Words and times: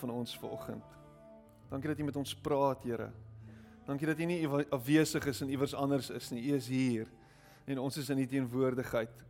van 0.00 0.10
ons 0.10 0.36
vanoggend. 0.38 0.96
Dankie 1.70 1.92
dat 1.92 1.98
U 1.98 2.04
met 2.08 2.16
ons 2.16 2.34
praat, 2.34 2.82
Here. 2.82 3.10
Dankie 3.86 4.06
dat 4.06 4.18
U 4.18 4.24
nie 4.24 4.46
afwesig 4.70 5.26
is 5.26 5.40
en 5.44 5.50
iewers 5.52 5.74
anders 5.74 6.10
is 6.10 6.30
nie. 6.30 6.42
U 6.50 6.54
is 6.56 6.68
hier 6.68 7.10
en 7.64 7.78
ons 7.78 7.96
is 7.96 8.08
in 8.10 8.18
U 8.18 8.26
teenwoordigheid. 8.26 9.24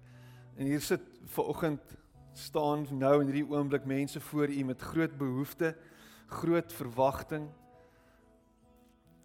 En 0.56 0.66
hier 0.66 0.80
sit 0.80 1.02
vanoggend 1.34 1.96
staan 2.32 2.86
nou 2.90 3.20
in 3.20 3.30
hierdie 3.30 3.48
oomblik 3.48 3.84
mense 3.84 4.20
voor 4.20 4.48
U 4.48 4.64
met 4.64 4.80
groot 4.80 5.16
behoeftes, 5.18 5.74
groot 6.26 6.72
verwagting. 6.72 7.48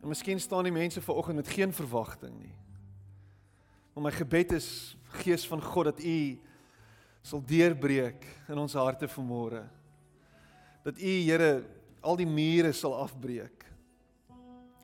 En 0.02 0.07
miskien 0.07 0.39
staan 0.39 0.64
die 0.64 0.73
mense 0.73 1.02
vanoggend 1.02 1.36
met 1.36 1.48
geen 1.48 1.73
verwagting 1.73 2.39
nie. 2.39 2.55
Maar 3.93 4.09
my 4.09 4.12
gebed 4.12 4.52
is 4.52 4.98
Gees 5.16 5.48
van 5.48 5.62
God 5.62 5.86
dat 5.93 6.04
U 6.04 6.39
sal 7.21 7.41
deurbreek 7.46 8.25
in 8.48 8.57
ons 8.59 8.73
harte 8.73 9.07
vanmôre. 9.07 9.64
Dat 10.86 11.02
U 11.02 11.13
Here 11.25 11.63
al 12.05 12.20
die 12.20 12.29
mure 12.29 12.71
sal 12.77 12.93
afbreek. 13.02 13.66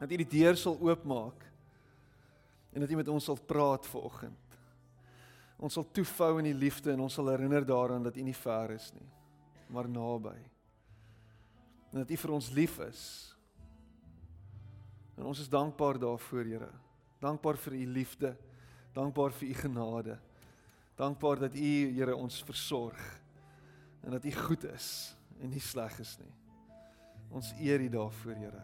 Dat 0.01 0.09
U 0.09 0.17
die 0.17 0.29
deur 0.29 0.57
sal 0.57 0.79
oopmaak 0.81 1.45
en 2.71 2.81
dat 2.81 2.89
U 2.89 2.97
met 2.97 3.11
ons 3.11 3.27
sal 3.29 3.37
praat 3.45 3.85
vanoggend. 3.85 4.57
Ons 5.61 5.77
sal 5.77 5.85
toefou 5.93 6.39
in 6.41 6.47
die 6.49 6.57
liefde 6.57 6.93
en 6.95 7.03
ons 7.05 7.13
sal 7.19 7.29
herinner 7.29 7.65
daaraan 7.67 8.07
dat 8.07 8.17
U 8.17 8.23
nie 8.25 8.37
ver 8.37 8.73
is 8.73 8.87
nie, 8.95 9.05
maar 9.69 9.89
naby. 9.91 10.37
En 11.91 12.01
dat 12.01 12.09
U 12.09 12.17
vir 12.23 12.33
ons 12.33 12.49
lief 12.55 12.79
is. 12.87 13.03
En 15.20 15.27
ons 15.29 15.43
is 15.43 15.51
dankbaar 15.51 15.99
daarvoor, 16.01 16.49
Here. 16.49 16.71
Dankbaar 17.21 17.61
vir 17.61 17.77
U 17.77 17.85
liefde. 17.99 18.33
Dankbaar 18.95 19.35
vir 19.37 19.51
U 19.51 19.53
genade. 19.53 20.17
Dankbaar 20.97 21.45
dat 21.45 21.53
U, 21.53 21.73
Here, 21.93 22.15
ons 22.15 22.41
versorg 22.47 23.20
en 24.01 24.15
dat 24.15 24.25
U 24.25 24.31
goed 24.47 24.63
is 24.71 24.87
en 25.41 25.49
nie 25.49 25.63
sleg 25.63 25.99
is 25.99 26.17
nie. 26.21 26.33
Ons 27.31 27.51
eer 27.59 27.81
U 27.81 27.89
daarvoor, 27.89 28.35
Here. 28.35 28.63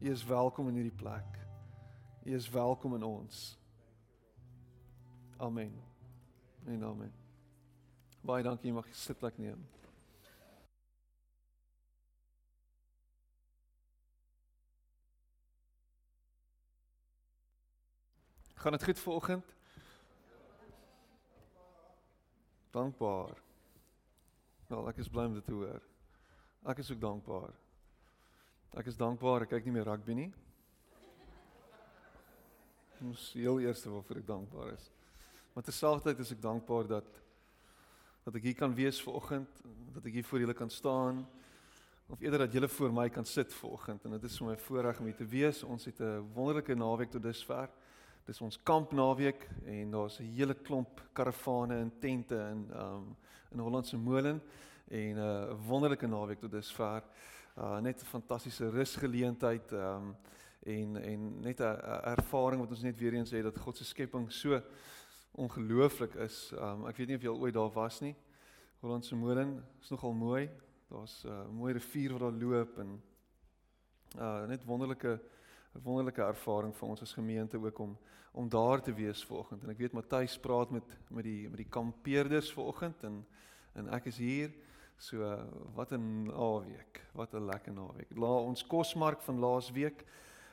U 0.00 0.10
is 0.10 0.24
welkom 0.24 0.68
in 0.68 0.80
hierdie 0.80 0.96
plek. 0.96 1.38
U 2.24 2.34
is 2.34 2.48
welkom 2.50 2.94
in 2.94 3.02
ons. 3.04 3.58
Amen. 5.36 5.74
En 6.66 6.84
amen. 6.84 7.12
Baie 8.20 8.44
dankie, 8.44 8.72
mag 8.72 8.88
jy 8.88 8.96
sit 8.96 9.20
plek 9.20 9.38
neem. 9.40 9.60
Gaan 18.60 18.76
dit 18.76 18.84
goed 18.84 18.98
vanoggend? 18.98 19.54
Dankbaar. 22.70 23.40
Wel, 24.70 24.86
ek 24.86 25.00
is 25.02 25.08
bly 25.10 25.24
om 25.26 25.32
dit 25.34 25.42
te 25.42 25.50
hoor. 25.50 25.82
Ek 26.70 26.78
is 26.78 26.92
ook 26.92 27.00
dankbaar. 27.02 27.50
Ek 28.78 28.86
is 28.86 28.98
dankbaar 28.98 29.42
ek 29.42 29.50
kyk 29.56 29.64
nie 29.66 29.72
meer 29.74 29.88
rugby 29.88 30.14
nie. 30.14 30.28
Ons 33.02 33.24
heel 33.34 33.58
eerste 33.64 33.90
waarvoor 33.90 34.20
ek 34.20 34.28
dankbaar 34.28 34.70
is. 34.76 34.84
Maar 35.56 35.66
terselfdertyd 35.66 36.22
is 36.22 36.30
ek 36.36 36.44
dankbaar 36.44 36.86
dat 36.92 37.18
dat 38.22 38.36
ek 38.38 38.46
hier 38.46 38.54
kan 38.54 38.74
wees 38.76 39.00
vanoggend, 39.02 39.58
dat 39.96 40.06
ek 40.06 40.20
hier 40.20 40.28
voor 40.28 40.44
julle 40.44 40.54
kan 40.54 40.70
staan 40.70 41.24
of 42.12 42.20
eerder 42.22 42.44
dat 42.44 42.54
julle 42.54 42.68
voor 42.70 42.92
my 42.94 43.08
kan 43.10 43.26
sit 43.26 43.50
vanoggend 43.56 44.04
en 44.06 44.14
dit 44.20 44.28
is 44.28 44.36
vir 44.38 44.52
my 44.52 44.56
voorreg 44.68 45.00
om 45.02 45.08
hier 45.10 45.18
te 45.18 45.26
wees. 45.34 45.64
Ons 45.66 45.88
het 45.90 45.98
'n 45.98 46.30
wonderlike 46.36 46.78
naweek 46.78 47.10
tot 47.10 47.26
dusver. 47.26 47.66
Dis 48.24 48.40
ons 48.40 48.58
kamp 48.62 48.92
naweek 48.92 49.48
en 49.64 49.90
daar's 49.90 50.20
'n 50.20 50.32
hele 50.36 50.54
klomp 50.54 51.00
karavane 51.12 51.74
en 51.74 51.92
tente 51.98 52.34
in 52.34 52.70
um 52.76 53.16
in 53.52 53.58
Hollandse 53.58 53.96
Molen 53.96 54.42
en 54.88 55.16
'n 55.16 55.18
uh, 55.18 55.54
wonderlike 55.66 56.06
naweek 56.06 56.38
tot 56.40 56.50
dusver. 56.50 57.02
Uh 57.56 57.78
net 57.80 58.02
'n 58.02 58.04
fantastiese 58.04 58.70
rusgeleentheid 58.70 59.72
um 59.72 60.16
en 60.62 60.96
en 60.96 61.40
net 61.40 61.60
'n 61.60 61.80
ervaring 62.04 62.60
wat 62.60 62.70
ons 62.70 62.82
net 62.82 62.98
weer 62.98 63.14
eens 63.14 63.30
sê 63.32 63.42
dat 63.42 63.58
God 63.58 63.76
se 63.76 63.84
skepping 63.84 64.32
so 64.32 64.62
ongelooflik 65.32 66.14
is. 66.14 66.52
Um 66.58 66.86
ek 66.86 66.96
weet 66.96 67.08
nie 67.08 67.16
of 67.16 67.22
jy 67.22 67.28
al 67.28 67.40
ooit 67.40 67.54
daar 67.54 67.72
was 67.72 68.00
nie. 68.00 68.16
Hollandse 68.80 69.16
Molen 69.16 69.64
is 69.80 69.88
nogal 69.88 70.12
mooi. 70.12 70.50
Daar's 70.88 71.24
'n 71.24 71.28
uh, 71.28 71.48
mooi 71.48 71.72
rivier 71.72 72.12
wat 72.12 72.20
daar 72.20 72.40
loop 72.40 72.78
en 72.78 73.02
uh 74.18 74.46
net 74.46 74.64
wonderlike 74.64 75.20
'n 75.74 75.82
wonderlike 75.82 76.22
ervaring 76.22 76.74
vir 76.76 76.88
ons 76.88 77.02
as 77.02 77.12
gemeente 77.12 77.58
ook 77.58 77.78
om 77.78 77.98
om 78.32 78.48
daar 78.48 78.80
te 78.80 78.94
wees 78.94 79.24
vanoggend. 79.24 79.62
En 79.62 79.70
ek 79.70 79.78
weet 79.78 79.92
Matthys 79.92 80.38
praat 80.38 80.70
met 80.70 80.98
met 81.08 81.24
die 81.24 81.48
met 81.48 81.56
die 81.56 81.68
kampeerders 81.68 82.52
vanoggend 82.52 83.02
en 83.02 83.26
en 83.72 83.88
ek 83.88 84.04
is 84.04 84.18
hier. 84.18 84.50
So 84.96 85.48
wat 85.74 85.92
'n 85.92 86.22
naweek. 86.24 87.02
Wat 87.12 87.34
'n 87.34 87.44
lekker 87.44 87.72
naweek. 87.72 88.16
La 88.16 88.34
ons 88.36 88.66
kosmark 88.66 89.22
van 89.22 89.38
laas 89.38 89.70
week. 89.70 90.04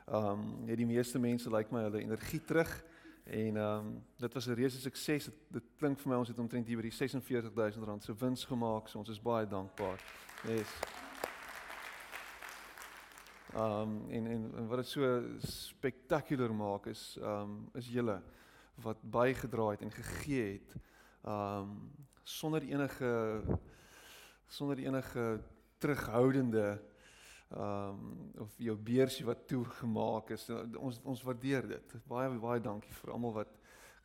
Ehm 0.08 0.26
um, 0.26 0.68
het 0.68 0.78
die 0.78 0.86
meeste 0.86 1.20
mense 1.20 1.50
lyk 1.50 1.58
like 1.58 1.74
my 1.74 1.82
hulle 1.82 2.02
energie 2.02 2.44
terug 2.44 2.84
en 3.24 3.58
ehm 3.58 3.86
um, 3.86 4.04
dit 4.18 4.34
was 4.34 4.48
'n 4.48 4.54
reuse 4.54 4.80
sukses. 4.80 5.26
Dit, 5.26 5.36
dit 5.48 5.64
klink 5.78 6.00
vir 6.00 6.10
my 6.10 6.18
ons 6.18 6.28
het 6.28 6.40
omtrent 6.40 6.68
hier 6.68 6.78
by 6.78 6.84
die 6.84 6.92
46000 6.92 7.84
rand 7.84 8.04
se 8.04 8.16
wins 8.16 8.46
gemaak. 8.46 8.88
So 8.88 9.00
ons 9.00 9.10
is 9.10 9.22
baie 9.22 9.48
dankbaar. 9.48 10.00
Yes. 10.48 10.97
Um, 13.58 14.06
en, 14.10 14.28
en 14.28 14.52
en 14.56 14.68
wat 14.70 14.84
dit 14.84 14.90
so 14.92 15.08
spektakulêr 15.42 16.52
maak 16.54 16.86
is 16.92 17.16
um, 17.26 17.64
is 17.74 17.88
julle 17.90 18.20
wat 18.86 19.02
bygedra 19.02 19.72
het 19.72 19.82
en 19.82 19.92
gegee 19.96 20.52
het. 20.52 20.76
Um, 21.26 21.72
sonder 22.22 22.62
enige 22.62 23.42
sonder 24.46 24.78
enige 24.78 25.26
terughoudende 25.82 26.82
um, 27.50 28.32
of 28.38 28.54
jou 28.62 28.78
beursie 28.78 29.26
wat 29.26 29.48
toegemaak 29.50 30.30
is. 30.38 30.46
Ons 30.78 31.02
ons 31.02 31.26
waardeer 31.26 31.66
dit. 31.74 32.00
Baie 32.06 32.30
baie 32.38 32.62
dankie 32.62 32.94
vir 33.02 33.16
almal 33.16 33.40
wat 33.42 33.58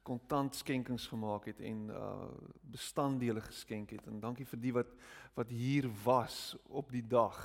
kontant 0.02 0.56
skenkings 0.56 1.10
gemaak 1.12 1.50
het 1.52 1.60
en 1.60 1.90
uh 1.92 2.30
bestanddele 2.72 3.44
geskenk 3.44 3.92
het 3.92 4.06
en 4.08 4.16
dankie 4.20 4.46
vir 4.48 4.60
die 4.60 4.72
wat 4.72 4.96
wat 5.36 5.52
hier 5.52 5.90
was 6.04 6.56
op 6.72 6.88
die 6.90 7.04
dag 7.04 7.36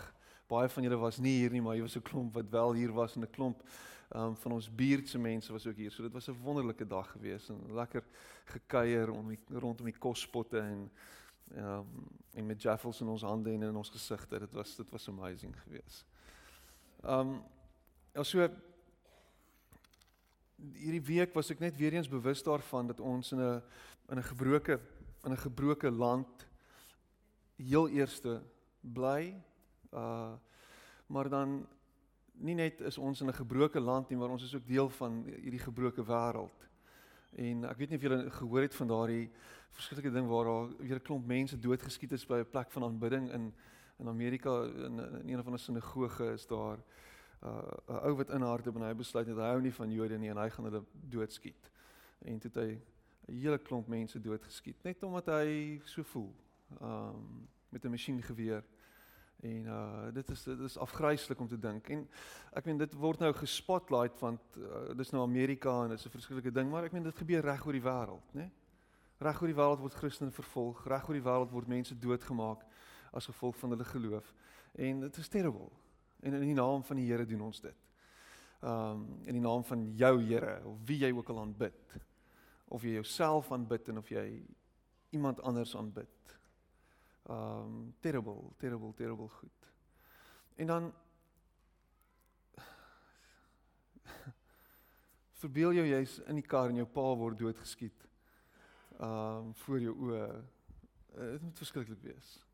baie 0.47 0.69
van 0.69 0.83
julle 0.83 0.97
was 0.97 1.17
nie 1.17 1.39
hier 1.41 1.51
nie, 1.51 1.61
maar 1.61 1.75
jy 1.75 1.81
was 1.81 1.97
'n 1.97 2.01
klomp 2.01 2.33
wat 2.33 2.49
wel 2.49 2.73
hier 2.73 2.93
was 2.93 3.15
en 3.15 3.21
'n 3.21 3.31
klomp 3.31 3.63
um, 4.15 4.35
van 4.35 4.51
ons 4.51 4.69
buurtse 4.75 5.19
mense 5.19 5.51
was 5.51 5.67
ook 5.67 5.75
hier. 5.75 5.91
So 5.91 6.03
dit 6.03 6.13
was 6.13 6.27
'n 6.27 6.37
wonderlike 6.43 6.87
dag 6.87 7.11
geweest 7.11 7.49
en 7.49 7.73
lekker 7.73 8.03
gekuier 8.45 9.11
om 9.11 9.27
die, 9.27 9.39
rondom 9.49 9.85
die 9.85 9.97
kospotte 9.97 10.59
en 10.59 10.91
um, 11.55 11.85
en 12.33 12.45
met 12.45 12.61
jaffels 12.61 13.01
in 13.01 13.07
ons 13.07 13.21
hande 13.21 13.51
en 13.51 13.63
in 13.63 13.75
ons 13.75 13.89
gesigte. 13.89 14.39
Dit 14.39 14.53
was 14.53 14.75
dit 14.75 14.89
was 14.89 15.07
amazing 15.07 15.55
geweest. 15.63 16.05
Um 17.03 17.43
ja 18.13 18.23
so 18.23 18.49
hierdie 20.73 21.01
week 21.01 21.33
was 21.33 21.51
ek 21.51 21.59
net 21.59 21.77
weer 21.77 21.93
eens 21.93 22.09
bewus 22.09 22.43
daarvan 22.43 22.87
dat 22.87 22.99
ons 22.99 23.31
in 23.31 23.39
'n 23.39 23.61
in 24.09 24.17
'n 24.17 24.23
gebroke 24.23 24.79
in 25.23 25.31
'n 25.31 25.37
gebroke 25.37 25.91
land 25.91 26.47
heel 27.55 27.87
eerste 27.89 28.41
bly 28.81 29.35
Uh 29.93 30.35
maar 31.07 31.29
dan 31.29 31.67
nie 32.31 32.55
net 32.55 32.81
is 32.81 32.97
ons 32.97 33.21
in 33.21 33.27
'n 33.27 33.33
gebroke 33.33 33.79
land 33.79 34.09
nie, 34.09 34.17
maar 34.17 34.29
ons 34.29 34.43
is 34.43 34.55
ook 34.55 34.67
deel 34.67 34.89
van 34.89 35.23
hierdie 35.23 35.59
gebroke 35.59 36.03
wêreld. 36.03 36.67
En 37.31 37.63
ek 37.63 37.77
weet 37.77 37.89
nie 37.89 37.97
of 37.97 38.03
julle 38.03 38.31
gehoor 38.31 38.61
het 38.61 38.75
van 38.75 38.87
daardie 38.87 39.31
verskriklike 39.71 40.11
ding 40.11 40.27
waar 40.27 40.45
daar 40.45 40.67
weer 40.77 40.95
'n 40.95 41.01
klomp 41.01 41.25
mense 41.25 41.59
doodgeskiet 41.59 42.11
is 42.11 42.25
by 42.25 42.39
'n 42.39 42.49
plek 42.49 42.71
van 42.71 42.83
aanbidding 42.83 43.31
in 43.31 43.53
in 43.99 44.07
Amerika 44.07 44.63
in, 44.63 44.99
in 44.99 45.29
een 45.29 45.43
van 45.43 45.51
die 45.51 45.61
sinagoge 45.61 46.31
is 46.31 46.47
daar 46.47 46.77
uh, 47.43 47.49
'n 47.49 47.91
uh, 47.91 48.03
ou 48.03 48.15
wat 48.15 48.29
inhardop 48.29 48.75
en 48.75 48.81
hy 48.81 48.93
besluit 48.93 49.27
net 49.27 49.35
hy 49.35 49.49
hou 49.49 49.61
nie 49.61 49.73
van 49.73 49.91
Jode 49.91 50.17
nie 50.17 50.29
en 50.29 50.37
hy 50.37 50.49
gaan 50.49 50.65
hulle 50.65 50.83
doodskiet. 50.91 51.71
En 52.21 52.39
toe 52.39 52.51
het 52.53 52.63
hy 52.63 52.81
'n 53.27 53.33
hele 53.33 53.57
klomp 53.57 53.87
mense 53.87 54.19
doodgeskiet 54.19 54.83
net 54.83 55.03
omdat 55.03 55.25
hy 55.25 55.81
so 55.83 56.03
voel. 56.03 56.33
Um 56.81 57.47
met 57.69 57.85
'n 57.85 57.89
masjiengeweer 57.89 58.63
En 59.41 59.65
uh 59.65 60.13
dit 60.13 60.29
is 60.29 60.43
dit 60.43 60.59
is 60.59 60.77
afgryslik 60.77 61.39
om 61.39 61.47
te 61.47 61.59
dink. 61.59 61.89
En 61.89 62.07
ek 62.53 62.65
meen 62.65 62.77
dit 62.77 62.93
word 62.93 63.19
nou 63.19 63.33
gespotlight 63.33 64.19
want 64.19 64.57
uh, 64.57 64.95
dis 64.97 65.11
nou 65.13 65.21
Amerika 65.23 65.83
en 65.83 65.93
dit 65.93 65.99
is 65.99 66.05
'n 66.05 66.15
verskillike 66.15 66.51
ding, 66.51 66.69
maar 66.69 66.83
ek 66.83 66.91
meen 66.91 67.03
dit 67.03 67.17
gebeur 67.17 67.43
reg 67.45 67.65
oor 67.65 67.73
die 67.73 67.81
wêreld, 67.81 68.33
né? 68.33 68.41
Nee? 68.41 68.51
Reg 69.17 69.41
oor 69.41 69.47
die 69.47 69.57
wêreld 69.57 69.79
word 69.79 69.93
Christene 69.93 70.31
vervolg, 70.31 70.85
reg 70.85 71.07
oor 71.07 71.13
die 71.13 71.23
wêreld 71.23 71.51
word 71.51 71.67
mense 71.67 71.99
doodgemaak 71.99 72.65
as 73.11 73.25
gevolg 73.25 73.55
van 73.57 73.69
hulle 73.69 73.85
geloof. 73.85 74.33
En 74.75 74.99
dit 74.99 75.17
is 75.17 75.27
terrible. 75.27 75.69
En 76.19 76.33
in 76.33 76.41
die 76.41 76.53
naam 76.53 76.83
van 76.83 76.95
die 76.95 77.11
Here 77.11 77.25
doen 77.25 77.41
ons 77.41 77.61
dit. 77.61 77.75
Um 78.61 79.19
in 79.23 79.33
die 79.33 79.41
naam 79.41 79.63
van 79.63 79.93
jou 79.95 80.21
Here 80.21 80.61
of 80.65 80.77
wie 80.85 80.97
jy 80.97 81.11
ook 81.13 81.29
al 81.29 81.39
aanbid. 81.39 82.01
Of 82.67 82.83
jy 82.83 82.93
jouself 82.93 83.51
aanbid 83.51 83.87
en 83.87 83.97
of 83.97 84.09
jy 84.09 84.43
iemand 85.09 85.41
anders 85.41 85.75
aanbid 85.75 86.36
um 87.29 87.95
terrible, 87.99 88.53
terrible, 88.57 88.93
terrible 88.93 89.27
goed. 89.27 89.71
En 90.55 90.67
dan 90.67 90.93
verbeel 95.41 95.73
jou 95.73 95.87
jy's 95.87 96.19
in 96.25 96.35
die 96.39 96.45
kar 96.47 96.69
en 96.69 96.75
jou 96.79 96.87
pa 96.87 97.15
word 97.19 97.37
doodgeskiet. 97.39 98.07
Um 99.03 99.55
voor 99.63 99.79
jou 99.83 99.95
oë. 99.95 100.27
Uh, 101.17 101.31
dit 101.31 101.41
moet 101.41 101.57
verskriklik 101.57 102.01
wees. 102.01 102.45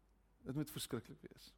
Dit 0.44 0.56
moet 0.56 0.72
verskriklik 0.72 1.22
wees. 1.22 1.54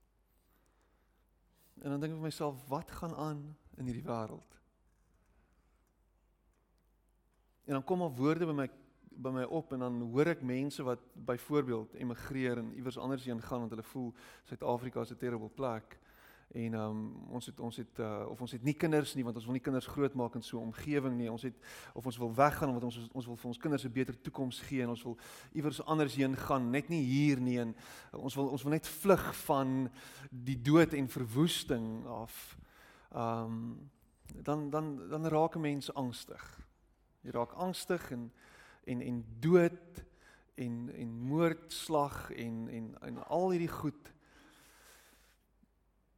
En 1.81 1.89
dan 1.89 1.99
dink 1.99 2.13
ek 2.13 2.19
vir 2.19 2.29
myself, 2.29 2.61
wat 2.71 2.91
gaan 2.99 3.15
aan 3.19 3.41
in 3.77 3.89
hierdie 3.89 4.05
wêreld? 4.05 4.55
En 7.65 7.73
dan 7.77 7.83
kom 7.83 8.01
al 8.05 8.13
woorde 8.15 8.45
by 8.47 8.55
my 8.55 8.69
by 9.21 9.29
my 9.29 9.43
op 9.43 9.73
en 9.73 9.79
dan 9.79 10.01
hoor 10.11 10.27
ek 10.27 10.41
mense 10.41 10.83
wat 10.83 10.99
byvoorbeeld 11.13 11.93
emigreer 11.93 12.57
en 12.57 12.73
iewers 12.75 12.97
anders 12.97 13.25
heen 13.25 13.41
gaan 13.41 13.59
want 13.59 13.71
hulle 13.71 13.83
voel 13.83 14.13
Suid-Afrika 14.43 15.01
is 15.01 15.11
'n 15.11 15.17
terrible 15.17 15.49
plek. 15.49 15.99
En 16.53 16.73
um, 16.73 16.99
ons 17.29 17.45
het 17.45 17.59
ons 17.59 17.77
het 17.77 17.99
uh, 17.99 18.25
of 18.29 18.41
ons 18.41 18.51
het 18.51 18.63
nie 18.63 18.73
kinders 18.73 19.15
nie 19.15 19.23
want 19.23 19.35
ons 19.35 19.45
wil 19.45 19.53
nie 19.57 19.63
kinders 19.63 19.87
grootmaak 19.87 20.35
in 20.35 20.43
so 20.43 20.57
'n 20.59 20.69
omgewing 20.69 21.17
nie. 21.17 21.31
Ons 21.31 21.41
het 21.41 21.55
of 21.93 22.05
ons 22.05 22.17
wil 22.17 22.33
weggaan 22.33 22.71
want 22.71 22.83
ons 22.83 23.09
ons 23.11 23.25
wil 23.25 23.35
vir 23.35 23.47
ons 23.47 23.57
kinders 23.57 23.83
'n 23.83 23.91
beter 23.91 24.21
toekoms 24.21 24.59
gee 24.61 24.81
en 24.81 24.89
ons 24.89 25.03
wil 25.03 25.17
iewers 25.51 25.81
anders 25.85 26.15
heen 26.15 26.35
gaan, 26.35 26.69
net 26.69 26.89
nie 26.89 27.03
hier 27.03 27.39
nie 27.39 27.59
en 27.59 27.75
ons 28.11 28.35
wil 28.35 28.47
ons 28.47 28.63
wil 28.63 28.71
net 28.71 28.87
vlug 28.87 29.35
van 29.35 29.89
die 30.29 30.61
dood 30.61 30.93
en 30.93 31.09
verwoesting 31.09 32.05
af. 32.05 32.57
Ehm 33.11 33.43
um, 33.43 33.91
dan 34.43 34.69
dan 34.69 35.09
dan 35.09 35.27
raak 35.27 35.55
mense 35.55 35.93
angstig. 35.93 36.59
Jy 37.21 37.31
raak 37.31 37.51
angstig 37.51 38.11
en 38.11 38.31
en 38.85 39.01
en 39.01 39.21
dood 39.39 40.03
en 40.55 40.89
en 40.95 41.15
moordslag 41.29 42.31
en 42.31 42.67
en 42.69 42.91
en 43.01 43.23
al 43.27 43.49
hierdie 43.51 43.71
goed 43.71 44.11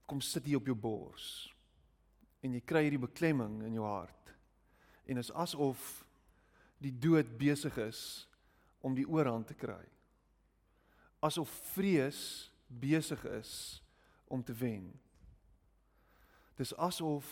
kom 0.05 0.21
sit 0.21 0.45
hier 0.45 0.57
op 0.61 0.65
jou 0.69 0.77
bors. 0.77 1.53
En 2.39 2.53
jy 2.55 2.61
kry 2.63 2.85
hierdie 2.85 3.01
beklemming 3.01 3.59
in 3.67 3.75
jou 3.75 3.85
hart. 3.87 4.31
En 5.07 5.19
is 5.19 5.33
asof 5.35 6.05
die 6.79 6.93
dood 6.93 7.33
besig 7.39 7.75
is 7.81 8.01
om 8.85 8.95
die 8.95 9.07
oorhand 9.07 9.49
te 9.49 9.57
kry. 9.57 9.83
Asof 11.19 11.51
vrees 11.73 12.21
besig 12.67 13.23
is 13.25 13.51
om 14.27 14.43
te 14.43 14.53
wen. 14.53 14.91
Dis 16.55 16.75
asof 16.77 17.27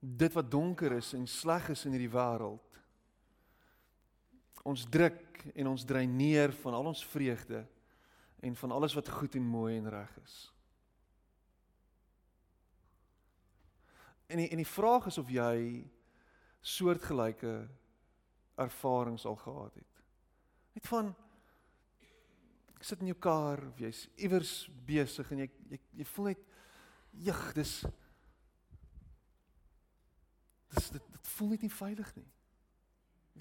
dit 0.00 0.34
wat 0.34 0.50
donker 0.50 0.92
is 0.98 1.12
en 1.14 1.26
sleg 1.30 1.70
is 1.72 1.84
in 1.86 1.94
hierdie 1.94 2.12
wêreld 2.12 2.71
ons 4.62 4.84
druk 4.90 5.42
en 5.54 5.72
ons 5.72 5.84
dreineer 5.84 6.52
van 6.62 6.74
al 6.78 6.90
ons 6.92 7.04
vreugde 7.12 7.64
en 8.42 8.56
van 8.56 8.74
alles 8.74 8.94
wat 8.94 9.08
goed 9.08 9.34
en 9.38 9.46
mooi 9.46 9.76
en 9.76 9.88
reg 9.90 10.12
is. 10.22 10.36
En 14.26 14.40
die, 14.40 14.48
en 14.48 14.62
die 14.62 14.68
vraag 14.68 15.06
is 15.10 15.18
of 15.18 15.30
jy 15.30 15.82
soortgelyke 16.62 17.68
ervarings 18.62 19.26
al 19.26 19.36
gehad 19.36 19.74
het. 19.74 20.02
Net 20.72 20.86
van 20.88 21.10
ek 22.76 22.86
sit 22.86 23.02
in 23.02 23.12
jou 23.12 23.18
kar 23.22 23.60
of 23.68 23.78
jy's 23.78 24.06
iewers 24.18 24.54
besig 24.86 25.28
en 25.30 25.44
jy 25.44 25.48
jy, 25.70 25.78
jy 26.00 26.06
voel 26.14 26.32
net 26.32 26.46
jig, 27.26 27.42
dis 27.54 27.74
dis 30.72 30.88
dit, 30.96 31.10
dit 31.14 31.30
voel 31.36 31.52
net 31.54 31.66
nie 31.66 31.74
veilig 31.76 32.14
nie. 32.16 32.30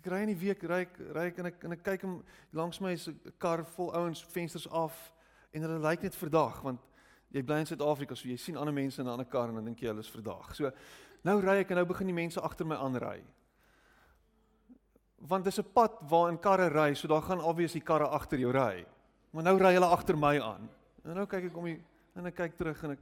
Ek 0.01 0.07
ry 0.09 0.23
in 0.25 0.31
die 0.31 0.39
week 0.41 0.63
ry 0.65 0.79
ek 0.81 0.95
ry 1.13 1.23
ek 1.29 1.39
en 1.43 1.47
ek 1.51 1.63
en 1.67 1.73
ek 1.75 1.81
kyk 1.85 2.03
hom 2.07 2.13
langs 2.57 2.79
my 2.81 2.95
is 2.97 3.07
'n 3.07 3.33
kar 3.37 3.61
vol 3.77 3.91
ouens 3.93 4.23
vensters 4.33 4.65
af 4.73 4.95
en 5.53 5.61
hulle 5.61 5.77
lyk 5.77 6.01
net 6.01 6.15
verdag 6.17 6.57
want 6.65 6.81
jy 7.29 7.43
bly 7.43 7.59
in 7.61 7.69
Suid-Afrika 7.69 8.15
so 8.15 8.27
jy 8.27 8.37
sien 8.37 8.57
ander 8.57 8.73
mense 8.73 8.97
in 8.97 9.05
'n 9.05 9.13
ander 9.13 9.29
kar 9.29 9.49
en 9.49 9.55
dan 9.55 9.65
dink 9.65 9.77
jy 9.77 9.89
hulle 9.89 9.99
is 9.99 10.09
verdag. 10.09 10.55
So 10.55 10.71
nou 11.23 11.39
ry 11.39 11.59
ek 11.61 11.69
en 11.69 11.77
nou 11.77 11.85
begin 11.85 12.07
die 12.07 12.17
mense 12.17 12.41
agter 12.41 12.65
my 12.65 12.75
aanry. 12.75 13.21
Want 15.19 15.45
dis 15.45 15.59
'n 15.59 15.69
pad 15.71 16.01
waarin 16.09 16.41
karre 16.41 16.69
ry, 16.69 16.95
so 16.95 17.07
daar 17.07 17.21
gaan 17.21 17.39
obviously 17.39 17.81
karre 17.81 18.09
agter 18.09 18.39
jou 18.39 18.51
ry. 18.51 18.83
Maar 19.33 19.43
nou 19.43 19.57
ry 19.59 19.73
hulle 19.73 19.85
agter 19.85 20.17
my 20.17 20.39
aan. 20.39 20.67
En 21.05 21.13
nou 21.13 21.27
kyk 21.27 21.45
ek 21.45 21.57
om 21.57 21.65
die 21.65 21.79
en 22.15 22.25
ek 22.25 22.35
kyk 22.35 22.57
terug 22.57 22.83
en 22.83 22.91
ek 22.91 22.99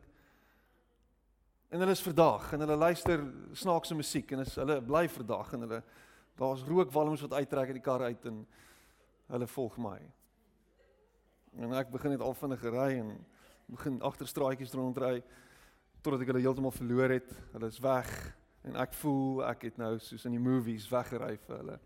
en 1.71 1.79
hulle 1.79 1.91
is 1.91 2.01
verdag 2.01 2.53
en 2.53 2.59
hulle 2.59 2.75
luister 2.75 3.23
snaakse 3.53 3.95
musiek 3.95 4.31
en 4.31 4.39
is 4.39 4.55
hulle 4.55 4.81
bly 4.81 5.07
verdag 5.07 5.53
en 5.53 5.61
hulle 5.61 5.83
daar's 6.39 6.63
rookwalms 6.63 7.21
wat 7.25 7.33
uittrek 7.33 7.73
uit 7.73 7.79
die 7.79 7.83
kar 7.83 8.01
uit 8.07 8.25
en 8.25 8.39
hulle 9.33 9.47
volg 9.47 9.77
my. 9.77 9.99
En 11.59 11.73
ek 11.77 11.91
begin 11.91 12.15
net 12.15 12.23
al 12.23 12.37
vinniger 12.37 12.73
ry 12.73 12.89
en 13.01 13.13
begin 13.69 13.99
agter 14.01 14.27
straatjies 14.27 14.73
rondry 14.73 15.19
totdat 16.01 16.23
ek 16.23 16.31
hulle 16.31 16.43
heeltemal 16.45 16.73
verloor 16.73 17.11
het. 17.11 17.31
Hulle 17.53 17.69
is 17.69 17.79
weg 17.83 18.11
en 18.67 18.77
ek 18.79 18.93
voel 19.01 19.43
ek 19.49 19.67
het 19.69 19.79
nou 19.81 19.93
soos 20.03 20.25
in 20.29 20.37
die 20.37 20.43
movies 20.43 20.87
weggery 20.91 21.35
vir 21.45 21.57
hulle. 21.57 21.79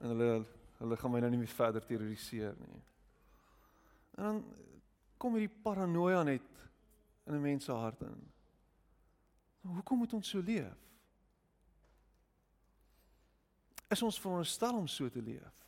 En 0.00 0.14
hulle 0.14 0.30
hulle 0.78 0.96
gaan 1.00 1.12
my 1.14 1.20
nou 1.22 1.30
nie 1.32 1.40
meer 1.40 1.54
verder 1.54 1.84
terroriseer 1.86 2.56
nie. 2.60 2.80
En 4.18 4.26
dan 4.26 4.40
kom 5.22 5.36
hierdie 5.38 5.62
paranoia 5.64 6.22
net 6.26 6.64
in 7.26 7.34
'n 7.34 7.42
mens 7.42 7.64
se 7.64 7.72
hart 7.72 8.02
in. 8.02 8.18
Hoekom 9.62 9.98
moet 9.98 10.12
ons 10.12 10.28
so 10.28 10.42
leef? 10.42 10.76
Is 13.94 14.02
ons 14.02 14.18
veronderstel 14.18 14.74
om 14.74 14.88
so 14.90 15.06
te 15.12 15.22
leef? 15.22 15.64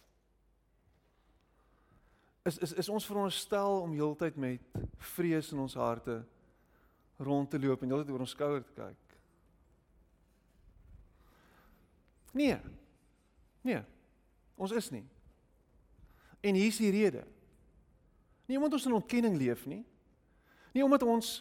is 2.47 2.59
is 2.59 2.73
is 2.73 2.89
ons 2.89 3.07
veronderstel 3.07 3.81
om 3.83 3.93
heeltyd 3.93 4.37
met 4.39 4.63
vrees 5.15 5.51
in 5.53 5.59
ons 5.59 5.75
harte 5.75 6.21
rond 7.19 7.51
te 7.51 7.59
loop 7.59 7.83
en 7.83 7.91
heeltyd 7.91 8.13
oor 8.15 8.23
ons 8.23 8.35
skouer 8.37 8.63
te 8.63 8.75
kyk. 8.77 9.15
Nee. 12.37 12.59
Nee. 13.65 13.81
Ons 14.55 14.75
is 14.77 14.91
nie. 14.93 15.05
En 16.45 16.55
hier 16.55 16.71
is 16.71 16.79
die 16.79 16.93
rede. 16.93 17.25
Nie 18.47 18.61
omdat 18.61 18.77
ons 18.79 18.87
in 18.87 18.99
ontkenning 19.01 19.39
leef 19.41 19.65
nie. 19.67 19.83
Nie 20.77 20.85
omdat 20.87 21.03
ons 21.03 21.41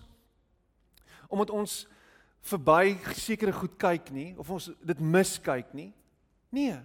omdat 1.29 1.51
ons 1.53 1.83
verby 2.45 2.95
sekere 3.17 3.53
goed 3.53 3.77
kyk 3.81 4.09
nie 4.13 4.31
of 4.41 4.49
ons 4.49 4.71
dit 4.81 4.99
miskyk 5.01 5.73
nie. 5.77 5.91
Nee 6.55 6.79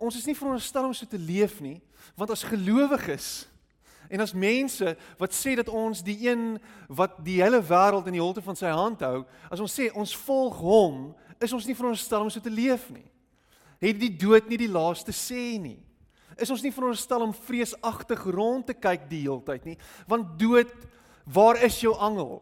ons 0.00 0.16
is 0.16 0.24
nie 0.24 0.36
veronderstel 0.36 0.88
om 0.88 0.96
so 0.96 1.06
te 1.06 1.20
leef 1.20 1.58
nie, 1.60 1.78
want 2.16 2.32
as 2.32 2.46
gelowiges 2.46 3.44
en 4.10 4.24
as 4.24 4.32
mense 4.34 4.94
wat 5.20 5.34
sê 5.36 5.52
dat 5.58 5.68
ons 5.68 6.00
die 6.02 6.16
een 6.24 6.56
wat 6.88 7.20
die 7.22 7.38
hele 7.38 7.60
wêreld 7.62 8.08
in 8.08 8.16
die 8.16 8.22
holte 8.22 8.42
van 8.42 8.56
sy 8.58 8.72
hand 8.72 9.04
hou, 9.06 9.22
as 9.52 9.60
ons 9.62 9.76
sê 9.76 9.90
ons 9.92 10.16
volg 10.24 10.56
hom, 10.64 11.10
is 11.38 11.52
ons 11.54 11.68
nie 11.68 11.76
veronderstel 11.76 12.24
om 12.24 12.32
so 12.32 12.42
te 12.42 12.52
leef 12.52 12.88
nie. 12.90 13.06
Het 13.80 14.00
die 14.00 14.10
dood 14.24 14.48
nie 14.50 14.58
die 14.60 14.72
laaste 14.72 15.14
sê 15.14 15.60
nie. 15.60 15.78
Is 16.40 16.50
ons 16.50 16.64
nie 16.64 16.72
veronderstel 16.74 17.22
om 17.22 17.36
vreesagtig 17.46 18.24
rond 18.34 18.66
te 18.66 18.74
kyk 18.74 19.06
die 19.12 19.22
heeltyd 19.28 19.68
nie, 19.68 19.78
want 20.08 20.34
dood, 20.40 20.72
waar 21.28 21.60
is 21.62 21.78
jou 21.84 21.92
angel? 22.00 22.40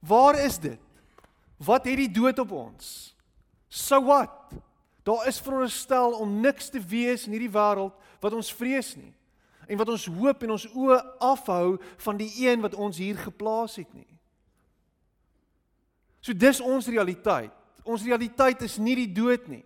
Waar 0.00 0.40
is 0.40 0.56
dit? 0.58 0.80
Wat 1.60 1.84
het 1.84 2.00
die 2.00 2.10
dood 2.10 2.40
op 2.40 2.56
ons? 2.56 3.12
So 3.70 4.02
what? 4.02 4.30
Daar 5.02 5.26
is 5.26 5.40
veronderstel 5.40 6.12
om 6.12 6.40
niks 6.40 6.68
te 6.68 6.80
wees 6.82 7.24
in 7.26 7.32
hierdie 7.32 7.52
wêreld 7.54 7.94
wat 8.20 8.34
ons 8.36 8.50
vrees 8.52 8.92
nie 8.98 9.14
en 9.70 9.78
wat 9.78 9.88
ons 9.92 10.08
hoop 10.10 10.42
en 10.42 10.56
ons 10.56 10.66
oë 10.74 10.96
afhou 11.22 11.76
van 12.02 12.18
die 12.18 12.30
een 12.42 12.58
wat 12.64 12.74
ons 12.74 12.98
hier 12.98 13.14
geplaas 13.14 13.76
het 13.78 13.90
nie. 13.94 14.08
So 16.20 16.34
dis 16.34 16.58
ons 16.60 16.90
realiteit. 16.90 17.54
Ons 17.86 18.02
realiteit 18.04 18.66
is 18.66 18.76
nie 18.82 18.96
die 18.98 19.12
dood 19.14 19.46
nie. 19.48 19.62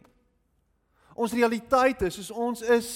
Ons 1.16 1.32
realiteit 1.32 2.04
is 2.04 2.20
is 2.20 2.30
ons 2.30 2.60
is 2.60 2.90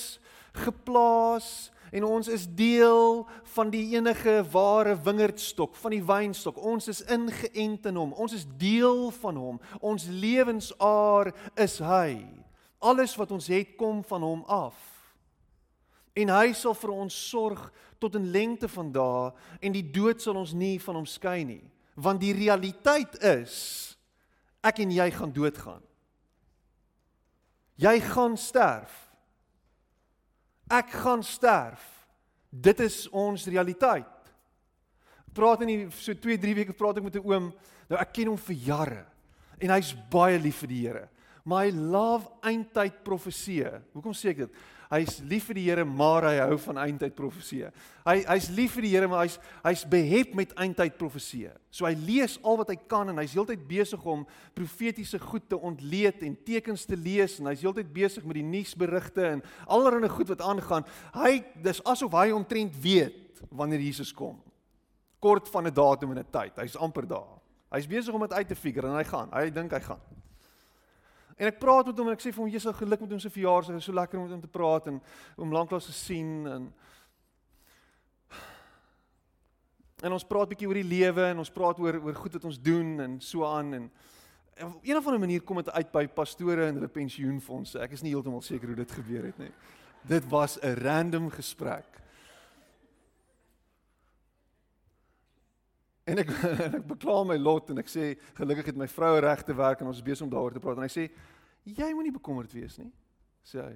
geplaas 0.53 1.71
en 1.93 2.05
ons 2.05 2.29
is 2.29 2.47
deel 2.47 3.25
van 3.55 3.71
die 3.71 3.85
enige 3.97 4.43
ware 4.53 4.97
wingerdstok, 5.03 5.77
van 5.77 5.95
die 5.95 6.05
wynstok. 6.05 6.59
Ons 6.61 6.89
is 6.89 7.03
ingeënt 7.09 7.89
in 7.91 7.97
hom. 7.97 8.13
Ons 8.13 8.37
is 8.37 8.47
deel 8.61 9.11
van 9.21 9.37
hom. 9.37 9.61
Ons 9.81 10.09
lewensaar 10.11 11.33
is 11.57 11.79
hy. 11.85 12.23
Alles 12.79 13.17
wat 13.19 13.33
ons 13.35 13.49
het 13.51 13.75
kom 13.81 14.05
van 14.07 14.23
hom 14.23 14.45
af. 14.47 14.77
En 16.19 16.31
hy 16.35 16.53
sal 16.57 16.75
vir 16.75 16.93
ons 16.95 17.15
sorg 17.31 17.69
tot 17.99 18.15
in 18.19 18.31
lengte 18.35 18.69
van 18.71 18.91
dae 18.95 19.31
en 19.63 19.75
die 19.75 19.87
dood 19.95 20.23
sal 20.23 20.39
ons 20.39 20.55
nie 20.55 20.77
van 20.83 21.01
hom 21.01 21.07
skei 21.07 21.43
nie. 21.47 21.63
Want 21.99 22.23
die 22.23 22.35
realiteit 22.35 23.19
is 23.27 23.55
ek 24.63 24.83
en 24.83 24.95
jy 24.95 25.09
gaan 25.15 25.35
doodgaan. 25.35 25.83
Jy 27.79 27.99
gaan 28.03 28.35
sterf. 28.39 29.08
Ek 30.69 30.93
gaan 31.03 31.23
sterf. 31.25 31.85
Dit 32.49 32.81
is 32.81 33.07
ons 33.09 33.47
realiteit. 33.49 34.33
Praat 35.33 35.63
in 35.65 35.71
die 35.73 35.81
so 35.97 36.15
2, 36.15 36.39
3 36.41 36.55
weke 36.63 36.77
praat 36.77 36.99
ek 36.99 37.05
met 37.05 37.17
'n 37.17 37.25
oom. 37.25 37.53
Nou 37.89 38.01
ek 38.01 38.13
ken 38.13 38.29
hom 38.29 38.37
vir 38.37 38.57
jare 38.57 39.07
en 39.61 39.71
hy's 39.71 39.95
baie 40.11 40.39
lief 40.39 40.61
vir 40.61 40.69
die 40.69 40.87
Here. 40.87 41.09
Maar 41.49 41.69
hy 41.69 41.73
love 41.73 42.29
eindtyd 42.45 42.99
profeseë. 43.07 43.79
Hoekom 43.97 44.17
sê 44.17 44.35
ek 44.35 44.45
dit? 44.45 44.59
Hy's 44.89 45.19
lief 45.29 45.51
vir 45.51 45.59
die 45.59 45.65
Here, 45.67 45.85
maar 45.85 46.25
hy 46.25 46.39
hou 46.41 46.57
van 46.63 46.79
eindtyd 46.81 47.13
profeseë. 47.17 47.69
Hy 48.07 48.15
hy's 48.25 48.47
lief 48.57 48.73
vir 48.79 48.87
die 48.87 48.93
Here, 48.95 49.09
maar 49.11 49.27
hy's 49.27 49.37
hy's 49.67 49.85
behep 49.89 50.33
met 50.37 50.55
eindtyd 50.61 50.97
profeseë. 51.01 51.53
So 51.73 51.85
hy 51.85 51.93
lees 52.01 52.39
al 52.41 52.57
wat 52.61 52.73
hy 52.73 52.79
kan 52.89 53.13
en 53.13 53.21
hy's 53.21 53.35
heeltyd 53.37 53.67
besig 53.69 54.05
om 54.09 54.25
profetiese 54.57 55.21
goed 55.21 55.45
te 55.49 55.61
ontleed 55.61 56.25
en 56.25 56.37
tekens 56.49 56.87
te 56.89 56.97
lees 56.97 57.37
en 57.37 57.51
hy's 57.53 57.65
heeltyd 57.65 57.93
besig 57.93 58.25
met 58.29 58.41
die 58.41 58.47
nuusberigte 58.49 59.27
en 59.35 59.45
allerlei 59.69 60.09
goed 60.13 60.33
wat 60.33 60.45
aangaan. 60.45 60.89
Hy 61.17 61.43
dis 61.65 61.85
asof 61.85 62.17
hy 62.17 62.31
omtrent 62.37 62.77
weet 62.81 63.45
wanneer 63.53 63.85
Jesus 63.85 64.13
kom. 64.17 64.41
Kort 65.21 65.49
van 65.53 65.67
'n 65.69 65.75
datum 65.75 66.17
en 66.17 66.25
'n 66.25 66.33
tyd. 66.33 66.57
Hy's 66.57 66.77
amper 66.77 67.07
daar. 67.07 67.37
Hy's 67.73 67.87
besig 67.87 68.15
om 68.15 68.21
dit 68.21 68.33
uit 68.33 68.49
te 68.49 68.57
figure 68.57 68.89
en 68.89 68.97
hy 68.97 69.05
gaan. 69.05 69.29
Hy 69.33 69.51
dink 69.51 69.73
hy 69.73 69.81
gaan. 69.81 70.01
En 71.39 71.47
ek 71.47 71.61
praat 71.63 71.87
met 71.87 71.99
hom 71.99 72.11
en 72.11 72.17
ek 72.19 72.23
sê 72.25 72.33
vir 72.35 72.43
hom 72.43 72.51
jy's 72.51 72.67
geluk 72.81 73.01
met 73.05 73.11
hom 73.15 73.23
se 73.23 73.31
verjaarsdag. 73.31 73.79
Dit 73.79 73.85
is 73.85 73.89
so 73.89 73.95
lekker 73.95 74.19
om 74.19 74.27
met 74.27 74.35
hom 74.35 74.43
te 74.43 74.51
praat 74.51 74.89
en 74.91 75.01
om 75.39 75.53
lanklaas 75.55 75.87
te 75.87 75.97
sien 75.97 76.47
en 76.47 76.71
En 79.99 80.15
ons 80.15 80.23
praat 80.31 80.47
bietjie 80.47 80.69
oor 80.71 80.79
die 80.79 80.87
lewe 80.87 81.25
en 81.33 81.41
ons 81.43 81.51
praat 81.51 81.79
oor 81.83 81.97
oor 81.99 82.15
goed 82.15 82.37
wat 82.39 82.45
ons 82.47 82.61
doen 82.63 83.01
en 83.03 83.17
so 83.19 83.43
aan 83.49 83.73
en 83.75 83.89
op 84.63 84.85
een 84.87 84.97
of 84.97 85.07
ander 85.07 85.19
manier 85.23 85.43
kom 85.43 85.59
dit 85.59 85.71
uit 85.71 85.91
by 85.91 86.05
pastore 86.07 86.69
en 86.69 86.79
hulle 86.79 86.91
pensioenfonde. 86.91 87.81
Ek 87.83 87.97
is 87.97 88.03
nie 88.03 88.13
heeltemal 88.15 88.43
seker 88.43 88.71
hoe 88.71 88.79
dit 88.79 88.95
gebeur 88.95 89.27
het 89.27 89.39
nie. 89.43 89.51
Dit 90.07 90.27
was 90.31 90.59
'n 90.63 90.79
random 90.83 91.31
gesprek. 91.31 91.99
En 96.09 96.23
ek 96.23 96.31
en 96.67 96.79
ek 96.79 96.87
bekla 96.89 97.19
my 97.29 97.37
lot 97.41 97.73
en 97.73 97.83
ek 97.83 97.91
sê 97.93 98.13
gelukkig 98.39 98.71
het 98.71 98.81
my 98.81 98.89
vrou 98.91 99.13
regte 99.25 99.57
werk 99.57 99.83
en 99.83 99.91
ons 99.91 100.01
is 100.01 100.07
besig 100.07 100.25
om 100.25 100.33
daaroor 100.33 100.57
te 100.57 100.63
praat 100.65 100.81
en 100.81 100.87
hy 100.87 100.93
sê 100.93 101.09
jy 101.69 101.91
moenie 101.93 102.15
bekommerd 102.15 102.53
wees 102.57 102.79
nie. 102.81 102.89
Sê 103.45 103.61
hy. 103.61 103.75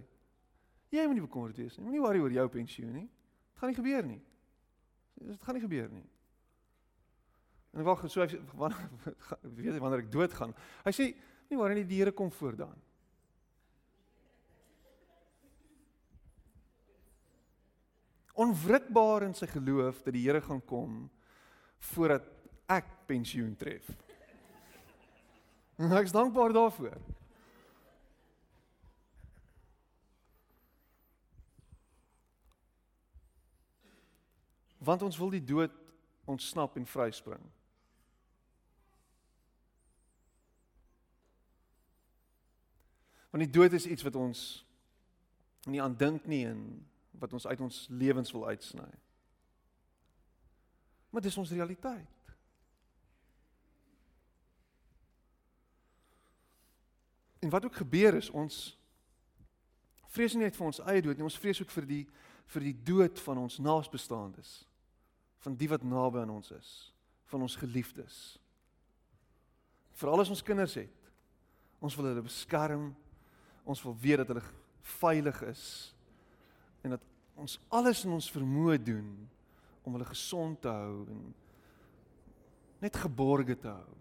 Jy 0.92 1.04
moenie 1.08 1.24
bekommerd 1.24 1.58
wees 1.60 1.76
nie. 1.76 1.84
Moenie 1.84 2.00
worry 2.04 2.22
oor 2.22 2.32
jou 2.32 2.46
pensioen 2.52 2.94
nie. 2.96 3.08
Dit 3.52 3.60
gaan 3.60 3.72
nie 3.72 3.78
gebeur 3.78 4.08
nie. 4.08 4.20
Dit 5.22 5.44
gaan 5.44 5.56
nie 5.58 5.64
gebeur 5.64 5.92
nie. 5.92 6.06
En 7.72 7.80
ek 7.80 7.88
wag 7.88 8.06
so 8.12 8.24
hy 8.24 8.40
weet 9.58 9.80
wanneer 9.80 10.04
ek 10.04 10.12
dood 10.12 10.32
gaan. 10.36 10.56
Hy 10.86 10.92
sê 10.96 11.12
nie 11.48 11.60
waar 11.60 11.76
nie 11.76 11.86
die 11.88 12.00
Here 12.00 12.12
kom 12.16 12.32
voor 12.32 12.56
dan. 12.64 12.76
Onwrikbaar 18.42 19.28
in 19.28 19.34
sy 19.36 19.48
geloof 19.52 20.00
dat 20.04 20.16
die 20.16 20.24
Here 20.24 20.40
gaan 20.44 20.62
kom 20.64 21.10
voordat 21.82 22.22
ek 22.70 22.86
pensioen 23.06 23.56
tref. 23.58 23.88
En 25.76 25.92
ek 25.92 26.06
is 26.08 26.14
dankbaar 26.14 26.52
daarvoor. 26.52 26.96
Want 34.78 35.02
ons 35.02 35.18
wil 35.18 35.30
die 35.30 35.44
dood 35.44 35.74
ontsnap 36.24 36.76
en 36.76 36.86
vryspring. 36.86 37.42
Want 43.30 43.44
die 43.44 43.52
dood 43.52 43.72
is 43.72 43.86
iets 43.86 44.02
wat 44.02 44.16
ons 44.18 44.66
nie 45.70 45.82
aandink 45.82 46.26
nie 46.26 46.44
en 46.46 46.64
wat 47.22 47.32
ons 47.32 47.46
uit 47.46 47.60
ons 47.60 47.86
lewens 47.90 48.32
wil 48.34 48.46
uitsny. 48.46 48.90
Maar 51.12 51.24
dis 51.24 51.36
ons 51.38 51.52
realiteit. 51.52 52.20
En 57.42 57.50
wat 57.52 57.66
ook 57.66 57.82
gebeur 57.82 58.16
is 58.16 58.30
ons 58.30 58.78
vrees 60.12 60.34
nie 60.36 60.44
net 60.44 60.56
vir 60.56 60.66
ons 60.68 60.80
eie 60.84 61.02
dood 61.04 61.16
nie, 61.16 61.26
ons 61.26 61.40
vrees 61.40 61.60
ook 61.62 61.72
vir 61.72 61.88
die 61.88 62.04
vir 62.52 62.64
die 62.66 62.74
dood 62.84 63.20
van 63.24 63.38
ons 63.40 63.54
naasbestaandes, 63.64 64.48
van 65.40 65.54
die 65.56 65.68
wat 65.70 65.84
naby 65.86 66.20
aan 66.20 66.34
ons 66.34 66.50
is, 66.52 66.72
van 67.30 67.40
ons 67.46 67.54
geliefdes. 67.56 68.16
Vir 69.96 70.10
al 70.12 70.20
ons 70.20 70.42
kinders 70.44 70.74
het, 70.76 71.06
ons 71.80 71.96
wil 71.96 72.10
hulle 72.10 72.24
beskerm 72.26 72.90
ons 73.64 73.82
wil 73.82 73.96
weet 74.00 74.22
dat 74.22 74.32
hulle 74.32 74.44
veilig 74.98 75.42
is 75.46 75.64
en 76.82 76.96
dat 76.96 77.04
ons 77.38 77.58
alles 77.68 78.04
in 78.04 78.14
ons 78.16 78.30
vermoë 78.34 78.78
doen 78.82 79.10
om 79.82 79.96
hulle 79.96 80.08
gesond 80.08 80.60
te 80.62 80.68
hou 80.68 81.06
en 81.10 81.24
net 82.82 82.96
geborge 82.96 83.58
te 83.58 83.68
hou. 83.70 83.98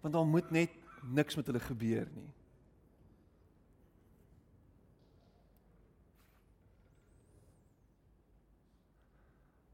Want 0.00 0.14
daar 0.14 0.26
moet 0.26 0.50
net 0.50 0.74
niks 1.02 1.36
met 1.36 1.46
hulle 1.46 1.62
gebeur 1.62 2.10
nie. 2.14 2.30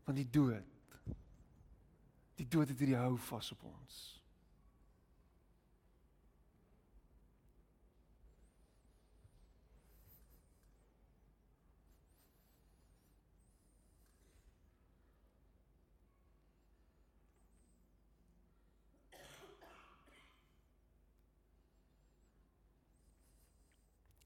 Want 0.04 0.20
die 0.20 0.30
dood 0.30 0.70
die 2.34 2.48
dood 2.50 2.68
het 2.68 2.78
hierdie 2.78 2.98
hou 2.98 3.14
vas 3.28 3.52
op 3.54 3.62
ons. 3.68 4.23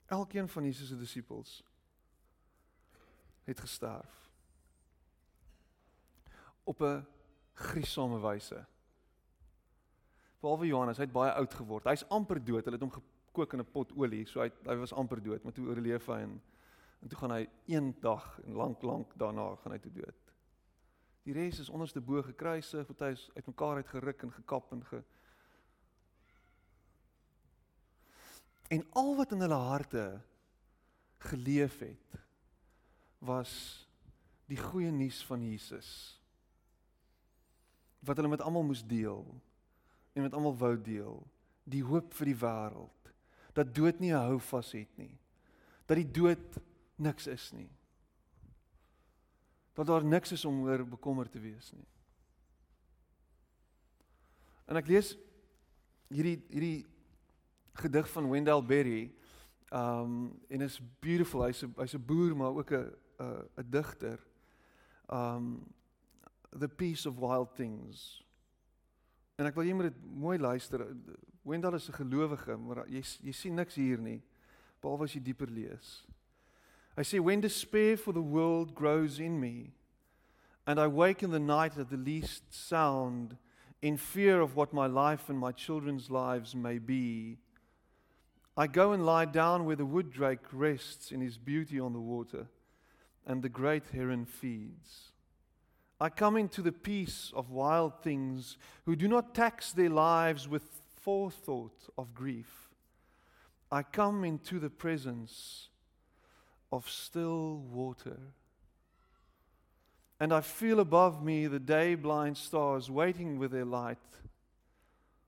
Elkeen 0.08 0.48
van 0.48 0.64
Jesus 0.64 0.88
se 0.88 0.96
disippels 0.96 1.64
het 3.44 3.60
gesterf. 3.60 4.30
Op 6.64 6.80
'n 6.80 7.06
griesame 7.52 8.20
wyse. 8.20 8.66
Behalwe 10.40 10.66
Johannes, 10.66 10.96
hy 10.96 11.02
het 11.02 11.12
baie 11.12 11.32
oud 11.32 11.54
geword. 11.54 11.84
Hy's 11.84 12.08
amper 12.08 12.44
dood. 12.44 12.64
Hulle 12.64 12.76
het 12.76 12.84
hom 12.84 13.02
gekook 13.02 13.52
in 13.52 13.60
'n 13.60 13.70
pot 13.70 13.92
olie, 13.96 14.26
so 14.26 14.40
hy 14.40 14.50
hy 14.64 14.76
was 14.76 14.92
amper 14.92 15.22
dood, 15.22 15.42
maar 15.42 15.52
toe 15.52 15.66
oorleef 15.66 16.06
hy 16.06 16.20
en 16.20 16.42
en 17.00 17.08
toe 17.08 17.18
gaan 17.18 17.30
hy 17.30 17.48
een 17.66 17.96
dag 18.00 18.40
en 18.44 18.52
lank 18.52 18.82
lank 18.82 19.12
daarna 19.18 19.54
gaan 19.56 19.72
hy 19.72 19.78
te 19.78 19.92
dood. 19.92 20.34
Die 21.22 21.32
res 21.32 21.58
is 21.58 21.68
onderste 21.68 22.00
bo 22.00 22.22
gekruisig, 22.22 22.86
party 22.86 23.12
is 23.12 23.30
uitmekaar 23.34 23.76
uitgeruk 23.76 24.22
en 24.22 24.32
gekap 24.32 24.72
en 24.72 24.84
ge 24.84 25.02
En 28.68 28.84
al 28.90 29.14
wat 29.16 29.32
in 29.32 29.40
hulle 29.40 29.60
harte 29.68 30.04
geleef 31.30 31.78
het 31.78 32.18
was 33.24 33.52
die 34.48 34.58
goeie 34.60 34.90
nuus 34.94 35.24
van 35.26 35.42
Jesus. 35.42 35.88
Wat 38.04 38.16
hulle 38.16 38.30
met 38.30 38.44
almal 38.44 38.68
moes 38.68 38.84
deel 38.86 39.24
en 40.12 40.22
met 40.22 40.34
almal 40.34 40.56
wou 40.56 40.74
deel, 40.82 41.18
die 41.64 41.82
hoop 41.84 42.14
vir 42.14 42.32
die 42.32 42.38
wêreld 42.38 42.98
dat 43.58 43.74
dood 43.74 43.98
nie 43.98 44.12
'n 44.12 44.22
hou 44.28 44.38
vas 44.40 44.72
het 44.72 44.96
nie. 44.96 45.18
Dat 45.86 45.96
die 45.96 46.10
dood 46.10 46.60
niks 46.96 47.26
is 47.26 47.52
nie. 47.52 47.70
Dat 49.74 49.86
daar 49.86 50.04
niks 50.04 50.32
is 50.32 50.44
om 50.44 50.62
oor 50.62 50.84
bekommerd 50.86 51.30
te 51.30 51.40
wees 51.40 51.72
nie. 51.72 51.86
En 54.66 54.76
ek 54.76 54.86
lees 54.86 55.16
hierdie 56.08 56.42
hierdie 56.48 56.86
gedig 57.78 58.10
van 58.10 58.28
Wendell 58.28 58.62
Berry. 58.64 59.12
Um 59.72 60.40
en 60.48 60.60
is 60.60 60.80
beautiful. 61.00 61.44
Hy's 61.44 61.62
'n 61.62 61.74
hy's 61.76 61.94
'n 61.94 62.04
boer 62.04 62.36
maar 62.36 62.54
ook 62.56 62.70
'n 62.72 62.92
'n 63.56 63.70
digter. 63.70 64.18
Um 65.12 65.66
The 66.58 66.68
Peace 66.68 67.08
of 67.08 67.18
Wild 67.18 67.54
Things. 67.54 68.24
En 69.36 69.46
ek 69.46 69.54
wil 69.54 69.64
jy 69.64 69.74
moet 69.74 69.92
dit 69.92 70.04
mooi 70.04 70.38
luister. 70.38 70.96
Wendell 71.42 71.74
is 71.74 71.88
'n 71.88 71.92
gelowige, 71.92 72.56
maar 72.56 72.88
jy 72.88 73.02
jy 73.22 73.32
sien 73.32 73.54
niks 73.54 73.74
hier 73.74 73.98
nie 73.98 74.22
behalwe 74.80 75.04
as 75.04 75.14
jy 75.14 75.22
dieper 75.22 75.50
lees. 75.50 76.06
Hy 76.96 77.04
sê 77.06 77.20
when 77.22 77.40
despair 77.40 77.96
for 77.96 78.12
the 78.12 78.22
world 78.22 78.74
grows 78.74 79.18
in 79.18 79.38
me 79.38 79.72
and 80.66 80.80
I 80.80 80.86
wake 80.86 81.22
in 81.22 81.30
the 81.30 81.38
night 81.38 81.78
at 81.78 81.90
the 81.90 81.96
least 81.96 82.42
sound 82.52 83.36
in 83.80 83.96
fear 83.96 84.40
of 84.40 84.56
what 84.56 84.72
my 84.72 84.86
life 84.86 85.28
and 85.30 85.38
my 85.38 85.52
children's 85.52 86.10
lives 86.10 86.54
may 86.54 86.78
be 86.78 87.38
I 88.58 88.66
go 88.66 88.90
and 88.90 89.06
lie 89.06 89.24
down 89.24 89.66
where 89.66 89.76
the 89.76 89.86
wood 89.86 90.10
drake 90.10 90.40
rests 90.52 91.12
in 91.12 91.20
his 91.20 91.38
beauty 91.38 91.78
on 91.78 91.92
the 91.92 92.00
water, 92.00 92.48
and 93.24 93.40
the 93.40 93.48
great 93.48 93.84
heron 93.92 94.24
feeds. 94.26 95.12
I 96.00 96.08
come 96.08 96.36
into 96.36 96.60
the 96.60 96.72
peace 96.72 97.32
of 97.36 97.50
wild 97.50 98.02
things 98.02 98.58
who 98.84 98.96
do 98.96 99.06
not 99.06 99.32
tax 99.32 99.70
their 99.70 99.90
lives 99.90 100.48
with 100.48 100.64
forethought 101.02 101.88
of 101.96 102.14
grief. 102.14 102.68
I 103.70 103.84
come 103.84 104.24
into 104.24 104.58
the 104.58 104.70
presence 104.70 105.68
of 106.72 106.90
still 106.90 107.58
water. 107.58 108.18
And 110.18 110.32
I 110.32 110.40
feel 110.40 110.80
above 110.80 111.22
me 111.22 111.46
the 111.46 111.60
day 111.60 111.94
blind 111.94 112.36
stars 112.36 112.90
waiting 112.90 113.38
with 113.38 113.52
their 113.52 113.64
light. 113.64 113.98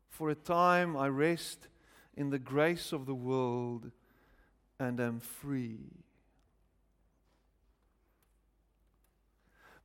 For 0.09 0.31
a 0.31 0.35
time 0.35 0.97
I 0.97 1.07
rest 1.07 1.69
in 2.21 2.29
the 2.29 2.39
grace 2.39 2.93
of 2.93 3.07
the 3.07 3.15
world 3.15 3.91
and 4.79 5.01
am 5.01 5.21
free. 5.21 5.89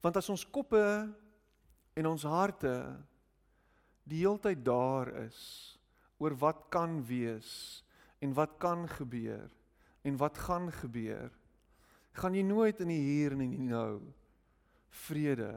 Want 0.04 0.20
as 0.20 0.28
ons 0.30 0.44
koppe 0.44 0.84
en 1.96 2.10
ons 2.10 2.26
harte 2.28 2.74
die 4.04 4.20
heeltyd 4.26 4.66
daar 4.68 5.14
is 5.24 5.40
oor 6.20 6.36
wat 6.44 6.68
kan 6.76 7.00
wees 7.08 7.54
en 8.20 8.36
wat 8.36 8.60
kan 8.60 8.84
gebeur 8.98 9.48
en 10.06 10.20
wat 10.20 10.38
gaan 10.44 10.68
gebeur, 10.84 11.32
gaan 12.20 12.36
jy 12.36 12.44
nooit 12.46 12.84
in 12.84 12.92
die 12.92 13.02
hier 13.02 13.34
en 13.34 13.46
in 13.48 13.56
die 13.56 13.70
nou 13.72 14.04
vrede 15.08 15.54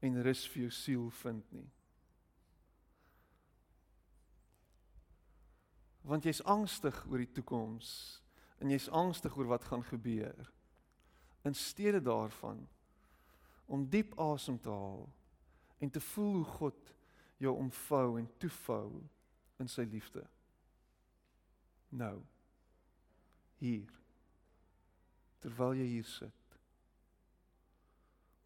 en 0.00 0.22
rus 0.24 0.46
vir 0.48 0.64
jou 0.64 0.72
siel 0.74 1.06
vind 1.20 1.44
nie. 1.52 1.68
Want 6.02 6.24
jy's 6.24 6.42
angstig 6.48 6.96
oor 7.08 7.20
die 7.20 7.32
toekoms 7.32 7.90
en 8.60 8.72
jy's 8.72 8.88
angstig 8.92 9.36
oor 9.36 9.48
wat 9.52 9.64
gaan 9.68 9.84
gebeur. 9.84 10.52
In 11.44 11.54
steede 11.54 12.02
daarvan 12.02 12.66
om 13.70 13.86
diep 13.88 14.16
asem 14.20 14.58
te 14.60 14.70
haal 14.70 15.06
en 15.78 15.90
te 15.90 16.00
voel 16.00 16.34
hoe 16.40 16.44
God 16.44 16.94
jou 17.40 17.56
omvou 17.56 18.18
en 18.18 18.28
toefou 18.36 19.00
in 19.60 19.68
sy 19.68 19.86
liefde. 19.88 20.24
Nou. 21.88 22.20
Hier. 23.60 23.88
Terwyl 25.40 25.78
jy 25.80 25.86
hier 25.94 26.08
sit. 26.08 26.56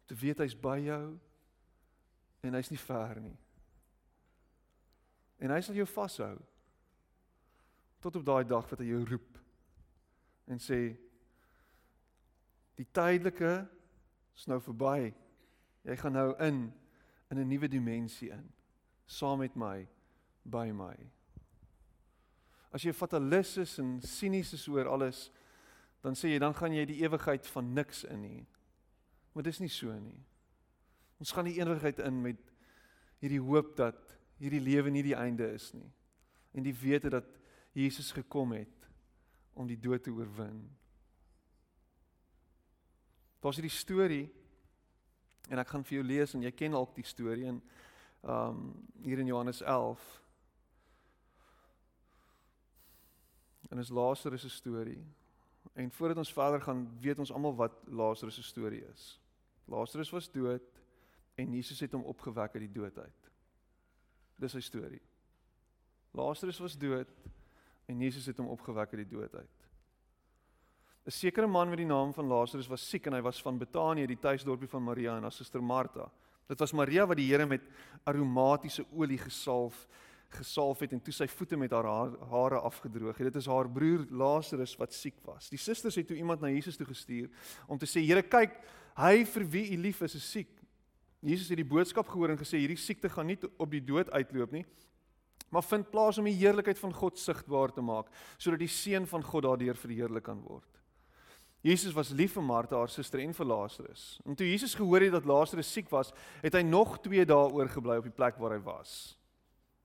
Te 0.05 0.15
weet 0.15 0.43
hy's 0.43 0.55
by 0.55 0.77
jou 0.85 1.15
en 2.45 2.55
hy's 2.55 2.69
nie 2.71 2.79
ver 2.79 3.19
nie. 3.23 3.37
En 5.43 5.51
hy 5.51 5.59
sal 5.65 5.75
jou 5.75 5.87
vashou 5.89 6.37
tot 8.05 8.15
op 8.15 8.25
daai 8.25 8.45
dag 8.45 8.69
wat 8.69 8.81
hy 8.83 8.91
jou 8.91 9.01
roep 9.09 9.39
en 10.45 10.59
sê 10.61 10.79
die 12.77 12.85
tydelike 12.93 13.53
is 14.35 14.45
nou 14.51 14.59
verby. 14.61 15.13
Jy 15.87 15.95
gaan 15.97 16.13
nou 16.13 16.33
in 16.43 16.67
in 17.31 17.39
'n 17.39 17.47
nuwe 17.49 17.67
dimensie 17.67 18.29
in 18.29 18.51
saam 19.07 19.39
met 19.39 19.55
my 19.55 19.87
by 20.43 20.71
my. 20.71 20.95
As 22.71 22.83
jy 22.83 22.93
fatalis 22.93 23.57
is 23.57 23.79
en 23.79 24.01
sinies 24.01 24.53
is 24.53 24.67
oor 24.67 24.87
alles, 24.87 25.31
dan 26.01 26.13
sê 26.13 26.29
jy 26.29 26.39
dan 26.39 26.53
gaan 26.53 26.73
jy 26.73 26.85
die 26.85 27.01
ewigheid 27.01 27.47
van 27.47 27.73
niks 27.73 28.03
in 28.03 28.23
hê. 28.23 28.45
Maar 29.33 29.43
dis 29.43 29.59
nie 29.59 29.69
so 29.69 29.91
nie. 29.99 30.25
Ons 31.19 31.31
gaan 31.31 31.45
die 31.45 31.59
ewigheid 31.59 31.99
in 31.99 32.21
met 32.21 32.51
hierdie 33.19 33.41
hoop 33.41 33.75
dat 33.75 34.17
hierdie 34.37 34.61
lewe 34.61 34.89
nie 34.89 35.03
die 35.03 35.15
einde 35.15 35.53
is 35.53 35.73
nie. 35.73 35.91
En 36.53 36.63
die 36.63 36.75
wete 36.75 37.09
dat 37.09 37.25
Jesus 37.75 38.11
gekom 38.15 38.53
het 38.55 38.87
om 39.53 39.67
die 39.67 39.79
dood 39.79 40.03
te 40.03 40.11
oorwin. 40.11 40.61
Daar's 43.43 43.59
hierdie 43.59 43.75
storie 43.75 44.25
en 45.51 45.59
ek 45.59 45.73
gaan 45.73 45.83
vir 45.85 45.99
jou 45.99 46.05
lees 46.07 46.33
en 46.33 46.45
jy 46.45 46.51
ken 46.55 46.77
al 46.77 46.87
die 46.95 47.05
storie 47.05 47.49
en 47.51 47.59
um 48.25 48.61
hier 49.03 49.19
in 49.21 49.27
Johannes 49.29 49.59
11. 49.61 50.01
En 53.69 53.83
is 53.83 53.91
Lazarus 53.93 54.41
se 54.41 54.49
storie. 54.49 55.03
En 55.73 55.91
voordat 55.91 56.17
ons 56.17 56.33
verder 56.33 56.61
gaan, 56.61 56.87
weet 57.03 57.19
ons 57.19 57.31
almal 57.31 57.55
wat 57.59 57.75
Lazarus 57.91 58.39
se 58.39 58.43
storie 58.43 58.81
is. 58.87 59.19
Lazarus 59.69 60.09
was 60.15 60.31
dood 60.31 60.63
en 61.35 61.53
Jesus 61.53 61.79
het 61.79 61.91
hom 61.91 62.07
opgewek 62.07 62.55
uit 62.55 62.65
die 62.65 62.75
dood 62.79 62.97
uit. 62.97 63.31
Dis 64.39 64.55
sy 64.55 64.63
storie. 64.63 65.03
Lazarus 66.15 66.63
was 66.63 66.79
dood 66.79 67.11
en 67.85 68.01
Jesus 68.01 68.25
het 68.25 68.37
hom 68.37 68.47
opgewek 68.53 68.93
uit 68.93 69.03
die 69.03 69.17
dood 69.17 69.35
uit. 69.35 69.65
'n 71.05 71.11
Sekere 71.11 71.47
man 71.47 71.69
met 71.69 71.77
die 71.77 71.85
naam 71.85 72.13
van 72.13 72.25
Lazarus 72.25 72.67
was 72.67 72.89
siek 72.89 73.05
en 73.05 73.13
hy 73.13 73.21
was 73.21 73.41
van 73.41 73.57
Betanië, 73.57 74.07
die 74.07 74.19
tuisdorpie 74.19 74.67
van 74.67 74.83
Maria 74.83 75.17
en 75.17 75.21
haar 75.21 75.31
suster 75.31 75.63
Martha. 75.63 76.11
Dit 76.47 76.59
was 76.59 76.73
Maria 76.73 77.05
wat 77.05 77.17
die 77.17 77.27
Here 77.29 77.45
met 77.45 77.61
aromatiese 78.03 78.85
olie 78.91 79.17
gesalf 79.17 79.87
gesalf 80.35 80.81
het 80.83 80.91
en 80.91 81.01
toe 81.01 81.13
sy 81.13 81.27
voete 81.31 81.57
met 81.57 81.71
haar 81.71 81.85
hare 81.85 82.59
afgedroog 82.59 83.17
het. 83.17 83.29
Dit 83.29 83.41
is 83.41 83.47
haar 83.47 83.69
broer 83.71 84.05
Lazarus 84.09 84.75
wat 84.79 84.93
siek 84.93 85.15
was. 85.23 85.49
Die 85.49 85.59
susters 85.61 85.95
het 85.95 86.07
toe 86.09 86.17
iemand 86.17 86.41
na 86.41 86.49
Jesus 86.51 86.75
toe 86.75 86.87
gestuur 86.89 87.29
om 87.67 87.77
te 87.77 87.85
sê: 87.85 88.01
"Here, 88.01 88.21
kyk, 88.21 88.57
hy 88.97 89.25
vir 89.25 89.45
wie 89.49 89.71
u 89.71 89.77
lief 89.77 90.01
is, 90.01 90.15
is 90.15 90.31
siek." 90.31 90.49
Jesus 91.21 91.49
het 91.49 91.57
die 91.57 91.65
boodskap 91.65 92.07
gehoor 92.07 92.29
en 92.29 92.37
gesê: 92.37 92.57
"Hierdie 92.57 92.77
siekte 92.77 93.09
gaan 93.09 93.27
nie 93.27 93.37
op 93.57 93.71
die 93.71 93.83
dood 93.83 94.11
uitloop 94.11 94.51
nie, 94.51 94.65
maar 95.55 95.65
vind 95.65 95.89
plaas 95.91 96.19
om 96.19 96.27
die 96.27 96.35
heerlikheid 96.35 96.79
van 96.79 96.93
God 96.93 97.19
sigbaar 97.19 97.71
te 97.73 97.83
maak, 97.83 98.11
sodat 98.37 98.59
die 98.59 98.71
seun 98.71 99.07
van 99.07 99.23
God 99.23 99.47
daardeur 99.47 99.79
verheerlik 99.79 100.27
kan 100.27 100.41
word." 100.43 100.67
Jesus 101.65 101.95
was 101.97 102.11
lief 102.13 102.35
vir 102.37 102.43
Martha, 102.45 102.77
haar 102.77 102.91
suster 102.93 103.23
en 103.23 103.33
vir 103.33 103.47
Lazarus. 103.49 104.19
En 104.25 104.35
toe 104.37 104.45
Jesus 104.45 104.75
gehoor 104.77 105.01
het 105.01 105.15
dat 105.15 105.25
Lazarus 105.25 105.71
siek 105.71 105.89
was, 105.89 106.11
het 106.43 106.53
hy 106.53 106.61
nog 106.61 106.99
2 107.01 107.25
dae 107.25 107.47
oorgebly 107.57 107.97
op 107.97 108.05
die 108.05 108.13
plek 108.13 108.37
waar 108.37 108.53
hy 108.53 108.61
was. 108.61 109.15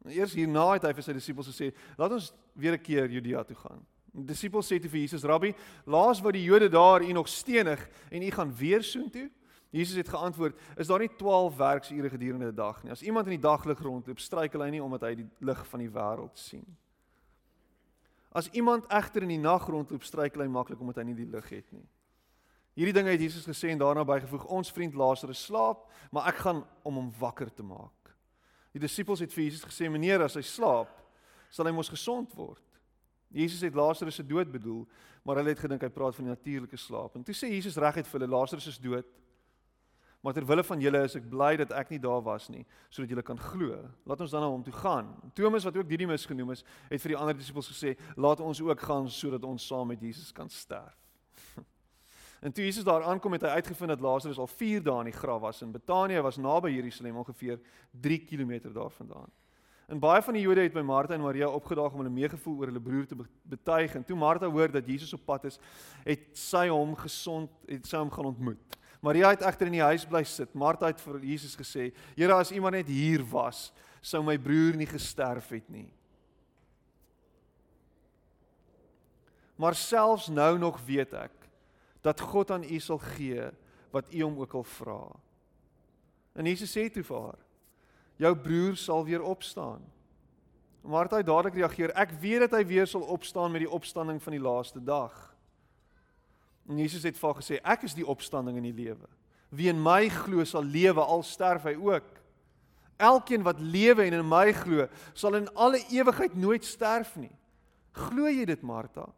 En 0.04 0.12
eers 0.12 0.34
hierna 0.36 0.66
het 0.74 0.84
hy 0.84 0.92
vir 0.96 1.06
sy 1.06 1.14
disippels 1.16 1.48
gesê: 1.48 1.70
"Laat 1.96 2.12
ons 2.12 2.32
weer 2.52 2.76
'n 2.76 2.82
keer 2.82 3.08
Judea 3.08 3.44
toe 3.44 3.56
gaan." 3.56 3.80
Die 4.12 4.24
disippels 4.24 4.66
sê 4.68 4.80
toe 4.80 4.90
vir 4.90 5.00
Jesus: 5.00 5.24
"Rabbi, 5.24 5.54
laas 5.86 6.20
wat 6.20 6.32
die 6.32 6.44
Jode 6.44 6.68
daar 6.68 7.02
u 7.02 7.12
nog 7.12 7.28
stenig 7.28 7.88
en 8.10 8.22
u 8.22 8.30
gaan 8.30 8.54
weer 8.54 8.82
soontoe?" 8.82 9.30
Jesus 9.70 9.96
het 9.96 10.08
geantwoord: 10.08 10.58
"Is 10.76 10.86
daar 10.86 10.98
nie 10.98 11.10
12 11.16 11.56
werksure 11.56 12.10
gedurende 12.10 12.50
'n 12.50 12.54
dag 12.54 12.82
nie? 12.82 12.90
As 12.90 13.02
iemand 13.02 13.26
in 13.26 13.38
die 13.38 13.48
daglig 13.48 13.78
rondloop, 13.78 14.18
struikel 14.18 14.62
hy 14.62 14.70
nie 14.70 14.82
omdat 14.82 15.00
hy 15.00 15.14
die 15.14 15.28
lig 15.38 15.66
van 15.66 15.80
die 15.80 15.90
wêreld 15.90 16.38
sien 16.38 16.64
nie." 16.66 16.76
As 18.30 18.48
iemand 18.54 18.86
egter 18.86 19.22
in 19.22 19.28
die 19.28 19.42
nag 19.42 19.66
rondloop, 19.66 20.04
struikel 20.06 20.44
hy 20.44 20.46
maklik 20.46 20.80
omdat 20.80 20.96
hy 20.96 21.08
nie 21.08 21.18
die 21.18 21.26
lig 21.26 21.48
het 21.50 21.72
nie. 21.74 21.86
Hierdie 22.78 22.94
dinge 22.94 23.10
het 23.10 23.20
Jesus 23.20 23.46
gesê 23.48 23.72
en 23.72 23.80
daarna 23.80 24.04
bygevoeg: 24.06 24.46
Ons 24.46 24.70
vriend 24.70 24.94
Lazarus 24.94 25.42
slaap, 25.44 25.88
maar 26.14 26.30
ek 26.30 26.44
gaan 26.44 26.62
om 26.86 27.00
hom 27.00 27.10
wakker 27.18 27.50
te 27.50 27.66
maak. 27.66 28.14
Die 28.70 28.82
disippels 28.82 29.24
het 29.24 29.34
vir 29.34 29.44
Jesus 29.48 29.66
gesê: 29.66 29.90
"Meneer, 29.90 30.22
as 30.22 30.38
hy 30.38 30.44
slaap, 30.46 30.94
sal 31.50 31.66
hy 31.66 31.72
mos 31.74 31.90
gesond 31.90 32.32
word." 32.38 32.62
Jesus 33.30 33.60
het 33.60 33.74
Lazarus 33.74 34.14
se 34.14 34.26
dood 34.26 34.50
bedoel, 34.50 34.86
maar 35.24 35.36
hulle 35.36 35.50
het 35.50 35.58
gedink 35.58 35.82
hy 35.82 35.88
praat 35.88 36.14
van 36.14 36.24
die 36.24 36.34
natuurlike 36.34 36.76
slaap. 36.78 37.16
En 37.16 37.24
toe 37.26 37.34
sê 37.34 37.50
Jesus 37.50 37.76
reguit 37.76 38.06
vir 38.06 38.20
hulle: 38.20 38.30
"Lazarus 38.30 38.66
is 38.66 38.78
dood. 38.78 39.06
Maar 40.20 40.32
ter 40.36 40.44
wille 40.44 40.64
van 40.64 40.80
julle 40.80 41.00
is 41.08 41.16
ek 41.16 41.28
bly 41.32 41.54
dat 41.56 41.70
ek 41.72 41.94
nie 41.94 41.98
daar 42.02 42.20
was 42.20 42.50
nie, 42.52 42.66
sodat 42.92 43.08
julle 43.08 43.24
kan 43.24 43.38
glo. 43.40 43.78
Laat 44.04 44.20
ons 44.20 44.34
dan 44.34 44.44
na 44.44 44.50
hom 44.52 44.64
toe 44.64 44.74
gaan. 44.76 45.14
Thomas 45.34 45.64
wat 45.64 45.78
ook 45.80 45.88
Didimus 45.88 46.26
genoem 46.28 46.52
is, 46.52 46.64
het 46.90 47.00
vir 47.00 47.14
die 47.14 47.16
ander 47.16 47.36
disippels 47.36 47.70
gesê, 47.72 47.96
"Laat 48.16 48.40
ons 48.40 48.60
ook 48.60 48.80
gaan 48.80 49.08
sodat 49.08 49.44
ons 49.44 49.66
saam 49.66 49.88
met 49.88 50.00
Jesus 50.00 50.32
kan 50.32 50.48
sterf." 50.48 50.96
en 52.44 52.52
toe 52.52 52.64
Jesus 52.64 52.84
daar 52.84 53.02
aankom 53.02 53.32
het 53.32 53.42
hy 53.42 53.48
uitgevind 53.48 53.88
dat 53.88 54.00
Lazarus 54.00 54.38
al 54.38 54.46
4 54.46 54.82
dae 54.82 54.98
in 54.98 55.12
die 55.12 55.18
graf 55.18 55.40
was 55.40 55.62
en 55.62 55.72
Betanië 55.72 56.20
was 56.20 56.36
naby 56.36 56.68
Jerusalem 56.68 57.16
ongeveer 57.16 57.60
3 57.90 58.18
km 58.24 58.72
daarvandaan. 58.72 59.30
En 59.88 59.98
baie 59.98 60.22
van 60.22 60.34
die 60.34 60.42
Jode 60.42 60.60
het 60.60 60.72
by 60.72 60.82
Martha 60.86 61.14
en 61.14 61.20
Maria 61.24 61.48
opgedaag 61.48 61.92
om 61.92 62.04
hulle 62.04 62.12
meegevoel 62.14 62.58
oor 62.58 62.66
hulle 62.70 62.80
broer 62.80 63.06
te 63.06 63.16
betuig 63.42 63.94
en 63.94 64.04
toe 64.04 64.16
Martha 64.16 64.46
hoor 64.46 64.70
dat 64.70 64.86
Jesus 64.86 65.12
op 65.12 65.24
pad 65.26 65.44
is, 65.44 65.58
het 66.04 66.28
sy 66.38 66.68
hom 66.68 66.92
gesond, 66.94 67.50
het 67.66 67.86
sy 67.86 67.96
hom 67.98 68.10
gaan 68.10 68.28
ontmoet. 68.30 68.78
Maria 69.00 69.30
het 69.32 69.42
egter 69.42 69.70
in 69.70 69.78
die 69.78 69.84
huis 69.84 70.04
bly 70.04 70.22
sit. 70.28 70.52
Martha 70.54 70.90
het 70.90 71.00
vir 71.00 71.20
Jesus 71.24 71.56
gesê: 71.56 71.92
"Here, 72.16 72.34
as 72.34 72.52
iemand 72.52 72.76
net 72.76 72.88
hier 72.88 73.24
was, 73.24 73.72
sou 74.00 74.22
my 74.22 74.36
broer 74.38 74.76
nie 74.76 74.86
gesterf 74.86 75.48
het 75.48 75.68
nie." 75.68 75.88
Maar 79.56 79.74
selfs 79.74 80.28
nou 80.28 80.58
nog 80.58 80.80
weet 80.86 81.12
ek 81.12 81.32
dat 82.00 82.20
God 82.20 82.50
aan 82.50 82.64
u 82.64 82.78
sal 82.80 82.98
gee 82.98 83.50
wat 83.92 84.12
u 84.12 84.22
hom 84.22 84.38
ook 84.40 84.54
al 84.54 84.64
vra. 84.64 85.02
En 86.32 86.46
Jesus 86.46 86.72
sê 86.72 86.88
toe 86.92 87.04
vir 87.04 87.20
haar: 87.20 87.38
"Jou 88.16 88.34
broer 88.36 88.76
sal 88.76 89.04
weer 89.04 89.22
opstaan." 89.22 89.80
Martha 90.82 91.16
het 91.16 91.26
dadelik 91.26 91.54
reageer: 91.54 91.90
"Ek 91.90 92.10
weet 92.20 92.40
dat 92.40 92.50
hy 92.50 92.66
weer 92.66 92.86
sal 92.86 93.02
opstaan 93.02 93.52
met 93.52 93.60
die 93.60 93.70
opstanding 93.70 94.22
van 94.22 94.32
die 94.32 94.40
laaste 94.40 94.84
dag." 94.84 95.29
En 96.70 96.78
Jesus 96.78 97.02
het 97.02 97.18
vir 97.18 97.28
haar 97.28 97.40
gesê 97.42 97.58
ek 97.66 97.84
is 97.88 97.96
die 97.98 98.06
opstanding 98.06 98.60
en 98.60 98.68
die 98.68 98.76
lewe. 98.76 99.08
Wie 99.50 99.68
in 99.72 99.80
my 99.82 100.06
glo 100.14 100.46
sal 100.46 100.62
lewe 100.62 101.02
al 101.02 101.24
sterf 101.26 101.66
hy 101.66 101.74
ook. 101.74 102.06
Elkeen 103.00 103.42
wat 103.42 103.58
lewe 103.58 104.06
en 104.06 104.20
in 104.20 104.28
my 104.28 104.52
glo 104.54 104.86
sal 105.12 105.40
in 105.40 105.48
alle 105.58 105.80
ewigheid 105.90 106.36
nooit 106.38 106.64
sterf 106.64 107.16
nie. 107.18 107.32
Glo 107.96 108.30
jy 108.30 108.46
dit 108.46 108.62
Martha? 108.62 109.08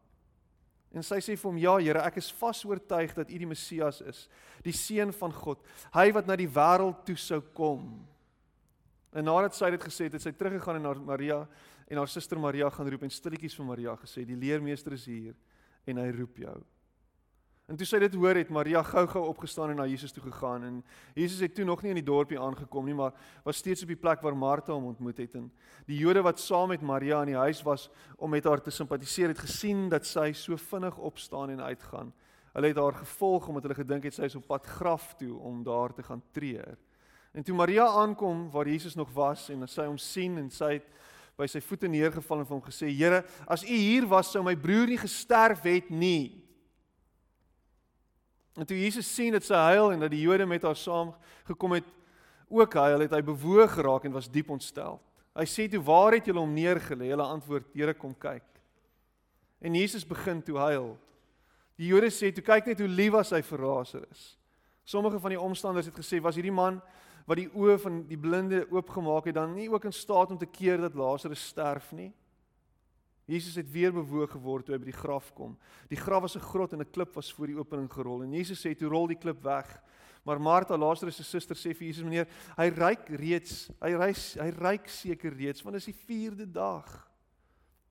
En 0.93 1.05
sy 1.05 1.19
sê 1.25 1.37
vir 1.37 1.49
hom 1.49 1.61
ja 1.61 1.75
Here, 1.81 2.05
ek 2.05 2.19
is 2.21 2.31
vas 2.37 2.61
oortuig 2.69 3.15
dat 3.17 3.31
U 3.33 3.39
die 3.41 3.49
Messias 3.49 4.03
is, 4.05 4.27
die 4.65 4.75
seun 4.77 5.13
van 5.17 5.33
God, 5.33 5.61
hy 5.95 6.11
wat 6.13 6.29
na 6.29 6.37
die 6.37 6.49
wêreld 6.53 7.01
toe 7.09 7.17
sou 7.21 7.41
kom. 7.57 7.87
En 9.13 9.25
nadat 9.29 9.57
sy 9.57 9.71
dit 9.73 9.89
gesê 9.89 10.09
het, 10.09 10.19
het 10.19 10.25
sy 10.25 10.33
teruggegaan 10.37 10.81
en 10.81 10.87
na 10.89 10.93
Maria 11.13 11.41
en 11.89 12.01
haar 12.01 12.13
suster 12.13 12.41
Maria 12.41 12.69
gaan 12.73 12.89
roep 12.93 13.05
en 13.05 13.13
stilletjies 13.13 13.57
vir 13.57 13.69
Maria 13.69 13.97
gesê, 14.01 14.25
die 14.29 14.37
leermeester 14.37 14.97
is 14.97 15.09
hier 15.09 15.35
en 15.89 16.01
hy 16.01 16.07
roep 16.17 16.45
jou. 16.45 16.61
En 17.71 17.79
toe 17.79 17.87
sy 17.87 18.01
dit 18.03 18.15
hoor 18.19 18.35
het 18.35 18.51
Maria 18.51 18.83
gou-gou 18.83 19.23
opgestaan 19.29 19.71
en 19.71 19.79
na 19.79 19.85
Jesus 19.87 20.13
toe 20.13 20.23
gegaan 20.25 20.65
en 20.67 20.81
Jesus 21.15 21.39
het 21.41 21.55
toe 21.55 21.65
nog 21.65 21.83
nie 21.83 21.93
in 21.95 22.01
die 22.01 22.09
dorpie 22.09 22.41
aangekom 22.41 22.89
nie 22.89 22.97
maar 22.99 23.15
was 23.47 23.61
steeds 23.63 23.85
op 23.87 23.93
die 23.93 23.99
plek 23.99 24.25
waar 24.25 24.37
Martha 24.37 24.75
hom 24.75 24.89
ontmoet 24.91 25.23
het 25.23 25.37
en 25.39 25.47
die 25.87 26.01
Jode 26.01 26.25
wat 26.27 26.43
saam 26.43 26.73
met 26.75 26.83
Maria 26.83 27.21
in 27.23 27.31
die 27.31 27.39
huis 27.39 27.63
was 27.63 27.87
om 28.19 28.35
met 28.35 28.49
haar 28.51 28.61
te 28.61 28.75
simpatiseer 28.75 29.31
het 29.31 29.45
gesien 29.45 29.87
dat 29.93 30.09
sy 30.09 30.33
so 30.35 30.59
vinnig 30.59 30.99
opstaan 30.99 31.55
en 31.55 31.63
uitgaan. 31.63 32.13
Hulle 32.53 32.73
het 32.75 32.83
haar 32.83 32.99
gevolg 32.99 33.49
omdat 33.49 33.69
hulle 33.69 33.79
gedink 33.79 34.11
het 34.11 34.19
sy 34.19 34.27
is 34.27 34.37
op 34.37 34.51
pad 34.51 34.67
graf 34.67 35.15
toe 35.23 35.39
om 35.39 35.63
daar 35.63 35.95
te 35.95 36.03
gaan 36.03 36.23
treur. 36.35 36.77
En 37.33 37.47
toe 37.47 37.55
Maria 37.57 37.87
aankom 37.87 38.51
waar 38.51 38.69
Jesus 38.69 38.99
nog 38.99 39.15
was 39.15 39.49
en 39.55 39.69
sy 39.69 39.87
hom 39.87 39.99
sien 40.03 40.37
en 40.43 40.51
sy 40.51 40.75
het 40.81 40.91
by 41.39 41.47
sy 41.49 41.63
voete 41.65 41.89
neergeval 41.89 42.43
en 42.43 42.47
vir 42.47 42.59
hom 42.59 42.67
gesê: 42.67 42.91
"Here, 42.91 43.23
as 43.47 43.63
U 43.65 43.73
hier 43.73 44.05
was, 44.07 44.33
sou 44.33 44.43
my 44.43 44.57
broer 44.57 44.91
nie 44.91 45.01
gesterf 45.01 45.63
het 45.63 45.89
nie." 45.91 46.42
En 48.57 48.67
toe 48.67 48.77
Jesus 48.77 49.15
sien 49.15 49.33
dat 49.33 49.45
sy 49.45 49.57
huil 49.73 49.93
en 49.93 50.03
dat 50.05 50.13
die 50.13 50.21
Jode 50.21 50.47
met 50.47 50.63
haar 50.63 50.77
saam 50.77 51.15
gekom 51.49 51.73
het 51.79 51.89
ook 52.53 52.75
hulle 52.75 53.07
het 53.07 53.15
hy 53.17 53.23
bewoog 53.25 53.79
geraak 53.79 54.05
en 54.05 54.13
was 54.13 54.29
diep 54.31 54.51
ontstel. 54.53 55.01
Hy 55.33 55.47
sê 55.49 55.69
toe: 55.71 55.81
"Waar 55.81 56.13
het 56.13 56.27
julle 56.29 56.41
hom 56.41 56.53
neergelê?" 56.53 57.09
Hulle 57.09 57.25
antwoord: 57.25 57.73
"Here, 57.73 57.95
kom 57.95 58.15
kyk." 58.19 58.45
En 59.61 59.75
Jesus 59.75 60.05
begin 60.07 60.43
toe 60.43 60.59
huil. 60.59 60.99
Die 61.77 61.87
Jode 61.87 62.11
sê 62.11 62.33
toe 62.33 62.45
kyk 62.45 62.67
net 62.67 62.79
hoe 62.79 62.89
lief 62.89 63.13
was 63.13 63.31
hy 63.31 63.41
vir 63.43 63.59
Lazarus. 63.59 64.37
Sommige 64.85 65.21
van 65.21 65.31
die 65.31 65.41
omstanders 65.41 65.87
het 65.87 65.97
gesê 65.97 66.21
was 66.21 66.35
hierdie 66.35 66.53
man 66.53 66.83
wat 67.27 67.39
die 67.39 67.49
oë 67.55 67.79
van 67.79 68.01
die 68.09 68.19
blinde 68.19 68.67
oopgemaak 68.71 69.29
het 69.31 69.35
dan 69.35 69.55
nie 69.55 69.71
ook 69.71 69.85
in 69.85 69.95
staat 69.95 70.31
om 70.31 70.39
te 70.39 70.47
keer 70.47 70.81
dat 70.83 70.95
Lazarus 70.95 71.47
sterf 71.47 71.93
nie. 71.93 72.13
Jesus 73.25 73.55
het 73.55 73.71
weer 73.71 73.93
bewoog 73.93 74.31
geword 74.31 74.67
toe 74.67 74.75
hy 74.75 74.81
by 74.83 74.91
die 74.91 74.99
graf 74.99 75.31
kom. 75.35 75.55
Die 75.89 75.99
graf 75.99 76.23
was 76.23 76.37
'n 76.37 76.41
grot 76.41 76.73
en 76.73 76.81
'n 76.81 76.91
klip 76.91 77.15
was 77.15 77.33
voor 77.33 77.47
die 77.47 77.59
opening 77.59 77.91
gerol 77.93 78.23
en 78.23 78.33
Jesus 78.33 78.61
sê 78.61 78.75
toe 78.75 78.89
rol 78.89 79.07
die 79.07 79.19
klip 79.19 79.43
weg. 79.43 79.83
Maar 80.25 80.41
Martha, 80.41 80.77
Lazarus 80.77 81.17
se 81.17 81.25
suster 81.25 81.57
sê 81.57 81.75
vir 81.75 81.87
Jesus: 81.87 82.05
"Meneer, 82.05 82.29
hy 82.57 82.69
ryk 82.69 83.09
reeds, 83.09 83.71
hy 83.81 83.95
reis, 83.95 84.35
hy 84.35 84.51
ryk 84.51 84.89
seker 84.89 85.33
reeds 85.33 85.63
want 85.63 85.75
dit 85.75 85.89
is 85.89 85.95
die 85.95 86.05
4de 86.07 86.51
dag." 86.51 87.11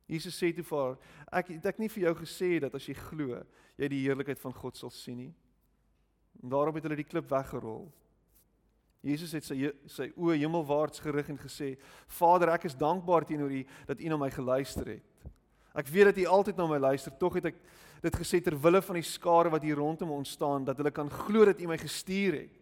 Jesus 0.07 0.35
sê 0.35 0.53
toe 0.53 0.63
vir 0.63 0.77
haar: 0.77 0.97
"Ek 1.31 1.47
het 1.47 1.65
ek 1.65 1.79
nie 1.79 1.89
vir 1.89 2.03
jou 2.03 2.15
gesê 2.15 2.59
dat 2.59 2.75
as 2.75 2.85
jy 2.85 2.93
glo, 2.93 3.43
jy 3.77 3.87
die 3.87 4.07
heerlikheid 4.07 4.39
van 4.39 4.53
God 4.53 4.77
sal 4.77 4.89
sien 4.89 5.17
nie?" 5.17 5.33
En 6.43 6.49
daarop 6.49 6.75
het 6.75 6.83
hulle 6.83 6.95
die 6.95 7.03
klip 7.03 7.29
weggerol. 7.29 7.91
Jesus 9.01 9.31
het 9.31 9.43
sy 9.43 9.71
sy 9.87 10.11
oë 10.15 10.37
hemelwaarts 10.37 10.99
gerig 10.99 11.29
en 11.29 11.37
gesê: 11.37 11.77
"Vader, 12.07 12.49
ek 12.49 12.65
is 12.65 12.75
dankbaar 12.75 13.25
teenoor 13.25 13.51
U 13.51 13.65
dat 13.87 13.99
U 13.99 14.07
na 14.07 14.17
my 14.17 14.29
geluister 14.29 14.87
het. 14.87 15.10
Ek 15.73 15.87
weet 15.87 16.11
dat 16.11 16.17
U 16.17 16.25
altyd 16.25 16.57
na 16.57 16.67
my 16.67 16.77
luister, 16.77 17.13
tog 17.17 17.37
het 17.39 17.45
ek 17.45 17.59
dit 18.01 18.15
gesê 18.15 18.41
ter 18.43 18.57
wille 18.59 18.81
van 18.81 18.97
die 18.97 19.05
skare 19.05 19.51
wat 19.53 19.63
hier 19.63 19.79
rondom 19.79 20.11
ons 20.11 20.33
staan, 20.35 20.65
dat 20.65 20.77
hulle 20.77 20.91
kan 20.91 21.09
glo 21.09 21.45
dat 21.45 21.61
U 21.61 21.67
my 21.67 21.77
gestuur 21.77 22.33
het." 22.33 22.57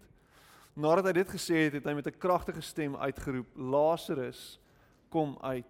Nadat 0.80 1.10
hy 1.10 1.13
dit 1.17 1.30
gesê 1.30 1.65
het, 1.65 1.74
het 1.80 1.86
hy 1.86 1.93
met 1.93 2.08
'n 2.08 2.19
kragtige 2.19 2.62
stem 2.62 2.95
uitgeroep: 2.95 3.48
"Lazarus, 3.56 4.60
kom 5.10 5.38
uit." 5.41 5.65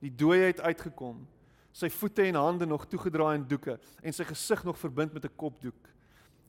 Die 0.00 0.14
dooie 0.14 0.52
het 0.52 0.60
uitgekom, 0.60 1.26
sy 1.72 1.88
voete 1.88 2.22
en 2.22 2.34
hande 2.34 2.66
nog 2.66 2.86
toegedraai 2.86 3.34
in 3.38 3.48
doeke 3.48 3.78
en 4.02 4.12
sy 4.12 4.24
gesig 4.24 4.64
nog 4.64 4.78
verbind 4.78 5.12
met 5.12 5.24
'n 5.24 5.36
kopdoek. 5.36 5.88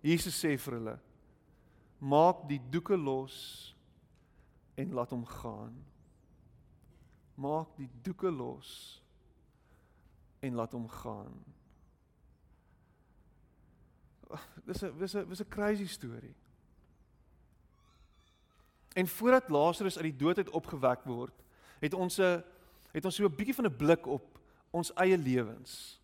Jesus 0.02 0.44
sê 0.44 0.58
vir 0.58 0.74
hulle: 0.74 1.00
Maak 2.00 2.48
die 2.48 2.62
doeke 2.70 2.98
los 2.98 3.76
en 4.76 4.94
laat 4.94 5.10
hom 5.10 5.26
gaan. 5.26 5.74
Maak 7.36 7.76
die 7.78 7.90
doeke 8.04 8.32
los 8.32 9.02
en 10.40 10.54
laat 10.54 10.72
hom 10.72 10.90
gaan. 10.90 11.44
Dis 14.68 14.84
'n 14.84 14.98
dis 14.98 15.16
'n 15.16 15.30
dis 15.30 15.42
'n 15.42 15.48
crazy 15.50 15.88
storie. 15.88 16.36
En 18.94 19.08
voordat 19.08 19.50
Lazarus 19.50 19.96
uit 19.96 20.04
die 20.04 20.16
dood 20.16 20.38
uit 20.38 20.50
opgewek 20.50 21.04
word, 21.04 21.44
het 21.80 21.94
ons 21.94 22.20
'n 22.20 22.44
het 22.92 23.06
ons 23.06 23.16
so 23.16 23.26
'n 23.26 23.36
bietjie 23.36 23.56
van 23.56 23.66
'n 23.66 23.76
blik 23.76 24.06
op 24.06 24.40
ons 24.70 24.94
eie 24.94 25.18
lewens. 25.18 26.02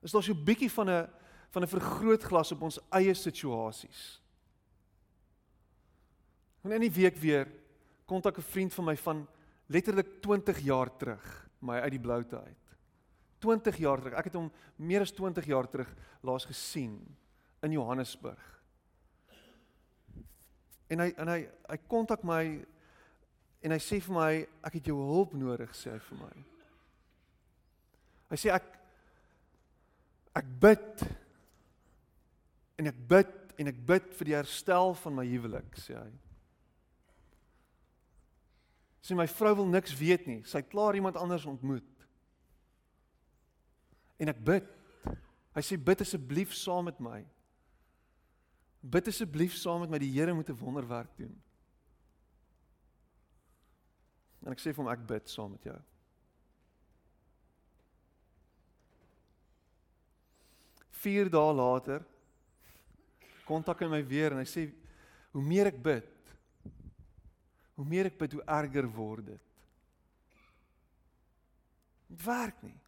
Is 0.00 0.10
daar 0.10 0.22
so 0.22 0.32
'n 0.32 0.44
bietjie 0.44 0.70
van 0.70 0.90
'n 0.90 1.08
van 1.50 1.62
'n 1.62 1.68
vergrootglas 1.68 2.52
op 2.52 2.62
ons 2.62 2.80
eie 2.90 3.14
situasies. 3.14 4.22
En 6.60 6.72
in 6.72 6.80
die 6.80 6.92
week 6.92 7.16
weer 7.16 7.48
kontak 8.04 8.38
'n 8.38 8.42
vriend 8.42 8.74
van 8.74 8.84
my 8.84 8.96
van 8.96 9.26
letterlik 9.66 10.20
20 10.20 10.58
jaar 10.58 10.96
terug, 10.96 11.48
my 11.58 11.80
uit 11.80 11.90
die 11.90 12.00
bloute 12.00 12.40
uit. 12.40 12.63
20 13.44 13.78
jaar 13.84 14.00
terug. 14.00 14.16
Ek 14.18 14.30
het 14.30 14.38
hom 14.38 14.48
meer 14.80 15.04
as 15.04 15.12
20 15.14 15.46
jaar 15.50 15.68
terug 15.70 15.90
laas 16.24 16.46
gesien 16.48 16.96
in 17.64 17.76
Johannesburg. 17.76 18.40
En 20.92 21.04
hy 21.04 21.10
en 21.20 21.32
hy 21.32 21.40
hy 21.44 21.78
kontak 21.88 22.24
my 22.26 22.42
en 23.64 23.72
hy 23.72 23.80
sê 23.80 24.00
vir 24.04 24.16
my 24.16 24.32
ek 24.68 24.78
het 24.78 24.90
jou 24.92 24.98
hulp 25.00 25.36
nodig 25.36 25.72
sê 25.76 25.94
hy 25.94 26.00
vir 26.08 26.20
my. 26.20 26.34
Hy 28.32 28.40
sê 28.40 28.52
ek 28.54 28.68
ek 30.34 30.50
bid 30.60 31.06
en 32.80 32.90
ek 32.90 33.00
bid 33.08 33.40
en 33.62 33.70
ek 33.70 33.80
bid 33.86 34.12
vir 34.18 34.30
die 34.30 34.36
herstel 34.36 34.96
van 35.04 35.18
my 35.20 35.24
huwelik 35.28 35.76
sê 35.80 35.96
hy. 35.96 36.10
Sy 39.04 39.16
my 39.16 39.26
vrou 39.28 39.52
wil 39.60 39.68
niks 39.68 39.92
weet 39.98 40.24
nie. 40.26 40.40
Sy 40.48 40.62
het 40.62 40.70
klaar 40.72 40.96
iemand 40.96 41.18
anders 41.20 41.44
ontmoet. 41.48 41.93
En 44.24 44.32
ek 44.32 44.40
bid. 44.40 44.68
Hy 45.54 45.62
sê 45.62 45.76
bid 45.76 46.00
asseblief 46.00 46.54
saam 46.56 46.88
met 46.88 47.00
my. 47.04 47.20
Bid 48.80 49.10
asseblief 49.12 49.56
saam 49.60 49.84
met 49.84 49.92
my. 49.92 50.00
Die 50.00 50.12
Here 50.14 50.32
moet 50.34 50.48
'n 50.48 50.56
wonderwerk 50.56 51.12
doen. 51.18 51.34
En 54.44 54.52
ek 54.52 54.60
sê 54.60 54.72
vir 54.72 54.82
hom 54.84 54.88
ek 54.92 55.06
bid 55.06 55.28
saam 55.28 55.50
met 55.52 55.62
jou. 55.62 55.76
Vier 61.04 61.28
dae 61.28 61.52
later 61.52 62.04
kontak 63.44 63.80
hy 63.80 63.88
my 63.88 64.02
weer 64.02 64.32
en 64.32 64.40
hy 64.40 64.48
sê 64.48 64.72
hoe 65.32 65.42
meer 65.42 65.66
ek 65.66 65.82
bid, 65.82 66.32
hoe 67.76 67.84
meer 67.84 68.06
ek 68.06 68.16
bid, 68.18 68.32
hoe 68.32 68.44
erger 68.46 68.88
word 68.88 69.26
dit. 69.26 69.44
Dit 72.08 72.24
werk 72.24 72.62
nie. 72.62 72.83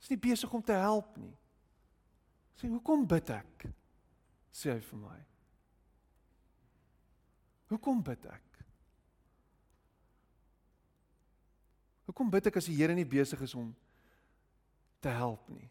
Is 0.00 0.10
nie 0.12 0.20
besig 0.20 0.52
om 0.52 0.62
te 0.62 0.76
help 0.76 1.16
nie. 1.20 1.34
Sê 2.56 2.68
hoekom 2.70 3.04
bid 3.08 3.30
ek? 3.34 3.66
Sê 4.52 4.72
hy 4.72 4.80
vir 4.80 5.00
my. 5.00 5.18
Hoekom 7.72 8.02
bid 8.06 8.28
ek? 8.30 8.44
Hoekom 12.06 12.30
bid 12.30 12.48
ek 12.48 12.60
as 12.60 12.68
die 12.70 12.76
Here 12.78 12.94
nie 12.94 13.08
besig 13.08 13.40
is 13.44 13.54
om 13.58 13.72
te 15.02 15.12
help 15.12 15.48
nie? 15.52 15.66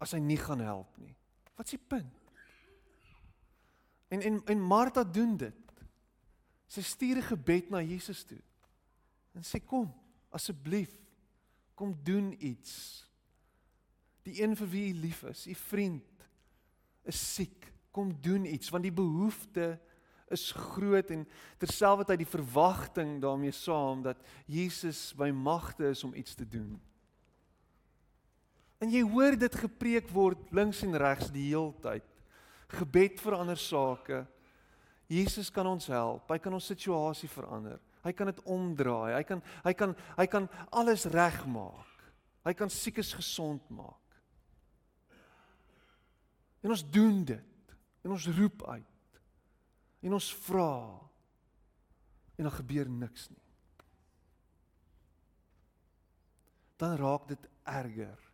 As 0.00 0.16
hy 0.16 0.22
nie 0.24 0.38
gaan 0.40 0.62
help 0.64 0.96
nie. 0.98 1.12
Wat 1.54 1.68
is 1.68 1.76
die 1.76 1.84
punt? 1.92 2.32
En 4.10 4.24
en 4.26 4.40
en 4.50 4.62
Martha 4.64 5.04
doen 5.04 5.36
dit. 5.38 5.66
Sy 6.66 6.82
stuur 6.82 7.18
'n 7.18 7.28
gebed 7.30 7.70
na 7.70 7.82
Jesus 7.82 8.24
toe. 8.24 8.40
En 9.34 9.42
sê 9.42 9.60
kom, 9.64 9.92
asseblief, 10.30 10.90
kom 11.80 11.94
doen 12.04 12.34
iets. 12.36 12.74
Die 14.28 14.42
een 14.42 14.52
vir 14.58 14.68
wie 14.68 14.82
jy 14.90 14.96
lief 15.00 15.22
is, 15.30 15.46
u 15.48 15.56
vriend 15.56 16.26
is 17.08 17.20
siek. 17.34 17.70
Kom 17.90 18.12
doen 18.22 18.44
iets 18.46 18.70
want 18.70 18.84
die 18.86 18.94
behoefte 18.94 19.72
is 20.30 20.52
groot 20.54 21.08
en 21.10 21.24
terselfdertyd 21.58 22.20
die 22.22 22.28
verwagting 22.30 23.16
daarmee 23.22 23.54
saam 23.56 24.04
dat 24.04 24.20
Jesus 24.46 25.08
by 25.18 25.32
magte 25.34 25.88
is 25.90 26.04
om 26.06 26.14
iets 26.14 26.36
te 26.38 26.46
doen. 26.46 26.76
En 28.80 28.92
jy 28.92 29.02
hoor 29.04 29.34
dit 29.36 29.56
gepreek 29.64 30.12
word 30.14 30.52
links 30.54 30.84
en 30.86 30.94
regs 31.00 31.32
die 31.34 31.48
heeltyd. 31.50 32.06
Gebed 32.70 33.18
vir 33.20 33.36
ander 33.40 33.58
sake, 33.58 34.22
Jesus 35.10 35.50
kan 35.50 35.66
ons 35.66 35.90
help. 35.90 36.30
Hy 36.30 36.38
kan 36.38 36.54
ons 36.54 36.70
situasie 36.70 37.28
verander. 37.28 37.80
Hy 38.04 38.12
kan 38.16 38.30
dit 38.30 38.42
omdraai. 38.48 39.14
Hy 39.18 39.24
kan 39.28 39.42
hy 39.64 39.72
kan 39.76 39.94
hy 40.16 40.26
kan 40.26 40.48
alles 40.72 41.04
regmaak. 41.12 42.06
Hy 42.46 42.54
kan 42.56 42.72
siekes 42.72 43.12
gesond 43.16 43.66
maak. 43.68 43.96
En 46.60 46.72
ons 46.72 46.84
doen 46.92 47.24
dit. 47.24 47.76
En 48.04 48.16
ons 48.16 48.26
roep 48.36 48.64
uit. 48.68 49.20
En 50.00 50.16
ons 50.16 50.30
vra. 50.46 50.72
En 52.36 52.48
dan 52.48 52.56
gebeur 52.56 52.88
niks 52.88 53.28
nie. 53.28 53.44
Dan 56.80 56.96
raak 56.96 57.28
dit 57.28 57.48
erger. 57.68 58.30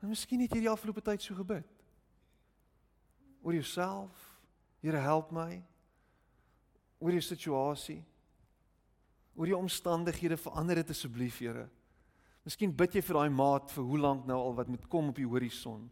En 0.00 0.08
miskien 0.08 0.40
het 0.40 0.56
jy 0.56 0.62
die 0.64 0.72
afgelope 0.72 1.04
tyd 1.04 1.20
so 1.20 1.36
gebid. 1.36 1.79
Oor 3.42 3.54
jouself. 3.54 4.10
Here 4.82 5.00
help 5.00 5.32
my. 5.32 5.60
Oor 7.00 7.16
jou 7.16 7.22
situasie. 7.24 8.00
Oor 9.36 9.48
jou 9.48 9.60
omstandighede 9.60 10.36
verander 10.40 10.82
dit 10.82 10.92
asseblief, 10.92 11.38
Here. 11.40 11.68
Miskien 12.44 12.72
bid 12.72 12.96
jy 12.96 13.02
vir 13.04 13.18
daai 13.20 13.32
maat 13.32 13.72
vir 13.74 13.84
hoe 13.84 13.98
lank 14.00 14.24
nou 14.28 14.38
al 14.40 14.54
wat 14.56 14.68
moet 14.72 14.86
kom 14.88 15.10
op 15.12 15.18
die 15.20 15.28
horison 15.28 15.90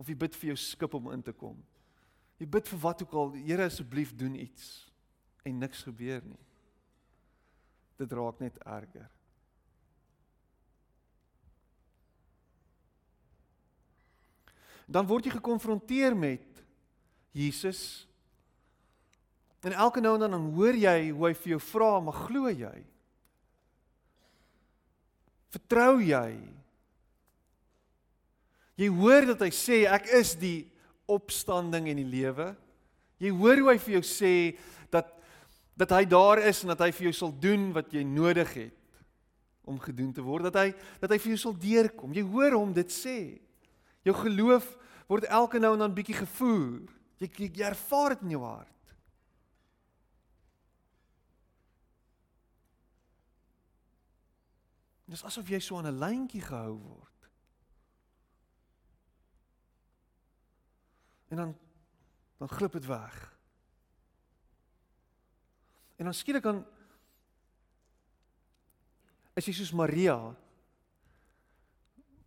of 0.00 0.08
jy 0.08 0.14
bid 0.16 0.36
vir 0.40 0.54
jou 0.54 0.56
skip 0.56 0.94
om 0.96 1.10
in 1.12 1.20
te 1.20 1.34
kom. 1.36 1.58
Jy 2.40 2.46
bid 2.48 2.70
vir 2.72 2.80
wat 2.80 3.02
ook 3.04 3.16
al, 3.20 3.34
Here 3.36 3.68
asseblief 3.68 4.14
doen 4.16 4.38
iets 4.40 4.88
en 5.44 5.60
niks 5.60 5.84
gebeur 5.84 6.24
nie. 6.24 6.40
Dit 8.00 8.12
raak 8.16 8.40
net 8.40 8.56
erger. 8.64 9.10
dan 14.90 15.06
word 15.06 15.28
jy 15.28 15.36
gekonfronteer 15.36 16.16
met 16.18 16.49
Jesus. 17.36 18.06
En 19.60 19.72
elke 19.72 20.00
nou 20.00 20.14
en 20.14 20.20
dan 20.24 20.30
dan 20.30 20.48
hoor 20.54 20.74
jy 20.74 21.10
hoe 21.10 21.26
hy 21.28 21.34
vir 21.34 21.50
jou 21.56 21.60
vra, 21.60 22.00
"Maar 22.00 22.18
glo 22.26 22.48
jy? 22.48 22.84
Vertrou 25.50 26.00
jy?" 26.00 26.38
Jy 28.80 28.88
hoor 28.88 29.26
dat 29.26 29.40
hy 29.40 29.50
sê 29.50 29.84
ek 29.84 30.08
is 30.16 30.34
die 30.34 30.70
opstanding 31.06 31.88
en 31.88 31.96
die 31.96 32.08
lewe. 32.08 32.56
Jy 33.20 33.30
hoor 33.36 33.56
hoe 33.56 33.72
hy 33.74 33.78
vir 33.78 33.94
jou 33.98 34.02
sê 34.02 34.34
dat 34.90 35.16
dat 35.80 35.90
hy 35.90 36.04
daar 36.04 36.38
is 36.44 36.62
en 36.62 36.68
dat 36.68 36.80
hy 36.80 36.90
vir 36.92 37.04
jou 37.04 37.12
sal 37.12 37.30
doen 37.40 37.72
wat 37.72 37.92
jy 37.92 38.02
nodig 38.04 38.50
het 38.52 38.76
om 39.64 39.78
gedoen 39.80 40.12
te 40.12 40.20
word 40.20 40.42
dat 40.50 40.54
hy 40.54 40.74
dat 41.00 41.10
hy 41.10 41.18
vir 41.18 41.30
jou 41.32 41.40
sal 41.40 41.54
deurkom. 41.56 42.12
Jy 42.12 42.22
hoor 42.22 42.52
hom 42.52 42.72
dit 42.76 42.92
sê. 42.92 43.40
Jou 44.04 44.14
geloof 44.14 44.66
word 45.08 45.24
elke 45.24 45.58
nou 45.58 45.72
en 45.72 45.78
dan 45.78 45.94
bietjie 45.94 46.18
gevoer. 46.20 46.99
Jy, 47.20 47.28
jy, 47.28 47.48
jy 47.52 47.64
ervaar 47.68 48.14
dit 48.14 48.24
in 48.24 48.34
jou 48.34 48.42
hart. 48.46 48.76
Dit 55.10 55.18
is 55.18 55.24
asof 55.26 55.48
jy 55.50 55.58
so 55.60 55.76
aan 55.76 55.90
'n 55.90 55.98
lyntjie 55.98 56.40
gehou 56.40 56.78
word. 56.78 57.28
En 61.28 61.36
dan 61.36 61.58
dan 62.38 62.48
glip 62.48 62.72
dit 62.72 62.86
weg. 62.86 63.36
En 65.96 66.04
dan 66.04 66.14
skielik 66.14 66.42
dan 66.42 66.64
is 69.34 69.44
jy 69.44 69.52
soos 69.52 69.72
Maria 69.72 70.16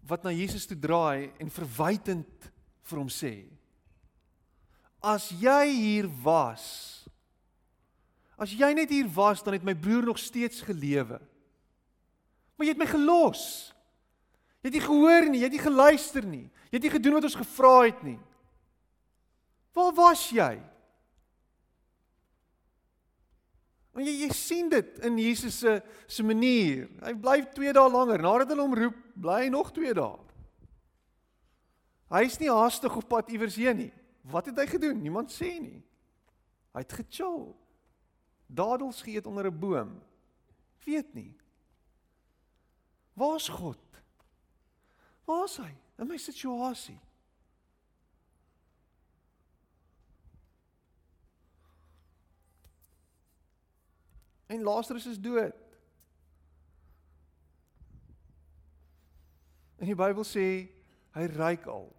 wat 0.05 0.23
na 0.23 0.29
Jesus 0.29 0.67
toe 0.69 0.77
draai 0.79 1.33
en 1.39 1.49
verwytend 1.49 2.51
vir 2.83 2.99
hom 2.99 3.09
sê: 3.09 3.49
As 5.03 5.27
jy 5.35 5.67
hier 5.67 6.07
was, 6.23 7.03
as 8.39 8.53
jy 8.55 8.71
net 8.75 8.91
hier 8.91 9.07
was, 9.11 9.43
dan 9.43 9.57
het 9.57 9.65
my 9.67 9.75
broer 9.75 10.05
nog 10.07 10.19
steeds 10.19 10.63
gelewe. 10.63 11.19
Maar 12.55 12.65
jy 12.65 12.73
het 12.73 12.81
my 12.81 12.87
gelos. 12.87 13.43
Jy 14.63 14.69
het 14.71 14.77
nie 14.77 14.85
gehoor 14.85 15.25
nie, 15.27 15.41
jy 15.41 15.49
het 15.49 15.57
nie 15.57 15.63
geluister 15.65 16.27
nie. 16.27 16.45
Jy 16.71 16.77
het 16.77 16.85
nie 16.87 16.93
gedoen 16.93 17.17
wat 17.17 17.27
ons 17.27 17.39
gevra 17.39 17.73
het 17.83 17.99
nie. 18.05 18.19
Waar 19.75 19.91
was 19.97 20.23
jy? 20.31 20.53
Want 23.93 24.07
jy 24.07 24.13
jy 24.23 24.29
sien 24.33 24.69
dit 24.71 25.01
in 25.05 25.17
Jesus 25.21 25.59
se 25.61 25.75
se 26.07 26.23
manier. 26.25 26.87
Hy 27.03 27.13
bly 27.13 27.41
2 27.53 27.73
dae 27.75 27.89
langer. 27.91 28.23
Nadat 28.23 28.53
hulle 28.53 28.65
hom 28.65 28.77
roep, 28.77 29.01
bly 29.13 29.43
hy 29.43 29.51
nog 29.53 29.73
2 29.75 29.93
dae. 29.97 30.15
Hy's 32.13 32.39
nie 32.41 32.49
haastig 32.49 32.95
op 32.97 33.09
pad 33.09 33.29
iewers 33.33 33.57
heen 33.57 33.85
nie. 33.85 33.91
Wat 34.23 34.45
het 34.45 34.57
hy 34.57 34.67
gedoen? 34.71 35.01
Niemand 35.03 35.31
sê 35.35 35.57
nie. 35.59 35.81
Hy 36.73 36.81
het 36.85 36.95
gechill. 36.95 37.51
Dadels 38.47 39.01
geëet 39.03 39.27
onder 39.27 39.51
'n 39.51 39.59
boom. 39.59 40.01
Weet 40.85 41.13
nie. 41.13 41.35
Waar's 43.13 43.47
God? 43.47 43.79
Waar's 45.25 45.57
hy 45.57 45.71
in 45.97 46.07
my 46.07 46.17
situasie? 46.17 46.99
En 54.45 54.61
Lazarus 54.61 55.05
is 55.05 55.19
dood. 55.19 55.55
En 59.75 59.85
die 59.85 59.95
Bybel 59.95 60.23
sê 60.23 60.47
hy 61.11 61.25
ryk 61.25 61.65
al. 61.65 61.89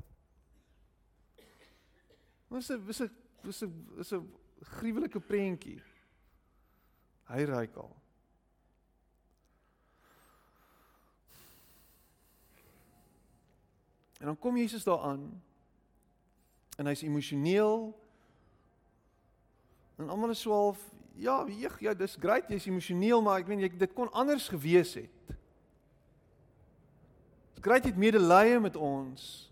Wat 2.55 2.71
'n 2.71 2.87
wat 2.87 3.01
'n 3.01 3.11
wat 3.43 3.62
'n 3.62 3.87
wat 3.97 4.12
'n 4.12 4.31
gruwelike 4.79 5.21
prentjie. 5.21 5.83
Hy 7.27 7.43
ryk 7.43 7.75
al. 7.77 7.97
En 14.21 14.27
dan 14.27 14.38
kom 14.38 14.57
Jesus 14.57 14.85
daaraan 14.85 15.43
en 16.77 16.87
hy's 16.87 17.03
emosioneel. 17.03 18.01
En 19.97 20.09
almal 20.09 20.31
is 20.31 20.40
swaalf, 20.40 20.79
ja, 21.14 21.47
jeeg, 21.47 21.81
ja, 21.81 21.95
dis 21.95 22.17
great, 22.21 22.49
jy's 22.49 22.67
emosioneel, 22.67 23.23
maar 23.23 23.38
ek 23.38 23.47
meen 23.47 23.61
jy 23.61 23.69
dit 23.69 23.93
kon 23.93 24.12
anders 24.12 24.49
gewees 24.49 24.95
het. 24.95 25.37
Dis 27.55 27.62
great 27.62 27.85
jy 27.85 27.90
het 27.90 27.99
medelee 27.99 28.61
met 28.61 28.77
ons. 28.77 29.51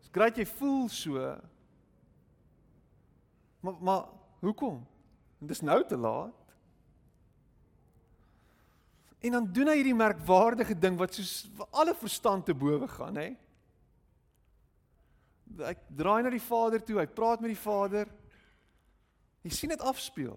Dis 0.00 0.12
great 0.12 0.36
jy 0.36 0.46
voel 0.46 0.88
so. 0.88 1.40
Maar 3.64 3.80
maar 3.80 4.04
hoekom? 4.44 4.82
Dis 5.38 5.60
nou 5.60 5.86
te 5.86 5.96
laat. 5.96 6.34
En 9.24 9.32
dan 9.32 9.46
doen 9.52 9.70
hy 9.72 9.78
hierdie 9.78 9.96
merkwaardige 9.96 10.76
ding 10.76 10.98
wat 11.00 11.16
soos 11.16 11.46
alle 11.70 11.94
verstand 11.96 12.44
te 12.44 12.54
bowe 12.54 12.88
gaan, 12.92 13.16
hè? 13.16 13.30
Hy 15.64 15.72
draai 15.96 16.26
na 16.26 16.32
die 16.34 16.42
Vader 16.44 16.82
toe, 16.84 16.98
hy 17.00 17.06
praat 17.08 17.40
met 17.40 17.54
die 17.54 17.62
Vader. 17.62 18.10
Jy 19.46 19.52
sien 19.56 19.72
dit 19.72 19.80
afspeel. 19.80 20.36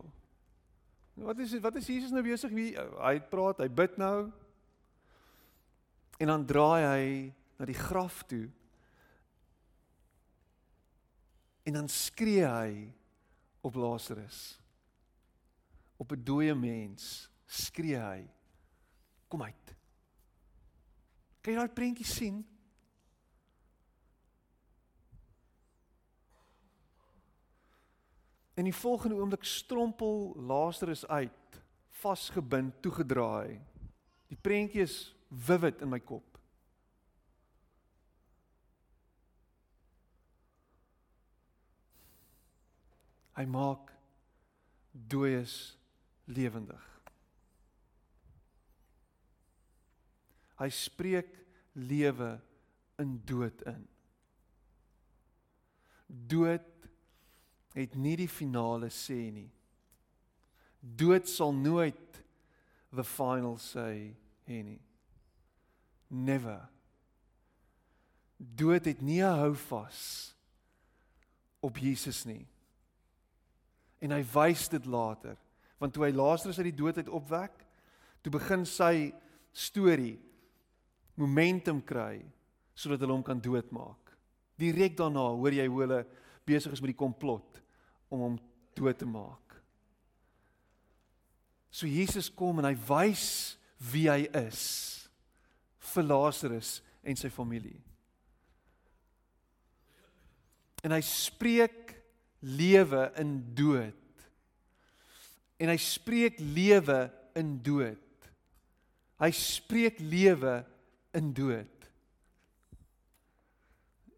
Wat 1.20 1.40
is 1.44 1.56
wat 1.60 1.76
is 1.82 1.90
Jesus 1.90 2.14
nou 2.16 2.24
besig 2.24 2.54
wie 2.56 2.70
hy 2.78 3.16
praat, 3.32 3.60
hy 3.60 3.68
bid 3.68 3.98
nou. 4.00 4.30
En 6.22 6.32
dan 6.32 6.46
draai 6.48 6.84
hy 6.86 7.10
na 7.60 7.68
die 7.68 7.76
graf 7.76 8.22
toe. 8.30 8.46
En 11.68 11.82
dan 11.82 11.92
skree 11.92 12.48
hy 12.48 12.72
op 13.62 13.76
Lazarus. 13.76 14.60
Op 15.98 16.12
'n 16.12 16.24
dooie 16.24 16.56
mens 16.56 17.30
skree 17.46 17.98
hy. 17.98 18.28
Kom 19.28 19.44
uit. 19.44 19.76
Kan 21.42 21.54
jy 21.54 21.60
daai 21.60 21.74
prentjie 21.74 22.06
sien? 22.06 22.46
In 28.54 28.64
die 28.64 28.76
volgende 28.76 29.16
oomblik 29.16 29.44
strompel 29.44 30.34
Lazarus 30.36 31.06
uit, 31.08 31.62
vasgebind, 31.90 32.82
toegedraai. 32.82 33.62
Die 34.28 34.38
prentjie 34.42 34.82
is 34.82 35.16
vivid 35.30 35.82
in 35.82 35.90
my 35.90 36.00
kop. 36.00 36.37
Hy 43.38 43.46
maak 43.46 43.92
dooies 44.92 45.78
lewendig. 46.26 46.86
Hy 50.58 50.70
spreek 50.74 51.30
lewe 51.78 52.32
in 52.98 53.14
dood 53.30 53.62
in. 53.70 53.84
Dood 56.08 56.66
het 57.78 57.94
nie 58.00 58.16
die 58.18 58.32
finale 58.32 58.90
sê 58.90 59.20
nie. 59.30 59.52
Dood 60.82 61.30
sal 61.30 61.54
nooit 61.54 62.22
the 62.90 63.04
final 63.06 63.58
say 63.62 64.16
hê 64.48 64.64
nie. 64.66 64.82
Never. 66.10 66.64
Dood 68.40 68.86
het 68.86 69.02
nie 69.02 69.22
'n 69.22 69.38
hou 69.38 69.54
vas 69.54 70.34
op 71.62 71.78
Jesus 71.78 72.26
nie. 72.26 72.48
En 74.02 74.14
hy 74.14 74.22
wys 74.34 74.68
dit 74.70 74.86
later, 74.86 75.38
want 75.82 75.94
toe 75.94 76.06
hy 76.06 76.12
Lazarus 76.14 76.60
uit 76.60 76.70
die 76.72 76.80
dood 76.80 76.98
uit 76.98 77.10
opwek, 77.10 77.64
toe 78.22 78.34
begin 78.34 78.66
sy 78.68 79.12
storie 79.58 80.18
momentum 81.18 81.82
kry 81.82 82.22
sodat 82.78 83.02
hulle 83.02 83.16
hom 83.16 83.26
kan 83.26 83.42
doodmaak. 83.42 84.14
Direk 84.58 84.98
daarna 84.98 85.24
hoor 85.34 85.54
jy 85.54 85.66
hoe 85.66 85.82
hulle 85.86 86.02
besig 86.48 86.74
is 86.74 86.82
met 86.82 86.94
die 86.94 87.00
komplot 87.00 87.62
om 88.14 88.24
hom 88.24 88.38
dood 88.78 89.00
te 89.00 89.08
maak. 89.10 89.58
So 91.74 91.90
Jesus 91.90 92.30
kom 92.34 92.62
en 92.62 92.70
hy 92.70 92.76
wys 92.88 93.58
wie 93.92 94.08
hy 94.10 94.26
is 94.38 94.62
vir 95.94 96.08
Lazarus 96.08 96.78
en 97.06 97.18
sy 97.20 97.30
familie. 97.34 97.78
En 100.86 100.94
hy 100.94 101.02
spreek 101.06 101.87
lewe 102.40 103.12
in 103.18 103.40
dood. 103.58 104.26
En 105.58 105.72
hy 105.72 105.78
spreek 105.82 106.40
lewe 106.40 107.08
in 107.38 107.58
dood. 107.66 108.30
Hy 109.18 109.32
spreek 109.34 110.00
lewe 110.00 110.60
in 111.18 111.32
dood. 111.34 111.74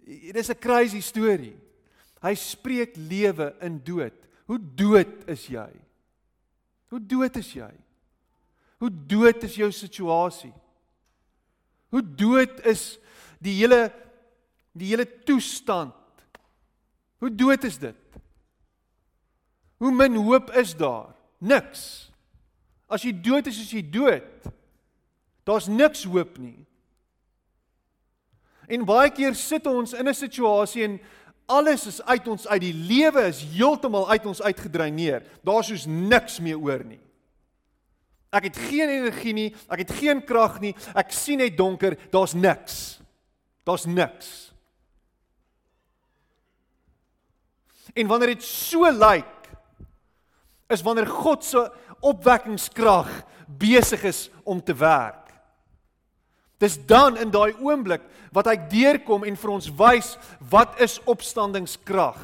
Dit 0.03 0.35
is 0.35 0.49
'n 0.49 0.59
crazy 0.59 1.01
storie. 1.01 1.55
Hy 2.21 2.33
spreek 2.35 2.97
lewe 2.97 3.55
in 3.61 3.79
dood. 3.83 4.17
Hoe 4.45 4.59
dood 4.59 5.29
is 5.29 5.47
jy? 5.47 5.69
Hoe 6.89 6.99
dood 6.99 7.37
is 7.37 7.53
jy? 7.53 7.71
Hoe 8.79 8.89
dood 8.89 9.43
is 9.43 9.55
jou 9.55 9.71
situasie? 9.71 10.53
Hoe 11.89 12.01
dood 12.01 12.59
is 12.65 12.97
die 13.39 13.53
hele 13.61 13.91
die 14.73 14.87
hele 14.91 15.05
toestand? 15.25 15.93
Hoe 17.19 17.29
dood 17.35 17.63
is 17.63 17.77
dit? 17.77 18.08
Hoe 19.79 19.91
min 19.95 20.15
hoop 20.15 20.51
is 20.59 20.75
daar? 20.75 21.13
Niks. 21.39 22.11
As 22.89 23.05
jy 23.05 23.13
dood 23.15 23.47
is, 23.47 23.61
is 23.61 23.71
jy 23.71 23.83
dood. 23.85 24.49
Daar's 25.47 25.69
niks 25.71 26.03
hoop 26.03 26.37
nie. 26.41 26.57
En 28.69 28.85
baie 28.85 29.09
keer 29.13 29.33
sit 29.37 29.65
ons 29.69 29.95
in 29.97 30.07
'n 30.07 30.13
situasie 30.13 30.83
en 30.83 30.99
alles 31.47 31.87
is 31.87 32.01
uit 32.05 32.27
ons 32.27 32.47
uit 32.47 32.61
die 32.61 32.73
lewe 32.73 33.23
is 33.27 33.41
heeltemal 33.41 34.09
uit 34.09 34.25
ons 34.25 34.41
uitgedreineer. 34.41 35.23
Daar's 35.41 35.67
soos 35.67 35.85
niks 35.85 36.39
meer 36.39 36.59
oor 36.59 36.83
nie. 36.83 37.01
Ek 38.29 38.43
het 38.43 38.57
geen 38.57 38.89
energie 38.89 39.33
nie, 39.33 39.55
ek 39.69 39.87
het 39.87 39.91
geen 39.97 40.21
krag 40.25 40.59
nie. 40.61 40.75
Ek 40.93 41.11
sien 41.11 41.41
net 41.41 41.57
donker, 41.57 41.97
daar's 42.13 42.33
niks. 42.33 42.99
Daar's 43.65 43.85
niks. 43.85 44.53
En 47.93 48.07
wanneer 48.07 48.35
dit 48.35 48.43
so 48.43 48.85
lyk, 48.85 49.38
is 50.69 50.83
wanneer 50.85 51.09
God 51.09 51.43
se 51.43 51.65
opwekkingskrag 52.05 53.09
besig 53.59 54.03
is 54.03 54.29
om 54.43 54.63
te 54.63 54.75
werk. 54.77 55.33
Dis 56.59 56.77
dan 56.85 57.17
in 57.17 57.31
daai 57.31 57.55
oomblik 57.57 58.03
wat 58.35 58.49
hy 58.51 58.57
deurkom 58.69 59.25
en 59.25 59.37
vir 59.39 59.53
ons 59.55 59.69
wys 59.79 60.13
wat 60.51 60.77
is 60.83 60.99
opstandingskrag. 61.09 62.19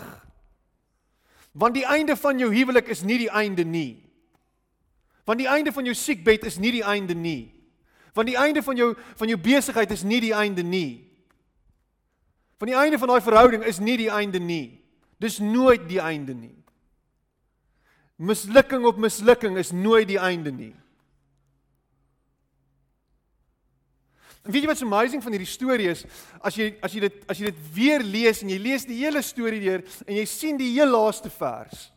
Want 1.55 1.77
die 1.77 1.87
einde 1.87 2.17
van 2.19 2.39
jou 2.39 2.51
huwelik 2.51 2.91
is 2.91 3.01
nie 3.01 3.17
die 3.23 3.31
einde 3.31 3.63
nie. 3.63 4.03
Want 5.25 5.39
die 5.41 5.49
einde 5.49 5.71
van 5.73 5.87
jou 5.87 5.95
siekbed 5.97 6.45
is 6.45 6.59
nie 6.61 6.75
die 6.75 6.83
einde 6.85 7.15
nie. 7.15 7.49
Want 8.13 8.29
die 8.29 8.37
einde 8.37 8.61
van 8.63 8.77
jou 8.77 8.91
van 9.15 9.31
jou 9.31 9.39
besigheid 9.39 9.91
is 9.91 10.03
nie 10.03 10.19
die 10.21 10.35
einde 10.35 10.63
nie. 10.63 11.01
Van 12.59 12.69
die 12.69 12.77
einde 12.77 12.99
van 12.99 13.09
daai 13.09 13.23
verhouding 13.23 13.65
is 13.65 13.79
nie 13.79 13.97
die 13.97 14.11
einde 14.11 14.39
nie. 14.39 14.77
Dis 15.19 15.39
nooit 15.39 15.87
die 15.89 15.99
einde 16.03 16.35
nie. 16.35 16.64
Mislukking 18.15 18.85
op 18.87 18.97
mislukking 18.97 19.57
is 19.59 19.73
nooit 19.75 20.07
die 20.07 20.19
einde 20.21 20.51
nie. 20.51 20.73
Weet 24.45 24.61
jy 24.61 24.69
wat's 24.69 24.85
amazing 24.85 25.23
van 25.25 25.33
hierdie 25.33 25.49
storie 25.49 25.89
is 25.89 26.03
as 26.45 26.55
jy 26.59 26.69
as 26.85 26.93
jy 26.93 27.01
dit 27.07 27.21
as 27.31 27.39
jy 27.41 27.49
dit 27.49 27.61
weer 27.73 28.03
lees 28.05 28.43
en 28.43 28.51
jy 28.53 28.59
lees 28.61 28.85
die 28.85 28.99
hele 28.99 29.23
storie 29.25 29.61
deur 29.63 29.81
en 30.05 30.19
jy 30.19 30.25
sien 30.29 30.59
die 30.59 30.69
heel 30.75 30.91
laaste 30.93 31.31
vers. 31.33 31.87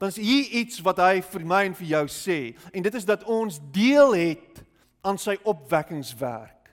Dan 0.00 0.12
is 0.12 0.20
hier 0.20 0.48
iets 0.62 0.80
wat 0.84 1.00
hy 1.00 1.20
vir 1.24 1.44
my 1.48 1.62
en 1.68 1.76
vir 1.76 1.90
jou 1.92 2.04
sê 2.12 2.38
en 2.72 2.88
dit 2.88 2.96
is 2.96 3.08
dat 3.08 3.26
ons 3.28 3.60
deel 3.72 4.16
het 4.16 4.62
aan 5.06 5.20
sy 5.20 5.36
opwekkingswerk. 5.44 6.72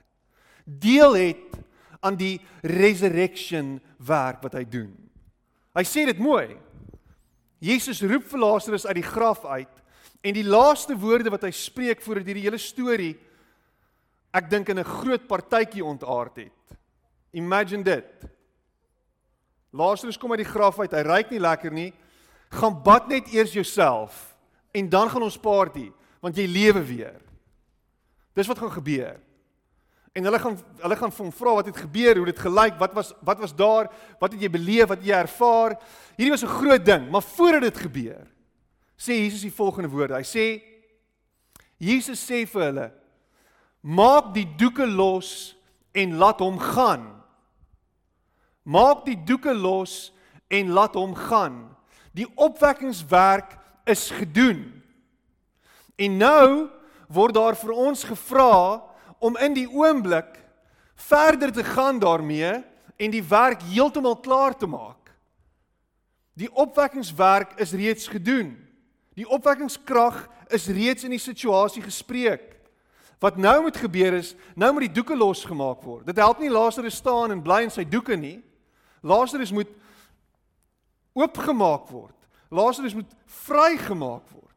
Deel 0.64 1.20
het 1.20 1.60
aan 2.04 2.16
die 2.20 2.38
resurrection 2.64 3.76
werk 4.00 4.40
wat 4.44 4.56
hy 4.56 4.64
doen. 4.64 4.92
Hy 5.76 5.84
sê 5.88 6.06
dit 6.08 6.20
mooi. 6.20 6.56
Jesus 7.64 8.02
roep 8.04 8.26
vir 8.28 8.42
Lazarus 8.42 8.86
uit 8.86 8.98
die 9.00 9.06
graf 9.06 9.44
uit 9.44 9.80
en 10.24 10.36
die 10.36 10.44
laaste 10.44 10.96
woorde 10.98 11.32
wat 11.32 11.46
hy 11.46 11.52
spreek 11.54 12.02
voor 12.04 12.20
hierdie 12.20 12.44
hele 12.44 12.60
storie 12.60 13.14
ek 14.34 14.50
dink 14.50 14.68
in 14.68 14.80
'n 14.80 14.92
groot 15.00 15.26
partytjie 15.28 15.84
ontaard 15.84 16.36
het. 16.36 16.78
Imagine 17.32 17.82
dit. 17.82 18.26
Lazarus 19.72 20.18
kom 20.18 20.30
uit 20.30 20.42
die 20.42 20.52
graf 20.52 20.78
uit. 20.78 20.92
Hy 20.92 21.02
ryk 21.02 21.30
nie 21.30 21.40
lekker 21.40 21.72
nie. 21.72 21.92
Gaan 22.50 22.82
bad 22.82 23.08
net 23.08 23.32
eers 23.32 23.52
jouself 23.52 24.36
en 24.72 24.88
dan 24.88 25.10
gaan 25.10 25.22
ons 25.22 25.38
party 25.38 25.92
want 26.20 26.36
jy 26.36 26.46
lewe 26.46 26.82
weer. 26.82 27.20
Dis 28.34 28.46
wat 28.46 28.58
gaan 28.58 28.72
gebeur. 28.72 29.20
En 30.14 30.24
hulle 30.28 30.38
gaan 30.38 30.58
hulle 30.78 30.96
gaan 30.96 31.12
hom 31.16 31.32
vra 31.34 31.54
wat 31.58 31.66
het 31.66 31.80
gebeur, 31.82 32.20
hoe 32.20 32.28
dit 32.30 32.38
gelyk, 32.38 32.76
wat 32.78 32.92
was 32.94 33.10
wat 33.26 33.40
was 33.42 33.54
daar, 33.54 33.88
wat 34.20 34.32
het 34.32 34.44
jy 34.44 34.50
beleef, 34.50 34.86
wat 34.86 35.00
het 35.00 35.08
jy 35.08 35.16
ervaar? 35.18 35.74
Hierdie 36.14 36.30
was 36.30 36.44
'n 36.44 36.58
groot 36.60 36.84
ding, 36.84 37.10
maar 37.10 37.22
voordat 37.22 37.62
dit 37.62 37.78
gebeur, 37.78 38.26
sê 38.96 39.18
Jesus 39.18 39.42
die 39.42 39.52
volgende 39.52 39.90
woorde. 39.90 40.14
Hy 40.14 40.22
sê 40.22 40.62
Jesus 41.78 42.30
sê 42.30 42.46
vir 42.46 42.62
hulle: 42.62 42.92
Maak 43.82 44.32
die 44.34 44.46
doeke 44.56 44.86
los 44.86 45.56
en 45.92 46.16
laat 46.16 46.38
hom 46.40 46.58
gaan. 46.58 47.22
Maak 48.62 49.04
die 49.04 49.18
doeke 49.24 49.54
los 49.54 50.12
en 50.48 50.70
laat 50.70 50.94
hom 50.94 51.14
gaan. 51.14 51.76
Die 52.12 52.26
opwekkingswerk 52.34 53.58
is 53.84 54.10
gedoen. 54.10 54.82
En 55.96 56.16
nou 56.18 56.70
word 57.08 57.34
daar 57.34 57.56
vir 57.58 57.72
ons 57.72 58.04
gevra 58.04 58.80
om 59.24 59.38
in 59.40 59.56
die 59.56 59.68
oomblik 59.70 60.36
verder 60.94 61.52
te 61.52 61.64
gaan 61.64 61.98
daarmee 61.98 62.52
en 62.96 63.10
die 63.10 63.24
werk 63.24 63.62
heeltemal 63.62 64.18
klaar 64.20 64.56
te 64.56 64.68
maak. 64.68 65.10
Die 66.34 66.50
opwekkingswerk 66.52 67.56
is 67.62 67.72
reeds 67.72 68.08
gedoen. 68.10 68.52
Die 69.14 69.26
opwekkingskrag 69.28 70.26
is 70.52 70.66
reeds 70.66 71.06
in 71.06 71.14
die 71.14 71.22
situasie 71.22 71.82
gespreek. 71.82 72.50
Wat 73.22 73.38
nou 73.40 73.62
moet 73.62 73.76
gebeur 73.78 74.18
is, 74.18 74.34
nou 74.58 74.72
moet 74.74 74.88
die 74.88 74.96
doeke 74.98 75.16
losgemaak 75.16 75.82
word. 75.86 76.04
Dit 76.10 76.20
help 76.20 76.42
nie 76.42 76.52
Lazarus 76.52 76.98
staan 77.00 77.32
en 77.32 77.42
bly 77.42 77.62
in 77.64 77.72
sy 77.72 77.86
doeke 77.88 78.18
nie. 78.18 78.42
Lazarus 79.00 79.54
moet 79.54 79.70
oopgemaak 81.14 81.88
word. 81.88 82.16
Lazarus 82.50 82.96
moet 82.98 83.10
vrygemaak 83.46 84.26
word. 84.34 84.50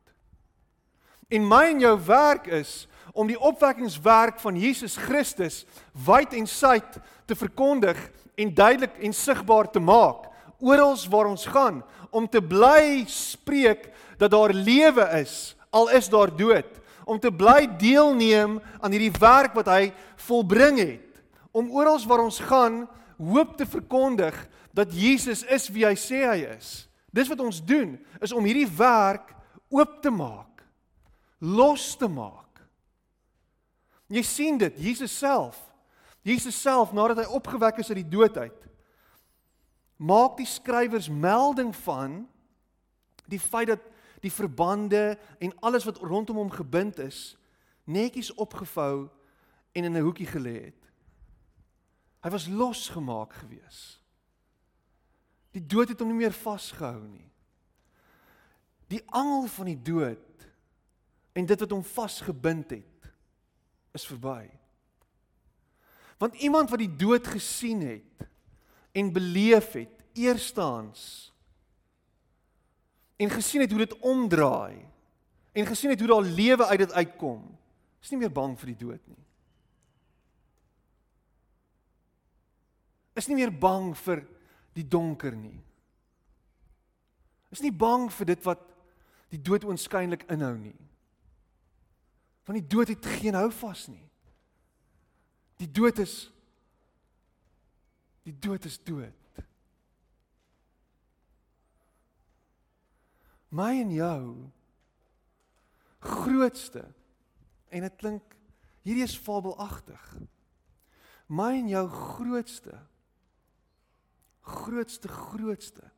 En 1.29 1.47
my 1.47 1.63
en 1.71 1.85
jou 1.85 1.95
werk 2.07 2.49
is 2.59 2.87
om 3.17 3.29
die 3.29 3.39
opwekkingswerk 3.39 4.39
van 4.43 4.57
Jesus 4.59 4.97
Christus 5.01 5.63
wyd 6.05 6.35
en 6.37 6.47
suid 6.47 6.99
te 7.25 7.35
verkondig 7.35 7.97
en 8.37 8.53
duidelik 8.53 8.99
en 9.01 9.13
sigbaar 9.13 9.71
te 9.73 9.81
maak 9.81 10.29
oral 10.61 10.95
waar 11.09 11.29
ons 11.33 11.45
gaan 11.49 11.81
om 12.09 12.27
te 12.29 12.41
bly 12.41 13.05
spreek 13.09 13.89
dat 14.17 14.31
daar 14.33 14.53
lewe 14.53 15.05
is 15.21 15.55
al 15.73 15.89
is 15.97 16.09
daar 16.09 16.29
dood 16.33 16.69
om 17.07 17.19
te 17.19 17.31
bly 17.31 17.65
deelneem 17.79 18.59
aan 18.81 18.93
hierdie 18.93 19.13
werk 19.19 19.55
wat 19.57 19.69
hy 19.71 19.91
volbring 20.27 20.79
het 20.81 21.21
om 21.57 21.71
oral 21.73 21.99
waar 22.05 22.25
ons 22.25 22.39
gaan 22.43 22.83
hoop 23.17 23.55
te 23.57 23.65
verkondig 23.65 24.35
dat 24.75 24.93
Jesus 24.93 25.41
is 25.49 25.69
wie 25.73 25.87
hy 25.87 25.95
sê 25.97 26.21
hy 26.27 26.41
is. 26.53 26.85
Dis 27.09 27.29
wat 27.31 27.41
ons 27.41 27.63
doen 27.65 27.95
is 28.21 28.33
om 28.35 28.45
hierdie 28.45 28.69
werk 28.77 29.33
oop 29.73 29.97
te 30.03 30.11
maak, 30.13 30.61
los 31.41 31.95
te 31.97 32.09
maak. 32.11 32.46
Jy 34.07 34.23
sien 34.23 34.57
dit, 34.57 34.79
Jesus 34.79 35.17
self. 35.17 35.59
Jesus 36.23 36.55
self 36.61 36.91
nadat 36.95 37.23
hy 37.23 37.35
opgewek 37.35 37.79
is 37.79 37.89
uit 37.91 38.01
die 38.01 38.11
dood 38.17 38.37
uit, 38.37 38.63
maak 39.97 40.35
die 40.37 40.47
skrywers 40.47 41.07
melding 41.09 41.71
van 41.83 42.25
die 43.27 43.39
feit 43.39 43.71
dat 43.71 43.85
die 44.21 44.31
verbande 44.31 45.15
en 45.39 45.53
alles 45.65 45.85
wat 45.87 46.01
rondom 46.03 46.39
hom 46.41 46.51
gebind 46.51 46.99
is 46.99 47.37
netjies 47.87 48.33
opgevou 48.35 49.07
en 49.71 49.83
in 49.83 49.95
'n 49.95 50.03
hoekie 50.03 50.27
gelê 50.27 50.63
het. 50.65 50.83
Hy 52.23 52.29
was 52.29 52.47
losgemaak 52.47 53.33
gewees. 53.33 54.01
Die 55.51 55.65
dood 55.65 55.89
het 55.89 55.99
hom 55.99 56.09
nie 56.09 56.17
meer 56.17 56.33
vasgehou 56.33 57.07
nie. 57.07 57.31
Die 58.87 59.03
angel 59.05 59.47
van 59.47 59.65
die 59.65 59.81
dood 59.81 60.47
en 61.33 61.45
dit 61.45 61.59
wat 61.59 61.71
hom 61.71 61.83
vasgebind 61.83 62.69
het 62.69 62.96
is 63.91 64.05
verby. 64.07 64.49
Want 66.17 66.35
iemand 66.41 66.69
wat 66.69 66.81
die 66.81 66.95
dood 66.95 67.27
gesien 67.27 67.81
het 67.85 68.27
en 68.97 69.13
beleef 69.13 69.71
het, 69.77 69.93
eerstens 70.17 71.31
en 73.17 73.29
gesien 73.29 73.61
het 73.61 73.71
hoe 73.71 73.85
dit 73.85 73.99
omdraai 73.99 74.85
en 75.53 75.65
gesien 75.65 75.89
het 75.89 75.99
hoe 75.99 76.09
daar 76.09 76.25
lewe 76.25 76.65
uit 76.65 76.79
dit 76.79 76.91
uitkom, 76.91 77.45
is 78.01 78.09
nie 78.13 78.19
meer 78.21 78.33
bang 78.33 78.57
vir 78.59 78.73
die 78.73 78.79
dood 78.85 79.07
nie. 79.09 79.23
Is 83.17 83.29
nie 83.29 83.39
meer 83.39 83.53
bang 83.53 83.93
vir 83.97 84.21
die 84.77 84.85
donker 84.85 85.33
nie. 85.33 85.57
Is 87.53 87.63
nie 87.65 87.73
bang 87.73 88.05
vir 88.13 88.29
dit 88.33 88.43
wat 88.45 88.61
die 89.33 89.41
dood 89.41 89.65
oënskynlik 89.65 90.27
inhou 90.33 90.53
nie. 90.59 90.75
Want 92.47 92.59
die 92.59 92.67
dood 92.67 92.87
het 92.87 93.05
geen 93.19 93.35
hou 93.35 93.49
vas 93.51 93.87
nie. 93.91 94.03
Die 95.59 95.71
dood 95.71 95.99
is 95.99 96.17
die 98.27 98.35
dood 98.43 98.65
is 98.67 98.75
dood. 98.83 99.15
my 103.49 103.71
en 103.79 103.91
jou 103.95 104.23
grootste 106.03 106.83
en 107.71 107.85
dit 107.87 107.95
klink 107.99 108.35
hierdie 108.87 109.05
is 109.07 109.17
fabelagtig. 109.19 110.03
My 111.27 111.53
en 111.59 111.71
jou 111.71 111.85
grootste 111.91 112.75
grootste 114.47 115.11
grootste 115.11 115.89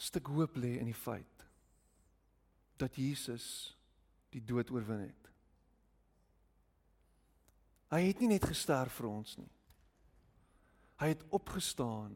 stuk 0.00 0.30
hoop 0.32 0.56
lê 0.56 0.78
in 0.80 0.88
die 0.88 0.96
feit 0.96 1.44
dat 2.80 2.96
Jesus 2.96 3.76
die 4.32 4.40
dood 4.44 4.70
oorwin 4.72 5.04
het. 5.04 5.30
Hy 7.90 8.04
het 8.06 8.20
nie 8.22 8.30
net 8.30 8.46
gesterf 8.46 9.00
vir 9.00 9.08
ons 9.10 9.34
nie. 9.36 9.50
Hy 11.02 11.10
het 11.12 11.24
opgestaan 11.34 12.14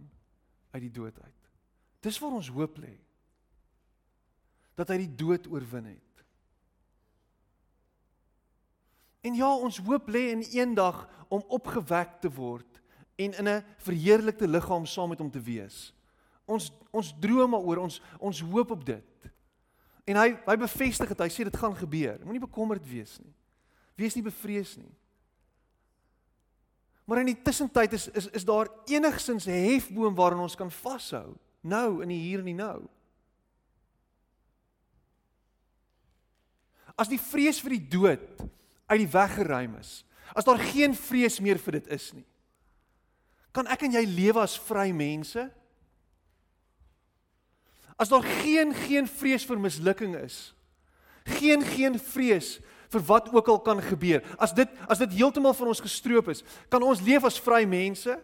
uit 0.72 0.82
die 0.86 0.92
dood 0.94 1.18
uit. 1.20 1.50
Dis 2.04 2.20
waar 2.22 2.36
ons 2.38 2.52
hoop 2.54 2.78
lê. 2.80 2.94
Dat 4.78 4.90
hy 4.92 5.00
die 5.04 5.14
dood 5.18 5.48
oorwin 5.50 5.88
het. 5.94 6.24
En 9.24 9.36
ja, 9.38 9.48
ons 9.48 9.80
hoop 9.86 10.10
lê 10.12 10.28
in 10.34 10.44
eendag 10.52 11.04
om 11.32 11.44
opgewek 11.56 12.20
te 12.20 12.30
word 12.32 12.80
en 13.16 13.32
in 13.32 13.48
'n 13.48 13.64
verheerlikte 13.78 14.48
liggaam 14.48 14.86
saam 14.86 15.08
met 15.08 15.18
hom 15.18 15.30
te 15.30 15.40
wees. 15.40 15.93
Ons 16.44 16.70
ons 16.94 17.14
droom 17.20 17.56
daaroor, 17.56 17.84
ons 17.86 18.00
ons 18.20 18.40
hoop 18.52 18.74
op 18.76 18.84
dit. 18.86 19.30
En 20.04 20.20
hy 20.20 20.28
hy 20.44 20.56
bevestig 20.60 21.08
dit. 21.08 21.22
Hy 21.24 21.30
sê 21.32 21.46
dit 21.48 21.56
gaan 21.56 21.76
gebeur. 21.76 22.20
Moenie 22.24 22.44
bekommerd 22.44 22.84
wees 22.88 23.16
nie. 23.22 23.32
Wees 23.96 24.16
nie 24.16 24.26
bevrees 24.26 24.76
nie. 24.76 24.92
Maar 27.04 27.20
in 27.20 27.32
die 27.32 27.40
tussentyd 27.44 27.92
is 27.96 28.08
is 28.16 28.28
is 28.40 28.44
daar 28.44 28.68
enigsins 28.88 29.46
'n 29.46 29.64
hefboom 29.70 30.14
waaraan 30.14 30.44
ons 30.44 30.56
kan 30.56 30.70
vashou, 30.70 31.36
nou 31.60 32.02
in 32.02 32.08
die 32.08 32.20
hier 32.20 32.38
en 32.38 32.44
die 32.44 32.54
nou. 32.54 32.88
As 36.96 37.08
die 37.08 37.18
vrees 37.18 37.60
vir 37.60 37.70
die 37.70 37.88
dood 37.88 38.40
uit 38.86 38.98
die 38.98 39.12
weg 39.12 39.34
geruim 39.34 39.76
is, 39.76 40.04
as 40.34 40.44
daar 40.44 40.58
geen 40.58 40.94
vrees 40.94 41.40
meer 41.40 41.58
vir 41.58 41.72
dit 41.72 41.86
is 41.86 42.12
nie, 42.12 42.24
kan 43.52 43.66
ek 43.66 43.82
en 43.82 43.92
jy 43.92 44.04
lewe 44.06 44.40
as 44.40 44.58
vry 44.58 44.92
mense? 44.92 45.50
As 47.96 48.10
daar 48.10 48.24
geen 48.42 48.74
geen 48.74 49.08
vrees 49.08 49.44
vir 49.46 49.58
mislukking 49.58 50.16
is, 50.18 50.54
geen 51.24 51.62
geen 51.62 51.98
vrees 51.98 52.58
vir 52.90 53.04
wat 53.06 53.30
ook 53.32 53.48
al 53.48 53.60
kan 53.60 53.82
gebeur. 53.82 54.22
As 54.38 54.54
dit 54.54 54.70
as 54.88 54.98
dit 54.98 55.16
heeltemal 55.18 55.54
van 55.54 55.70
ons 55.72 55.82
gestroop 55.82 56.28
is, 56.28 56.42
kan 56.68 56.82
ons 56.82 57.02
leef 57.02 57.24
as 57.24 57.40
vry 57.40 57.64
mense? 57.66 58.18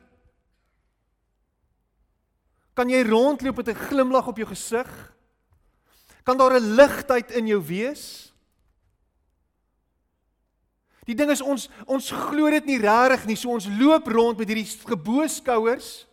Kan 2.74 2.90
jy 2.90 3.02
rondloop 3.04 3.56
met 3.56 3.68
'n 3.68 3.84
glimlag 3.90 4.26
op 4.26 4.36
jou 4.36 4.48
gesig? 4.48 4.88
Kan 6.24 6.38
daar 6.38 6.60
'n 6.60 6.74
ligtheid 6.74 7.30
in 7.30 7.46
jou 7.46 7.62
wees? 7.62 8.30
Die 11.04 11.14
ding 11.14 11.30
is 11.30 11.40
ons 11.40 11.68
ons 11.86 12.10
glo 12.10 12.50
dit 12.50 12.66
nie 12.66 12.78
regtig 12.78 13.26
nie. 13.26 13.36
So 13.36 13.50
ons 13.50 13.66
loop 13.66 14.06
rond 14.06 14.38
met 14.38 14.48
hierdie 14.48 14.68
geboeskouers, 14.86 16.06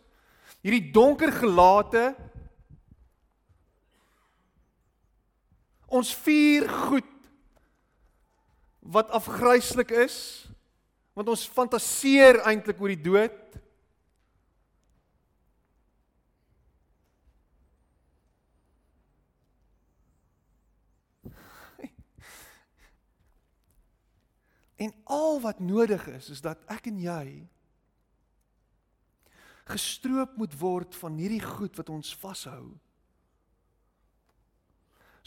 hierdie 0.64 0.90
donker 0.92 1.32
gelate. 1.32 2.14
Ons 5.88 6.12
vier 6.24 6.68
goed 6.68 7.08
wat 8.80 9.10
afgryslik 9.16 9.90
is 10.04 10.44
want 11.18 11.32
ons 11.32 11.48
fantaseer 11.50 12.38
eintlik 12.46 12.78
oor 12.78 12.92
die 12.94 13.02
dood. 13.02 13.34
En 24.78 24.94
al 25.10 25.40
wat 25.42 25.58
nodig 25.58 26.06
is 26.12 26.28
is 26.36 26.40
dat 26.44 26.62
ek 26.70 26.86
en 26.92 27.00
jy 27.02 27.50
gestroop 29.68 30.36
moet 30.38 30.54
word 30.60 30.94
van 31.02 31.18
hierdie 31.18 31.42
goed 31.42 31.74
wat 31.76 31.90
ons 31.92 32.14
vashou. 32.22 32.78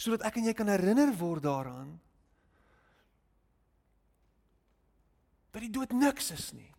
Sodat 0.02 0.24
ek 0.26 0.40
en 0.40 0.48
jy 0.50 0.54
kan 0.58 0.72
herinner 0.72 1.12
word 1.20 1.46
daaraan 1.46 2.00
dat 5.52 5.62
die 5.66 5.74
dood 5.74 5.92
niks 5.92 6.32
is 6.32 6.46
nie. 6.56 6.70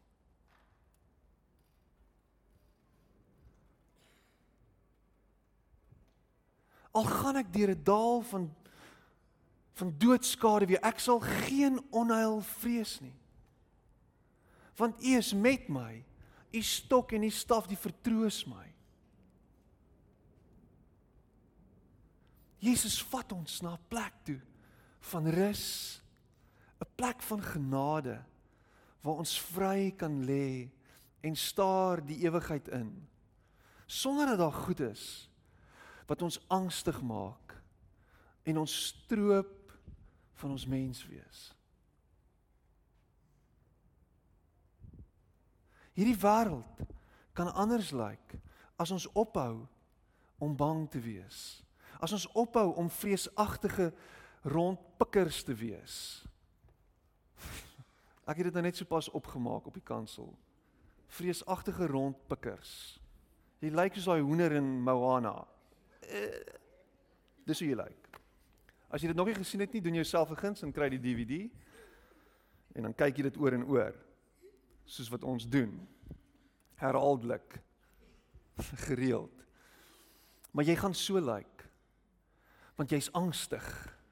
Al 6.96 7.04
gaan 7.04 7.36
ek 7.40 7.52
deur 7.52 7.70
'n 7.76 7.84
dal 7.84 8.22
van 8.32 8.48
van 9.74 9.94
doodskade 9.98 10.66
weer. 10.66 10.80
Ek 10.80 10.98
sal 10.98 11.20
geen 11.20 11.80
onheil 11.90 12.40
vrees 12.40 13.00
nie. 13.00 13.14
Want 14.76 15.04
U 15.04 15.16
is 15.16 15.32
met 15.32 15.68
my. 15.68 16.04
U 16.50 16.62
stok 16.62 17.12
en 17.12 17.22
U 17.22 17.30
staf 17.30 17.66
die 17.66 17.76
vertroos 17.76 18.44
my. 18.46 18.71
Jesus 22.62 23.00
vat 23.10 23.32
ons 23.34 23.60
na 23.60 23.74
'n 23.74 23.84
plek 23.88 24.14
toe 24.24 24.40
van 25.10 25.26
rus, 25.26 26.00
'n 26.78 26.86
plek 26.94 27.22
van 27.22 27.42
genade 27.42 28.22
waar 29.02 29.18
ons 29.18 29.40
vry 29.40 29.90
kan 29.90 30.24
lê 30.24 30.70
en 31.20 31.36
staar 31.36 32.06
die 32.06 32.22
ewigheid 32.22 32.68
in 32.68 33.08
sonder 33.92 34.26
dat 34.26 34.38
daar 34.38 34.52
goed 34.52 34.80
is 34.80 35.30
wat 36.06 36.22
ons 36.22 36.40
angstig 36.48 37.02
maak 37.02 37.62
en 38.42 38.58
ons 38.58 38.86
stroop 38.86 39.72
van 40.32 40.50
ons 40.50 40.66
mens 40.66 41.06
wees. 41.06 41.40
Hierdie 45.92 46.16
wêreld 46.16 46.80
kan 47.32 47.52
anders 47.52 47.92
lyk 47.92 48.38
as 48.76 48.90
ons 48.90 49.06
ophou 49.12 49.68
om 50.38 50.56
bang 50.56 50.88
te 50.90 51.00
wees. 51.00 51.61
As 52.02 52.12
ons 52.16 52.26
ophou 52.34 52.72
om 52.80 52.90
vreesagtige 52.90 53.92
rondpikkers 54.42 55.42
te 55.46 55.54
wees. 55.54 55.96
Ek 58.28 58.40
het 58.40 58.48
dit 58.48 58.56
nou 58.56 58.64
net 58.66 58.78
sopas 58.78 59.10
opgemaak 59.14 59.68
op 59.70 59.76
die 59.78 59.86
kansel. 59.86 60.32
Vreesagtige 61.14 61.86
rondpikkers. 61.86 62.72
Jy 63.62 63.70
lyk 63.70 63.94
soos 63.94 64.08
daai 64.10 64.24
hoender 64.26 64.56
in 64.58 64.66
Moana. 64.82 65.36
Uh, 66.02 66.40
dis 67.46 67.62
hoe 67.62 67.68
jy 67.70 67.78
lyk. 67.78 68.18
As 68.90 69.02
jy 69.02 69.12
dit 69.12 69.18
nog 69.18 69.30
nie 69.30 69.38
gesien 69.38 69.62
het 69.62 69.72
nie, 69.72 69.82
doen 69.84 70.00
jouself 70.02 70.32
'n 70.34 70.40
guns 70.42 70.62
en 70.66 70.74
kry 70.74 70.88
die 70.90 71.00
DVD. 71.00 71.46
En 72.74 72.82
dan 72.82 72.94
kyk 72.94 73.16
jy 73.16 73.22
dit 73.30 73.38
oor 73.38 73.54
en 73.54 73.64
oor. 73.64 73.94
Soos 74.84 75.08
wat 75.08 75.22
ons 75.22 75.46
doen. 75.46 75.78
Herhaaldelik. 76.82 77.62
Gereeld. 78.90 79.46
Maar 80.50 80.64
jy 80.64 80.76
gaan 80.76 80.94
so 80.94 81.20
lyk. 81.20 81.46
Like, 81.46 81.51
want 82.82 82.90
jy's 82.90 83.12
angstig 83.14 83.66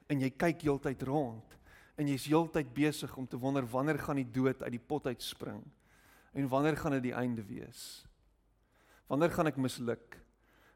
en 0.07 0.21
jy 0.23 0.29
kyk 0.31 0.63
heeltyd 0.63 1.01
rond 1.03 1.57
en 1.99 2.07
jy's 2.07 2.29
heeltyd 2.31 2.69
besig 2.71 3.11
om 3.19 3.27
te 3.27 3.39
wonder 3.39 3.65
wanneer 3.67 3.99
gaan 3.99 4.21
die 4.21 4.31
dood 4.39 4.63
uit 4.63 4.77
die 4.77 4.85
pot 4.87 5.09
uitspring 5.11 5.59
en 6.31 6.47
wanneer 6.47 6.77
gaan 6.79 6.95
dit 6.95 7.09
die 7.09 7.17
einde 7.17 7.43
wees? 7.43 8.05
Wanneer 9.11 9.33
gaan 9.35 9.51
ek 9.51 9.59
misluk? 9.59 10.15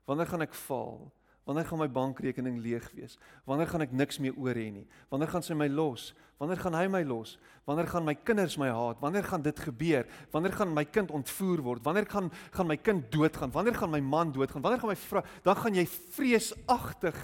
Wanneer 0.04 0.28
gaan 0.28 0.44
ek 0.44 0.58
val? 0.66 1.06
Wanneer 1.48 1.70
gaan 1.70 1.80
my 1.80 1.88
bankrekening 1.88 2.58
leeg 2.60 2.90
wees? 2.98 3.16
Wanneer 3.48 3.70
gaan 3.72 3.86
ek 3.86 3.96
niks 3.96 4.20
meer 4.20 4.36
oor 4.36 4.60
hê 4.60 4.68
nie? 4.76 4.84
Wanneer 5.14 5.32
gaan 5.32 5.46
sy 5.46 5.56
my 5.56 5.70
los? 5.72 6.10
Wanneer 6.42 6.60
gaan 6.60 6.76
hy 6.76 6.84
my 6.92 7.04
los? 7.08 7.38
Wanneer 7.70 7.88
gaan 7.94 8.04
my 8.04 8.18
kinders 8.28 8.58
my 8.60 8.68
haat? 8.76 9.00
Wanneer 9.00 9.24
gaan 9.30 9.46
dit 9.46 9.64
gebeur? 9.70 10.10
Wanneer 10.36 10.58
gaan 10.58 10.76
my 10.76 10.84
kind 10.84 11.16
ontvoer 11.16 11.64
word? 11.64 11.86
Wanneer 11.86 12.10
gaan 12.12 12.28
gaan 12.58 12.68
my 12.68 12.76
kind 12.76 13.08
doodgaan? 13.14 13.56
Wanneer 13.56 13.80
gaan 13.80 13.94
my 13.94 14.04
man 14.04 14.36
doodgaan? 14.36 14.66
Wanneer 14.66 14.84
gaan 14.84 14.92
my 14.92 15.00
vrou 15.00 15.24
dan 15.48 15.64
gaan 15.64 15.80
jy 15.80 15.88
vreesagtig 16.18 17.24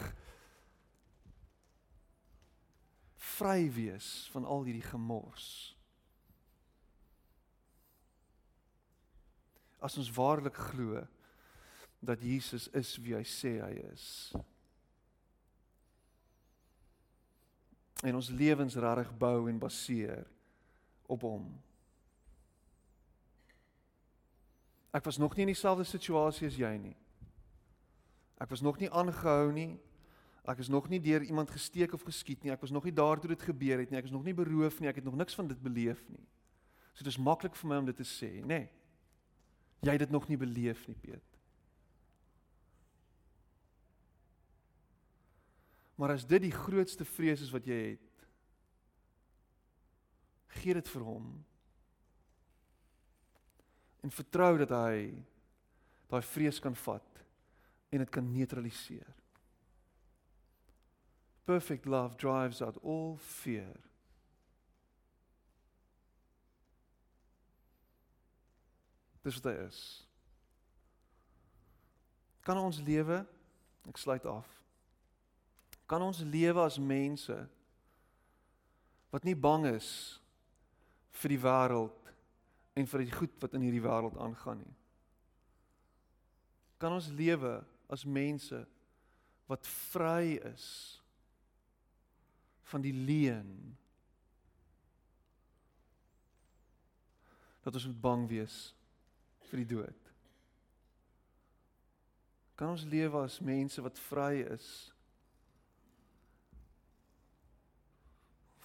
vry 3.41 3.65
wees 3.73 4.29
van 4.35 4.45
al 4.45 4.67
hierdie 4.67 4.85
gemors. 4.85 5.49
As 9.81 9.97
ons 9.97 10.11
waarlik 10.13 10.57
glo 10.69 11.01
dat 12.01 12.21
Jesus 12.21 12.67
is 12.77 12.93
wie 13.01 13.15
hy 13.17 13.25
sê 13.25 13.57
hy 13.61 13.73
is. 13.89 14.05
En 18.05 18.17
ons 18.17 18.29
lewens 18.33 18.77
regtig 18.81 19.11
bou 19.21 19.49
en 19.49 19.61
baseer 19.61 20.25
op 21.09 21.25
hom. 21.25 21.45
Ek 24.91 25.05
was 25.05 25.17
nog 25.21 25.35
nie 25.35 25.45
in 25.45 25.53
dieselfde 25.53 25.85
situasie 25.87 26.49
as 26.49 26.57
jy 26.59 26.71
nie. 26.81 26.97
Ek 28.41 28.49
was 28.49 28.65
nog 28.65 28.81
nie 28.81 28.89
aangehou 28.89 29.51
nie. 29.53 29.75
Ek 30.49 30.57
is 30.63 30.71
nog 30.73 30.87
nie 30.89 30.99
deur 31.01 31.21
iemand 31.21 31.51
gesteek 31.53 31.93
of 31.93 32.05
geskiet 32.07 32.43
nie. 32.43 32.51
Ek 32.53 32.61
was 32.61 32.73
nog 32.73 32.85
nie 32.87 32.93
daar 32.93 33.19
toe 33.21 33.29
dit 33.29 33.41
gebeur 33.45 33.79
het 33.79 33.91
nie. 33.91 33.99
Ek 33.99 34.09
is 34.09 34.13
nog 34.13 34.25
nie 34.25 34.33
beroof 34.33 34.79
nie. 34.79 34.89
Ek 34.89 34.97
het 35.01 35.05
nog 35.05 35.19
niks 35.19 35.37
van 35.37 35.47
dit 35.47 35.59
beleef 35.61 36.01
nie. 36.09 36.23
So 36.93 37.05
dit 37.05 37.13
is 37.13 37.21
maklik 37.21 37.55
vir 37.55 37.69
my 37.69 37.81
om 37.81 37.89
dit 37.91 37.97
te 37.97 38.07
sê, 38.07 38.31
nê? 38.41 38.47
Nee. 38.47 38.69
Jy 39.81 39.95
het 39.95 40.03
dit 40.03 40.13
nog 40.13 40.27
nie 40.29 40.37
beleef 40.37 40.83
nie, 40.89 40.97
Piet. 41.01 41.37
Maar 45.97 46.15
as 46.15 46.25
dit 46.25 46.41
die 46.41 46.53
grootste 46.53 47.05
vrees 47.05 47.41
is 47.45 47.53
wat 47.53 47.65
jy 47.69 47.79
het, 47.93 48.25
gee 50.61 50.73
dit 50.77 50.91
vir 50.93 51.05
hom. 51.05 51.27
En 54.01 54.13
vertrou 54.13 54.55
dat 54.61 54.73
hy 54.73 55.11
daai 56.11 56.23
vrees 56.25 56.59
kan 56.61 56.75
vat 56.75 57.21
en 57.93 58.01
dit 58.03 58.13
kan 58.13 58.31
neutraliseer. 58.33 59.20
Perfect 61.45 61.85
love 61.85 62.17
drives 62.17 62.61
out 62.61 62.77
all 62.83 63.17
fear. 63.17 63.73
Dis 69.23 69.37
wat 69.37 69.51
hy 69.51 69.57
is. 69.67 69.81
Kan 72.41 72.57
ons 72.57 72.81
lewe? 72.81 73.21
Ek 73.89 73.97
sluit 73.97 74.25
af 74.25 74.61
kan 75.91 76.03
ons 76.07 76.21
lewe 76.23 76.63
as 76.63 76.77
mense 76.79 77.35
wat 79.11 79.25
nie 79.27 79.35
bang 79.35 79.65
is 79.73 79.89
vir 81.19 81.33
die 81.33 81.41
wêreld 81.43 82.11
en 82.79 82.87
vir 82.87 83.03
die 83.03 83.11
goed 83.11 83.33
wat 83.43 83.57
in 83.57 83.65
hierdie 83.65 83.83
wêreld 83.83 84.15
aangaan 84.15 84.61
nie. 84.63 84.75
Kan 86.79 86.95
ons 86.95 87.09
lewe 87.11 87.57
as 87.91 88.07
mense 88.07 88.61
wat 89.51 89.67
vry 89.91 90.39
is 90.53 90.69
van 92.71 92.83
die 92.83 92.93
leuen 92.95 93.77
dat 97.61 97.75
ons 97.75 97.85
moet 97.85 98.01
bang 98.01 98.23
wees 98.29 98.55
vir 99.49 99.61
die 99.61 99.69
dood. 99.75 100.07
Kan 102.57 102.73
ons 102.73 102.87
lewe 102.87 103.21
as 103.25 103.41
mense 103.43 103.81
wat 103.83 103.99
vry 104.07 104.41
is 104.53 104.69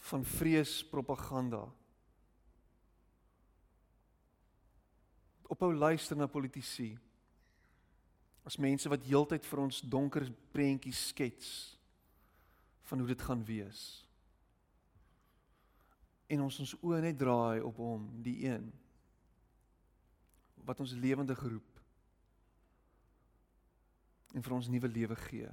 van 0.07 0.25
vrees 0.37 0.79
propaganda? 0.87 1.65
Ophou 5.51 5.73
luister 5.75 6.17
na 6.19 6.29
politici. 6.31 6.93
As 8.47 8.59
mense 8.63 8.89
wat 8.89 9.05
heeltyd 9.07 9.47
vir 9.47 9.65
ons 9.65 9.83
donker 9.83 10.29
prentjies 10.55 11.09
skets 11.11 11.76
van 12.87 12.99
hoe 12.99 13.09
dit 13.09 13.23
gaan 13.23 13.45
wees. 13.45 13.81
En 16.27 16.43
ons 16.47 16.59
ons 16.63 16.75
oë 16.83 17.01
net 17.05 17.19
draai 17.19 17.63
op 17.63 17.79
hom, 17.83 18.09
die 18.23 18.39
een 18.47 18.71
wat 20.67 20.81
ons 20.83 20.97
lewende 20.99 21.35
geroep 21.39 21.77
en 24.35 24.43
vir 24.43 24.55
ons 24.57 24.69
nuwe 24.69 24.89
lewe 24.91 25.17
gee. 25.29 25.51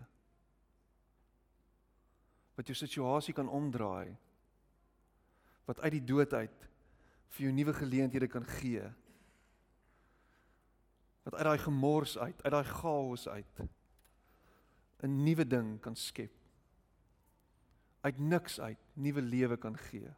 Wat 2.58 2.70
jou 2.70 2.76
situasie 2.78 3.34
kan 3.38 3.50
omdraai. 3.50 4.12
Wat 5.70 5.80
uit 5.86 5.96
die 5.96 6.06
dood 6.10 6.34
uit 6.34 6.68
vir 7.34 7.46
jou 7.48 7.54
nuwe 7.56 7.74
geleenthede 7.78 8.28
kan 8.30 8.46
gee. 8.60 8.84
Wat 11.24 11.38
uit 11.38 11.48
daai 11.48 11.62
gemors 11.64 12.18
uit, 12.18 12.44
uit 12.44 12.54
daai 12.54 12.68
chaos 12.68 13.28
uit 13.28 13.64
'n 15.04 15.24
nuwe 15.24 15.46
ding 15.48 15.80
kan 15.80 15.96
skep. 15.96 16.43
Uit 18.04 18.20
niks 18.20 18.60
uit 18.60 18.80
nuwe 18.99 19.22
lewe 19.22 19.58
kan 19.58 19.78
gee. 19.88 20.10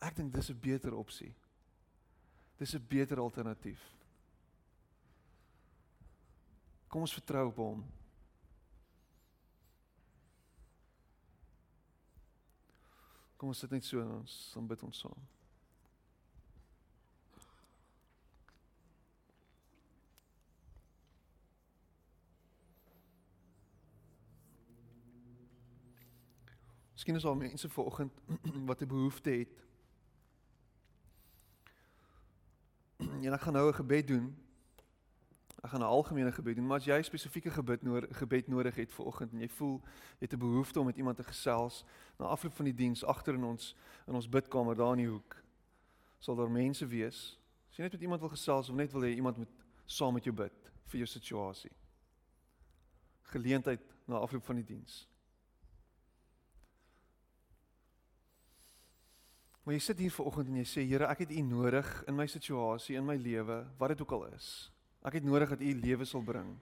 Ek 0.00 0.16
dink 0.16 0.32
dis 0.32 0.50
'n 0.50 0.60
beter 0.60 0.94
opsie. 0.94 1.34
Dis 2.56 2.74
'n 2.74 2.86
beter 2.88 3.18
alternatief. 3.18 3.82
Kom 6.88 7.00
ons 7.00 7.14
vertrou 7.14 7.48
op 7.48 7.56
hom. 7.56 7.84
Kom 13.36 13.48
ons 13.48 13.58
sit 13.58 13.70
net 13.70 13.84
so 13.84 14.00
en 14.00 14.10
ons 14.20 14.56
bid 14.68 14.82
ons 14.82 14.98
saam. 14.98 15.28
Miskien 27.00 27.16
is 27.16 27.22
daar 27.22 27.36
mense 27.36 27.68
vanoggend 27.68 28.12
wat 28.68 28.80
'n 28.80 28.86
behoefte 28.86 29.30
het 29.30 29.48
en 33.24 33.32
ek 33.32 33.40
gaan 33.40 33.52
nou 33.52 33.68
'n 33.68 33.74
gebed 33.74 34.06
doen. 34.06 34.36
Ek 35.62 35.70
gaan 35.70 35.80
'n 35.80 35.82
algemene 35.96 36.32
gebed 36.32 36.56
doen, 36.56 36.66
maar 36.66 36.76
as 36.76 36.84
jy 36.84 37.02
spesifieke 37.02 37.50
gebed 37.50 37.82
nodig 37.82 38.18
gebed 38.18 38.48
nodig 38.48 38.74
het 38.74 38.92
vir 38.92 39.04
oggend 39.04 39.32
en 39.32 39.40
jy 39.40 39.48
voel 39.48 39.80
jy 40.18 40.28
het 40.28 40.32
'n 40.32 40.38
behoefte 40.38 40.80
om 40.80 40.86
met 40.86 40.96
iemand 40.96 41.16
te 41.16 41.24
gesels 41.24 41.84
na 42.18 42.24
afloop 42.24 42.52
van 42.52 42.64
die 42.64 42.74
diens 42.74 43.04
agter 43.04 43.34
in 43.34 43.44
ons 43.44 43.76
in 44.06 44.14
ons 44.14 44.28
bidkamer 44.28 44.76
daar 44.76 44.92
in 44.92 44.98
die 44.98 45.08
hoek, 45.08 45.42
sal 46.18 46.36
daar 46.36 46.50
mense 46.50 46.86
wees. 46.86 47.40
As 47.70 47.76
jy 47.76 47.82
net 47.82 47.92
met 47.92 48.02
iemand 48.02 48.20
wil 48.20 48.28
gesels 48.28 48.68
of 48.68 48.74
net 48.74 48.92
wil 48.92 49.02
hê 49.02 49.14
iemand 49.14 49.36
moet 49.36 49.64
saam 49.84 50.12
met 50.14 50.24
jou 50.24 50.36
bid 50.36 50.72
vir 50.84 50.98
jou 50.98 51.06
situasie. 51.06 51.72
Geleentheid 53.22 53.80
na 54.04 54.16
afloop 54.16 54.44
van 54.44 54.56
die 54.56 54.64
diens. 54.64 55.09
Maar 59.64 59.76
jy 59.76 59.80
sit 59.84 59.98
hier 60.00 60.12
vanoggend 60.14 60.48
en 60.48 60.60
jy 60.62 60.66
sê 60.68 60.84
Here, 60.88 61.08
ek 61.12 61.26
het 61.26 61.32
U 61.36 61.42
nodig 61.44 61.88
in 62.08 62.16
my 62.16 62.26
situasie, 62.30 62.96
in 62.96 63.06
my 63.06 63.16
lewe, 63.20 63.60
wat 63.78 63.92
dit 63.92 64.04
ook 64.04 64.14
al 64.16 64.30
is. 64.32 64.70
Ek 65.04 65.18
het 65.18 65.26
nodig 65.26 65.52
dat 65.52 65.60
U 65.60 65.74
lewe 65.82 66.06
sal 66.08 66.24
bring. 66.24 66.54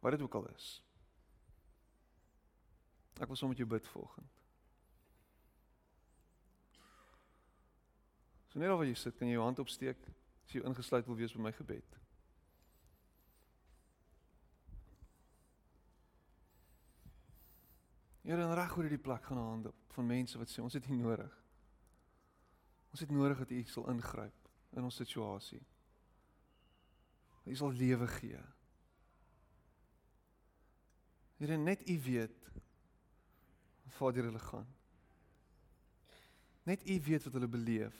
Wat 0.00 0.14
dit 0.14 0.22
ook 0.22 0.36
al 0.38 0.46
is. 0.54 0.68
Ek 3.20 3.28
wil 3.28 3.36
saam 3.36 3.50
met 3.52 3.60
jou 3.60 3.68
bid 3.68 3.88
vanoggend. 3.92 4.38
So 8.50 8.58
net 8.58 8.70
waar 8.72 8.86
jy 8.86 8.96
sit, 8.98 9.18
kan 9.18 9.28
jy 9.28 9.36
jou 9.36 9.44
hand 9.44 9.60
opsteek 9.62 10.06
as 10.46 10.54
jy 10.54 10.62
ingesluit 10.66 11.06
wil 11.06 11.18
wees 11.18 11.34
by 11.36 11.44
my 11.44 11.52
gebed. 11.54 11.98
Here, 18.24 18.38
en 18.38 18.54
reg 18.54 18.74
oor 18.76 18.86
hierdie 18.86 19.02
plek 19.02 19.24
gaan 19.26 19.38
hande 19.42 19.70
op 19.70 19.94
van 19.94 20.06
mense 20.06 20.38
wat 20.38 20.50
sê 20.50 20.62
ons 20.62 20.74
het 20.78 20.86
U 20.86 20.96
nodig. 20.96 21.36
Ons 22.90 23.00
het 23.00 23.10
nodig 23.10 23.38
dat 23.38 23.50
U 23.50 23.62
sal 23.70 23.88
ingryp 23.92 24.48
in 24.74 24.86
ons 24.86 24.96
situasie. 25.02 25.62
U 27.44 27.54
sal 27.56 27.72
lewe 27.74 28.06
gee. 28.18 28.40
Here 31.40 31.56
net 31.56 31.86
U 31.88 31.96
weet 32.04 32.36
waar 33.98 34.12
hulle 34.12 34.38
gaan. 34.38 34.68
Net 36.62 36.88
U 36.88 37.00
weet 37.04 37.24
wat 37.24 37.32
hulle 37.32 37.48
beleef. 37.48 37.96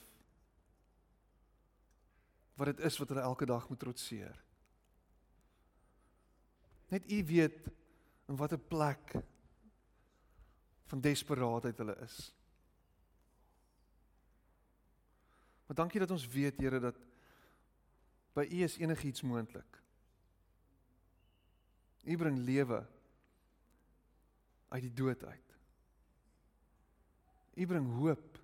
Wat 2.57 2.71
dit 2.71 2.79
is 2.85 2.97
wat 2.97 3.09
hulle 3.09 3.25
elke 3.25 3.45
dag 3.45 3.67
moet 3.69 3.79
trotseer. 3.79 4.37
Net 6.89 7.11
U 7.11 7.23
weet 7.25 7.67
in 8.27 8.35
watter 8.35 8.59
plek 8.59 9.15
van 10.91 11.01
desperaatheid 11.01 11.77
hulle 11.77 11.95
is. 12.05 12.17
Maar 15.71 15.79
dankie 15.79 15.99
dat 15.99 16.11
ons 16.11 16.27
weet 16.27 16.57
Here 16.59 16.79
dat 16.83 16.97
by 18.35 18.43
U 18.43 18.57
is 18.63 18.73
enigiets 18.77 19.21
moontlik. 19.23 19.77
U 22.03 22.17
bring 22.17 22.41
lewe 22.43 22.81
uit 24.67 24.81
die 24.81 24.93
dood 24.93 25.23
uit. 25.23 25.55
U 27.55 27.67
bring 27.71 27.87
hoop. 28.01 28.41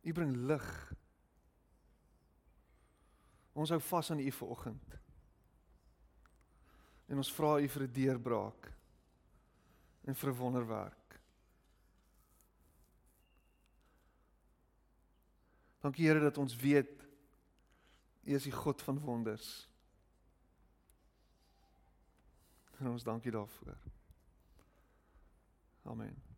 U 0.00 0.12
bring 0.12 0.32
lig. 0.48 0.70
Ons 3.52 3.74
hou 3.76 3.80
vas 3.90 4.10
aan 4.10 4.24
U 4.24 4.32
vanoggend. 4.32 4.98
En 7.12 7.20
ons 7.20 7.34
vra 7.36 7.58
U 7.60 7.68
vir 7.68 7.82
'n 7.82 7.92
deurbraak 7.92 8.72
en 10.08 10.14
vir 10.14 10.30
'n 10.32 10.36
wonderwerk. 10.40 11.01
Dankie 15.82 16.06
Here 16.06 16.20
dat 16.20 16.38
ons 16.38 16.56
weet 16.56 17.02
U 18.22 18.34
is 18.34 18.42
die 18.46 18.52
God 18.54 18.82
van 18.82 18.98
wonders. 18.98 19.68
En 22.78 22.88
ons 22.88 23.02
dankie 23.02 23.30
daarvoor. 23.30 23.76
Amen. 25.82 26.31